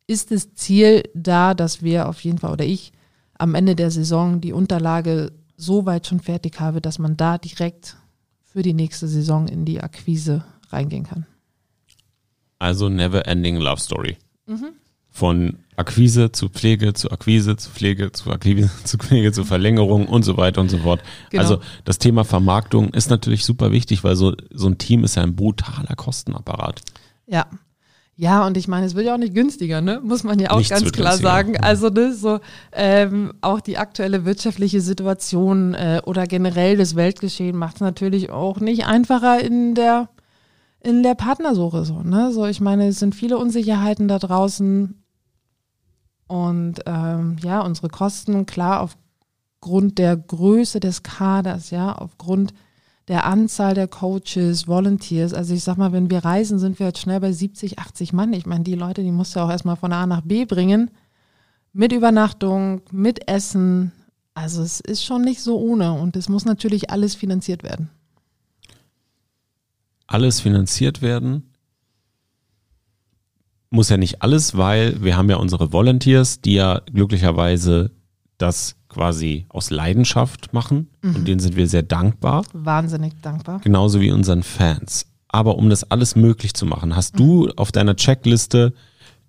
ist 0.06 0.32
das 0.32 0.54
Ziel 0.54 1.04
da, 1.14 1.54
dass 1.54 1.82
wir 1.82 2.08
auf 2.08 2.20
jeden 2.22 2.38
Fall 2.38 2.52
oder 2.52 2.64
ich 2.64 2.92
am 3.38 3.54
Ende 3.54 3.76
der 3.76 3.90
Saison 3.90 4.40
die 4.40 4.52
Unterlage 4.52 5.32
so 5.60 5.86
weit 5.86 6.06
schon 6.06 6.20
fertig 6.20 6.60
habe, 6.60 6.80
dass 6.80 6.98
man 6.98 7.16
da 7.16 7.38
direkt 7.38 7.96
für 8.44 8.62
die 8.62 8.74
nächste 8.74 9.06
Saison 9.06 9.48
in 9.48 9.64
die 9.64 9.80
Akquise 9.80 10.44
reingehen 10.70 11.04
kann. 11.04 11.26
Also 12.58 12.88
Never 12.88 13.26
Ending 13.26 13.56
Love 13.56 13.80
Story. 13.80 14.16
Mhm. 14.46 14.72
Von 15.08 15.58
Akquise 15.76 16.30
zu 16.30 16.48
Pflege, 16.48 16.92
zu 16.92 17.10
Akquise, 17.10 17.56
zu 17.56 17.70
Pflege, 17.70 18.12
zu 18.12 18.30
Akquise, 18.30 18.70
zu 18.84 18.98
Pflege, 18.98 19.32
zu 19.32 19.44
Verlängerung 19.44 20.06
und 20.06 20.24
so 20.24 20.36
weiter 20.36 20.60
und 20.60 20.68
so 20.68 20.78
fort. 20.78 21.02
Genau. 21.30 21.42
Also 21.42 21.60
das 21.84 21.98
Thema 21.98 22.24
Vermarktung 22.24 22.90
ist 22.90 23.10
natürlich 23.10 23.44
super 23.44 23.72
wichtig, 23.72 24.04
weil 24.04 24.16
so, 24.16 24.34
so 24.52 24.68
ein 24.68 24.78
Team 24.78 25.04
ist 25.04 25.16
ja 25.16 25.22
ein 25.22 25.36
brutaler 25.36 25.96
Kostenapparat. 25.96 26.82
Ja. 27.26 27.46
Ja, 28.20 28.46
und 28.46 28.58
ich 28.58 28.68
meine, 28.68 28.84
es 28.84 28.94
wird 28.94 29.06
ja 29.06 29.14
auch 29.14 29.18
nicht 29.18 29.32
günstiger, 29.32 29.80
ne? 29.80 29.98
Muss 30.04 30.24
man 30.24 30.38
ja 30.38 30.50
auch 30.50 30.58
Nichts 30.58 30.78
ganz 30.78 30.92
klar 30.92 31.16
sagen. 31.16 31.56
Also 31.56 31.88
ne, 31.88 32.12
so 32.12 32.38
ähm, 32.70 33.32
auch 33.40 33.62
die 33.62 33.78
aktuelle 33.78 34.26
wirtschaftliche 34.26 34.82
Situation 34.82 35.72
äh, 35.72 36.02
oder 36.04 36.26
generell 36.26 36.76
das 36.76 36.96
Weltgeschehen 36.96 37.56
macht 37.56 37.76
es 37.76 37.80
natürlich 37.80 38.28
auch 38.28 38.60
nicht 38.60 38.84
einfacher 38.84 39.40
in 39.40 39.74
der 39.74 40.10
in 40.80 41.02
der 41.02 41.14
Partnersuche 41.14 41.86
so. 41.86 42.02
Ne? 42.02 42.30
So, 42.30 42.44
ich 42.44 42.60
meine, 42.60 42.88
es 42.88 42.98
sind 42.98 43.14
viele 43.14 43.38
Unsicherheiten 43.38 44.06
da 44.06 44.18
draußen 44.18 45.02
und 46.26 46.74
ähm, 46.84 47.36
ja, 47.42 47.62
unsere 47.62 47.88
Kosten 47.88 48.44
klar 48.44 48.82
aufgrund 48.82 49.96
der 49.96 50.18
Größe 50.18 50.78
des 50.78 51.02
Kaders, 51.02 51.70
ja, 51.70 51.92
aufgrund 51.94 52.52
der 53.10 53.24
Anzahl 53.24 53.74
der 53.74 53.88
Coaches, 53.88 54.68
Volunteers. 54.68 55.34
Also 55.34 55.52
ich 55.52 55.64
sag 55.64 55.76
mal, 55.76 55.90
wenn 55.90 56.10
wir 56.10 56.24
reisen, 56.24 56.60
sind 56.60 56.78
wir 56.78 56.86
jetzt 56.86 57.00
schnell 57.00 57.18
bei 57.18 57.32
70, 57.32 57.80
80 57.80 58.12
Mann. 58.12 58.32
Ich 58.32 58.46
meine, 58.46 58.62
die 58.62 58.76
Leute, 58.76 59.02
die 59.02 59.10
musst 59.10 59.34
du 59.34 59.40
auch 59.40 59.50
erstmal 59.50 59.74
von 59.74 59.92
A 59.92 60.06
nach 60.06 60.20
B 60.20 60.44
bringen. 60.44 60.92
Mit 61.72 61.90
Übernachtung, 61.90 62.82
mit 62.92 63.28
Essen. 63.28 63.90
Also 64.32 64.62
es 64.62 64.78
ist 64.78 65.04
schon 65.04 65.22
nicht 65.22 65.40
so 65.40 65.58
ohne 65.58 65.94
und 65.94 66.14
es 66.14 66.28
muss 66.28 66.44
natürlich 66.44 66.90
alles 66.90 67.16
finanziert 67.16 67.64
werden. 67.64 67.90
Alles 70.06 70.40
finanziert 70.40 71.02
werden. 71.02 71.50
Muss 73.70 73.88
ja 73.88 73.96
nicht 73.96 74.22
alles, 74.22 74.56
weil 74.56 75.02
wir 75.02 75.16
haben 75.16 75.30
ja 75.30 75.36
unsere 75.36 75.72
Volunteers, 75.72 76.42
die 76.42 76.54
ja 76.54 76.80
glücklicherweise 76.86 77.90
das 78.38 78.76
quasi 78.90 79.46
aus 79.48 79.70
Leidenschaft 79.70 80.52
machen 80.52 80.88
und 81.02 81.26
denen 81.26 81.40
sind 81.40 81.56
wir 81.56 81.66
sehr 81.66 81.82
dankbar. 81.82 82.44
Wahnsinnig 82.52 83.14
dankbar. 83.22 83.60
genauso 83.60 84.00
wie 84.00 84.10
unseren 84.10 84.42
Fans. 84.42 85.06
Aber 85.28 85.56
um 85.56 85.70
das 85.70 85.90
alles 85.90 86.16
möglich 86.16 86.54
zu 86.54 86.66
machen, 86.66 86.96
hast 86.96 87.18
du 87.18 87.48
auf 87.56 87.72
deiner 87.72 87.96
Checkliste 87.96 88.74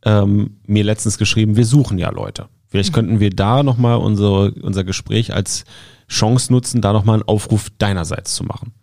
ähm, 0.04 0.58
mir 0.66 0.84
letztens 0.84 1.18
geschrieben, 1.18 1.56
wir 1.56 1.66
suchen 1.66 2.00
ja 2.00 2.10
Leute. 2.10 2.48
Vielleicht 2.68 2.92
könnten 2.92 3.20
wir 3.20 3.30
da 3.30 3.64
nochmal 3.64 3.98
unsere, 3.98 4.52
unser 4.52 4.84
Gespräch 4.84 5.34
als 5.34 5.66
Chance 6.08 6.52
nutzen, 6.52 6.82
da 6.82 6.92
nochmal 6.92 7.16
einen 7.16 7.28
Aufruf 7.28 7.70
deinerseits 7.78 8.34
zu 8.34 8.44
machen. 8.44 8.74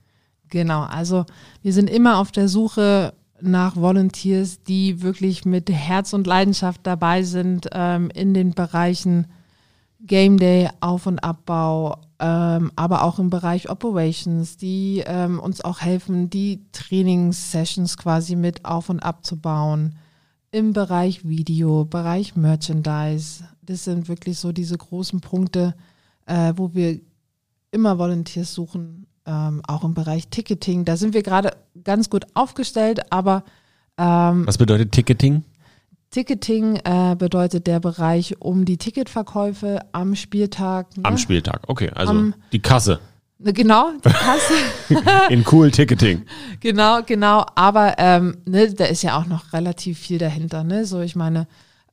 Genau, 0.48 0.82
also 0.82 1.26
wir 1.62 1.72
sind 1.72 1.90
immer 1.90 2.18
auf 2.18 2.30
der 2.30 2.48
Suche 2.48 3.14
nach 3.40 3.76
Volunteers, 3.76 4.62
die 4.62 5.02
wirklich 5.02 5.44
mit 5.44 5.70
Herz 5.70 6.12
und 6.12 6.26
Leidenschaft 6.26 6.82
dabei 6.84 7.22
sind 7.22 7.68
ähm, 7.72 8.10
in 8.14 8.34
den 8.34 8.52
Bereichen 8.52 9.26
Game 10.00 10.38
Day, 10.38 10.68
Auf- 10.80 11.06
und 11.06 11.18
Abbau, 11.18 12.00
ähm, 12.20 12.72
aber 12.76 13.02
auch 13.04 13.18
im 13.18 13.30
Bereich 13.30 13.68
Operations, 13.68 14.56
die 14.56 15.02
ähm, 15.06 15.40
uns 15.40 15.64
auch 15.64 15.80
helfen, 15.80 16.30
die 16.30 16.64
Trainingssessions 16.72 17.96
quasi 17.96 18.36
mit 18.36 18.64
auf- 18.64 18.88
und 18.88 19.00
abzubauen. 19.00 19.96
Im 20.50 20.72
Bereich 20.72 21.26
Video, 21.26 21.84
Bereich 21.84 22.36
Merchandise. 22.36 23.44
Das 23.62 23.84
sind 23.84 24.08
wirklich 24.08 24.38
so 24.38 24.52
diese 24.52 24.78
großen 24.78 25.20
Punkte, 25.20 25.74
äh, 26.26 26.52
wo 26.56 26.74
wir 26.74 27.00
immer 27.70 27.98
Volunteers 27.98 28.54
suchen, 28.54 29.06
ähm, 29.26 29.60
auch 29.66 29.84
im 29.84 29.94
Bereich 29.94 30.28
Ticketing. 30.28 30.84
Da 30.84 30.96
sind 30.96 31.12
wir 31.12 31.22
gerade 31.22 31.50
ganz 31.84 32.08
gut 32.08 32.26
aufgestellt, 32.34 33.12
aber 33.12 33.44
ähm, 33.98 34.46
Was 34.46 34.58
bedeutet 34.58 34.92
Ticketing? 34.92 35.44
Ticketing 36.10 36.76
äh, 36.84 37.14
bedeutet 37.18 37.66
der 37.66 37.80
Bereich 37.80 38.36
um 38.40 38.64
die 38.64 38.78
Ticketverkäufe 38.78 39.80
am 39.92 40.14
Spieltag. 40.14 40.96
Ne? 40.96 41.04
Am 41.04 41.18
Spieltag, 41.18 41.62
okay. 41.68 41.90
Also 41.94 42.12
Am- 42.12 42.34
die 42.52 42.60
Kasse 42.60 43.00
Ne, 43.40 43.52
Genau, 43.52 43.92
die 44.04 44.08
Kasse. 44.10 44.54
in 45.32 45.44
cool 45.52 45.70
Ticketing. 45.70 46.22
genau, 46.60 47.02
genau. 47.06 47.46
Aber 47.54 47.94
ähm, 47.98 48.38
ne, 48.46 48.72
da 48.74 48.86
ist 48.86 49.02
ja 49.02 49.16
auch 49.16 49.26
noch 49.26 49.52
relativ 49.52 49.98
viel 49.98 50.18
dahinter. 50.18 50.64
Ne? 50.64 50.84
So, 50.86 51.00
ich 51.02 51.14
meine, 51.14 51.46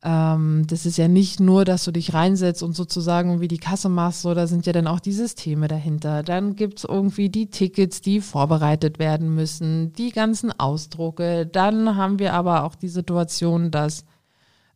ähm, 0.06 0.66
das 0.68 0.86
ist 0.86 0.97
ja 0.97 1.08
nicht 1.08 1.39
nur, 1.39 1.66
dass 1.66 1.84
du 1.84 1.91
dich 1.91 2.14
reinsetzt 2.14 2.62
und 2.62 2.76
sozusagen 2.76 3.41
wie 3.41 3.47
die 3.47 3.58
Kasse 3.58 3.89
machst, 3.89 4.22
so, 4.22 4.36
da 4.36 4.45
sind 4.45 4.68
ja 4.68 4.72
dann 4.72 4.86
auch 4.86 4.99
die 4.99 5.12
Systeme 5.12 5.68
dahinter. 5.68 6.22
Dann 6.22 6.56
gibt's 6.56 6.84
irgendwie 6.84 7.30
die 7.30 7.47
Tickets, 7.47 8.01
die 8.01 8.22
vorbereitet 8.22 8.99
werden 8.99 9.34
müssen, 9.34 9.93
die 9.93 10.12
ganzen 10.12 10.58
Ausdrucke. 10.60 11.47
Dann 11.47 11.95
haben 11.95 12.20
wir 12.20 12.34
aber 12.34 12.66
auch 12.66 12.76
die 12.76 12.88
Situation, 12.88 13.72
dass 13.72 14.06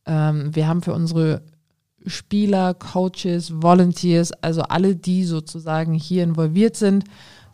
ähm, 0.07 0.55
wir 0.55 0.67
haben 0.67 0.81
für 0.81 0.93
unsere 0.93 1.43
Spieler, 2.07 2.73
Coaches, 2.73 3.61
Volunteers, 3.61 4.31
also 4.41 4.63
alle, 4.63 4.95
die 4.95 5.25
sozusagen 5.25 5.93
hier 5.93 6.23
involviert 6.23 6.75
sind, 6.75 7.03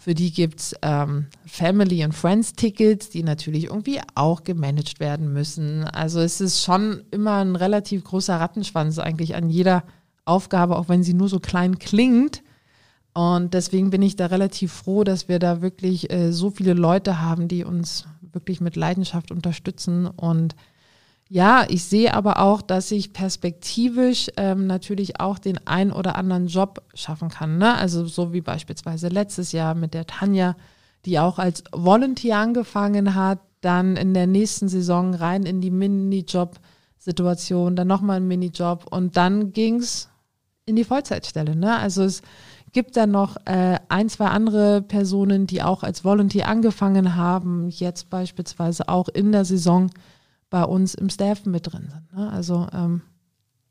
für 0.06 0.14
die 0.14 0.32
gibt's 0.32 0.76
ähm, 0.84 1.26
Family 1.48 2.04
and 2.04 2.14
Friends 2.14 2.54
Tickets, 2.54 3.10
die 3.10 3.24
natürlich 3.24 3.64
irgendwie 3.64 4.02
auch 4.14 4.44
gemanagt 4.44 5.00
werden 5.00 5.34
müssen. 5.34 5.84
Also 5.84 6.20
es 6.20 6.42
ist 6.42 6.62
schon 6.62 7.02
immer 7.10 7.38
ein 7.38 7.56
relativ 7.56 8.04
großer 8.04 8.40
Rattenschwanz 8.40 9.00
eigentlich 9.00 9.34
an 9.34 9.50
jeder 9.50 9.84
Aufgabe, 10.24 10.76
auch 10.76 10.90
wenn 10.90 11.02
sie 11.02 11.16
nur 11.16 11.28
so 11.28 11.40
klein 11.40 11.80
klingt. 11.80 12.44
Und 13.16 13.56
deswegen 13.56 13.90
bin 13.90 14.04
ich 14.04 14.16
da 14.16 14.28
relativ 14.28 14.74
froh, 14.74 15.04
dass 15.04 15.28
wir 15.28 15.40
da 15.40 15.64
wirklich 15.64 16.12
äh, 16.12 16.32
so 16.32 16.52
viele 16.52 16.76
Leute 16.76 17.20
haben, 17.20 17.48
die 17.48 17.64
uns 17.64 18.06
wirklich 18.32 18.62
mit 18.62 18.76
Leidenschaft 18.76 19.32
unterstützen. 19.32 20.06
Und 20.06 20.56
ja, 21.36 21.66
ich 21.68 21.84
sehe 21.84 22.14
aber 22.14 22.40
auch, 22.40 22.62
dass 22.62 22.90
ich 22.92 23.12
perspektivisch 23.12 24.32
ähm, 24.38 24.68
natürlich 24.68 25.20
auch 25.20 25.38
den 25.38 25.60
ein 25.68 25.92
oder 25.92 26.16
anderen 26.16 26.48
Job 26.48 26.82
schaffen 26.94 27.28
kann. 27.28 27.58
Ne? 27.58 27.76
Also 27.76 28.06
so 28.06 28.32
wie 28.32 28.40
beispielsweise 28.40 29.10
letztes 29.10 29.52
Jahr 29.52 29.76
mit 29.76 29.94
der 29.94 30.08
Tanja, 30.08 30.56
die 31.04 31.20
auch 31.20 31.38
als 31.38 31.66
Volunteer 31.74 32.38
angefangen 32.38 33.16
hat, 33.16 33.40
dann 33.60 33.98
in 33.98 34.14
der 34.14 34.28
nächsten 34.28 34.70
Saison 34.70 35.14
rein 35.14 35.44
in 35.44 35.60
die 35.60 35.72
Minijob-Situation, 35.72 37.76
dann 37.76 37.90
nochmal 37.90 38.22
ein 38.22 38.28
Minijob 38.30 38.86
und 38.90 39.18
dann 39.18 39.52
ging's 39.52 40.08
in 40.66 40.78
die 40.78 40.86
Vollzeitstelle. 40.86 41.58
Ne? 41.58 41.78
Also 41.78 42.04
es 42.04 42.22
gibt 42.72 42.96
dann 42.96 43.12
noch 43.12 43.36
äh, 43.44 43.78
ein, 43.90 44.08
zwei 44.08 44.28
andere 44.28 44.82
Personen, 44.82 45.48
die 45.48 45.62
auch 45.62 45.84
als 45.84 46.06
Volunteer 46.06 46.48
angefangen 46.48 47.18
haben, 47.18 47.68
jetzt 47.72 48.10
beispielsweise 48.10 48.88
auch 48.88 49.10
in 49.10 49.34
der 49.34 49.44
Saison 49.44 49.90
bei 50.56 50.64
uns 50.64 50.94
im 50.96 51.10
Staff 51.10 51.46
mit 51.46 51.70
drin 51.70 51.90
sind. 51.92 52.14
Ne? 52.18 52.32
Also 52.32 52.66
ähm, 52.72 53.02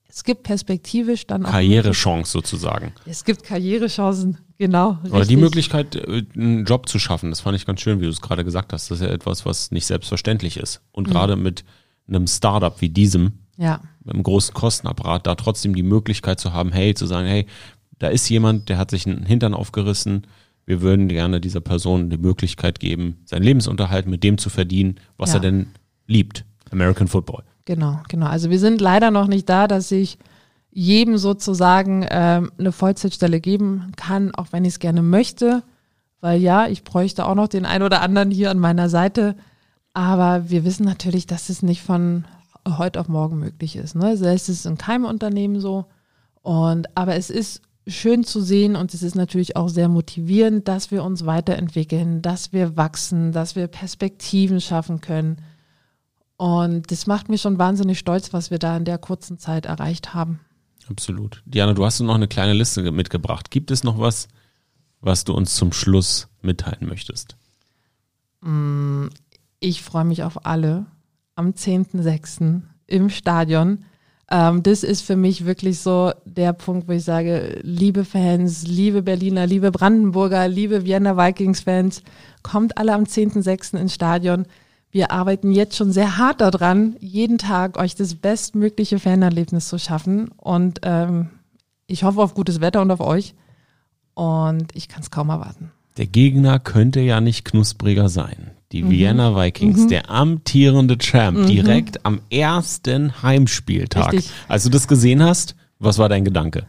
es 0.07 0.23
gibt 0.23 0.43
perspektivisch 0.43 1.27
dann 1.27 1.47
auch 1.47 1.51
Karrierechance 1.51 2.31
sozusagen. 2.31 2.93
Es 3.07 3.25
gibt 3.25 3.43
Karrierechancen, 3.43 4.37
genau. 4.59 4.99
Oder 5.11 5.25
die. 5.25 5.39
Möglichkeit, 5.39 5.97
äh, 5.97 6.25
einen 6.37 6.67
Job 6.67 6.87
zu 6.91 6.99
schaffen, 6.99 7.31
das 7.31 7.41
fand 7.41 7.57
ich 7.57 7.65
ganz 7.65 7.81
schön, 7.81 8.01
wie 8.01 8.05
du 8.05 8.11
es 8.11 8.21
gerade 8.21 8.45
gesagt 8.45 8.75
hast. 8.75 8.91
Das 8.91 9.01
ist 9.01 9.07
ja 9.07 9.11
etwas, 9.11 9.47
was 9.47 9.71
nicht 9.71 9.87
selbstverständlich 9.87 10.59
ist. 10.59 10.83
Und 10.93 11.09
gerade 11.09 11.37
mit 11.37 11.65
einem 12.07 12.27
Startup 12.27 12.79
wie 12.83 12.91
diesem, 12.91 13.33
Ja, 13.57 13.81
mit 14.05 14.13
einem 14.13 14.23
großen 14.23 14.53
Kostenapparat, 14.53 15.27
da 15.27 15.37
trotzdem 15.37 15.75
die 15.75 15.83
Möglichkeit 15.83 16.39
zu 16.39 16.53
haben, 16.53 16.71
hey, 16.71 16.93
zu 16.93 17.07
sagen, 17.07 17.27
hey, 17.27 17.47
da 17.99 18.09
ist 18.09 18.29
jemand, 18.29 18.69
der 18.69 18.77
hat 18.77 18.91
sich 18.91 19.07
einen 19.07 19.25
Hintern 19.25 19.55
aufgerissen. 19.55 20.27
Wir 20.67 20.83
würden 20.83 21.09
gerne 21.09 21.41
dieser 21.41 21.61
Person 21.63 22.11
die 22.11 22.19
Möglichkeit 22.19 22.79
geben, 22.79 23.23
seinen 23.25 23.43
Lebensunterhalt 23.45 24.07
mit 24.07 24.23
dem 24.23 24.37
zu 24.37 24.51
verdienen, 24.51 25.01
was 25.17 25.31
Ja. 25.31 25.37
er 25.37 25.41
denn 25.41 25.69
liebt. 26.07 26.45
American 26.75 27.09
Football. 27.09 27.43
genau, 27.65 28.01
genau. 28.09 28.27
Also 28.27 28.51
wir 28.51 28.59
sind 28.59 28.81
leider 28.81 29.11
noch 29.11 29.27
nicht 29.27 29.49
da, 29.49 29.67
dass 29.67 29.91
ich 29.91 30.19
jedem 30.71 31.19
sozusagen 31.19 32.05
ähm, 32.11 32.51
eine 32.59 32.73
Vollzeitstelle 32.73 33.41
geben 33.41 33.93
kann, 33.97 34.35
auch 34.35 34.49
wenn 34.51 34.65
ich 34.65 34.75
es 34.75 34.79
gerne 34.81 35.03
möchte. 35.03 35.63
Weil 36.21 36.41
ja, 36.41 36.67
ich 36.67 36.83
bräuchte 36.85 37.27
auch 37.27 37.35
noch 37.35 37.49
den 37.49 37.65
ein 37.65 37.83
oder 37.83 38.01
anderen 38.01 38.31
hier 38.31 38.51
an 38.51 38.59
meiner 38.59 38.89
Seite. 38.89 39.37
Aber 39.93 40.51
wir 40.51 40.65
wissen 40.65 40.85
natürlich, 40.85 41.27
dass 41.27 41.49
es 41.49 41.63
nicht 41.63 41.83
von 41.83 42.25
heute 42.67 42.99
auf 42.99 43.09
morgen 43.09 43.39
möglich 43.39 43.77
ist. 43.77 43.95
Ne? 43.95 44.13
Ist 44.13 44.49
es 44.49 44.67
in 44.67 44.77
keinem 44.77 45.05
Unternehmen 45.05 45.61
so. 45.61 45.87
Und, 46.43 46.97
aber 46.97 47.15
es 47.15 47.31
ist 47.31 47.63
schön 47.87 48.25
zu 48.25 48.41
sehen 48.41 48.77
und 48.77 48.95
es 48.95 49.03
ist 49.03 49.15
natürlich 49.15 49.57
auch 49.57 49.69
sehr 49.69 49.89
motivierend, 49.89 50.67
dass 50.67 50.91
wir 50.91 51.05
uns 51.05 51.27
weiterentwickeln, 51.27 52.23
dass 52.23 52.53
wir 52.53 52.77
wachsen, 52.77 53.33
dass 53.33 53.57
wir 53.57 53.67
Perspektiven 53.67 54.61
schaffen 54.61 55.01
können. 55.01 55.37
Und 56.37 56.91
das 56.91 57.07
macht 57.07 57.29
mich 57.29 57.41
schon 57.43 57.59
wahnsinnig 57.59 57.99
stolz, 57.99 58.33
was 58.33 58.51
wir 58.51 58.59
da 58.59 58.77
in 58.77 58.85
der 58.85 58.99
kurzen 58.99 59.39
Zeit 59.39 59.67
erreicht 59.67 60.15
haben. 60.15 60.41
Absolut. 60.89 61.43
Diana, 61.47 61.73
du 61.75 61.85
hast 61.85 62.01
noch 62.01 62.15
eine 62.15 62.29
kleine 62.29 62.53
Liste 62.53 62.83
ge- 62.83 62.93
mitgebracht. 62.93 63.51
Gibt 63.51 63.71
es 63.71 63.85
noch 63.85 63.99
was, 63.99 64.29
was 65.01 65.25
du 65.25 65.33
uns 65.33 65.55
zum 65.55 65.73
Schluss 65.73 66.29
mitteilen 66.43 66.87
möchtest? 66.89 67.37
Ich 69.61 69.83
freue 69.83 70.05
mich 70.05 70.23
auf 70.23 70.45
alle 70.45 70.87
am 71.35 71.51
10.06. 71.51 72.61
im 72.87 73.09
Stadion. 73.09 73.85
Ähm, 74.31 74.63
das 74.63 74.83
ist 74.83 75.01
für 75.03 75.17
mich 75.17 75.47
wirklich 75.47 75.79
so 75.81 76.13
der 76.27 76.53
Punkt, 76.53 76.87
wo 76.89 76.93
ich 76.93 77.05
sage, 77.05 77.61
liebe 77.63 78.05
Fans, 78.05 78.67
liebe 78.67 79.03
Berliner, 79.03 79.47
liebe 79.47 79.71
Brandenburger, 79.71 80.49
liebe 80.49 80.85
Vienna 80.85 81.17
Vikings-Fans, 81.17 82.03
kommt 82.43 82.77
alle 82.77 82.93
am 82.95 83.05
10.06. 83.05 83.79
ins 83.79 83.95
Stadion. 83.95 84.47
Wir 84.95 85.11
arbeiten 85.11 85.51
jetzt 85.51 85.75
schon 85.75 85.91
sehr 85.91 86.19
hart 86.19 86.41
daran, 86.41 86.95
jeden 87.01 87.37
Tag 87.37 87.79
euch 87.79 87.97
das 87.97 88.15
bestmögliche 88.15 89.01
Fanerlebnis 89.01 89.67
zu 89.67 89.77
schaffen. 89.77 90.29
Und 90.37 90.83
ähm, 90.85 91.31
ich 91.89 92.05
hoffe 92.05 92.23
auf 92.23 92.35
gutes 92.35 92.61
Wetter 92.61 92.81
und 92.81 92.93
auf 92.93 93.01
euch. 93.01 93.35
Und 94.15 94.69
ich 94.73 94.87
kann 94.87 95.03
es 95.03 95.11
kaum 95.11 95.31
erwarten. 95.31 95.73
Der 95.97 96.07
Gegner 96.07 96.61
könnte 96.61 97.01
ja 97.01 97.21
nicht 97.21 97.45
knuspriger 97.45 98.09
sein. 98.09 98.53
Die 98.71 98.89
Vienna 98.89 99.35
Vikings, 99.35 99.89
der 99.89 100.11
amtierende 100.11 100.97
Champ, 100.97 101.49
direkt 101.49 102.07
am 102.07 102.21
ersten 102.31 103.21
Heimspieltag. 103.21 104.13
Richtig. 104.13 104.31
Als 104.47 104.63
du 104.63 104.71
das 104.71 104.87
gesehen 104.87 105.25
hast, 105.25 105.57
was 105.81 105.99
war 105.99 106.09
dein 106.09 106.25
Gedanke? 106.25 106.67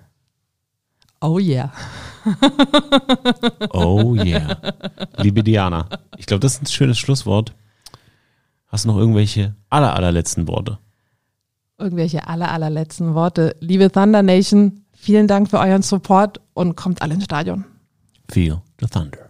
Oh 1.21 1.37
yeah. 1.37 1.71
Oh 3.69 4.15
yeah. 4.15 4.57
Liebe 5.17 5.43
Diana, 5.43 5.89
ich 6.17 6.25
glaube, 6.25 6.39
das 6.39 6.53
ist 6.53 6.63
ein 6.63 6.65
schönes 6.65 6.97
Schlusswort. 6.97 7.53
Hast 8.75 8.83
du 8.83 8.89
noch 8.89 8.97
irgendwelche 8.97 9.55
aller, 9.69 9.95
allerletzten 9.95 10.49
Worte? 10.49 10.79
Irgendwelche 11.77 12.27
aller, 12.27 12.51
allerletzten 12.51 13.13
Worte. 13.13 13.55
Liebe 13.61 13.89
Thunder 13.89 14.21
Nation, 14.21 14.81
vielen 14.91 15.29
Dank 15.29 15.49
für 15.49 15.59
euren 15.59 15.81
Support 15.81 16.41
und 16.53 16.75
kommt 16.75 17.01
alle 17.01 17.13
ins 17.13 17.23
Stadion. 17.23 17.63
Feel 18.27 18.61
the 18.81 18.87
thunder. 18.87 19.24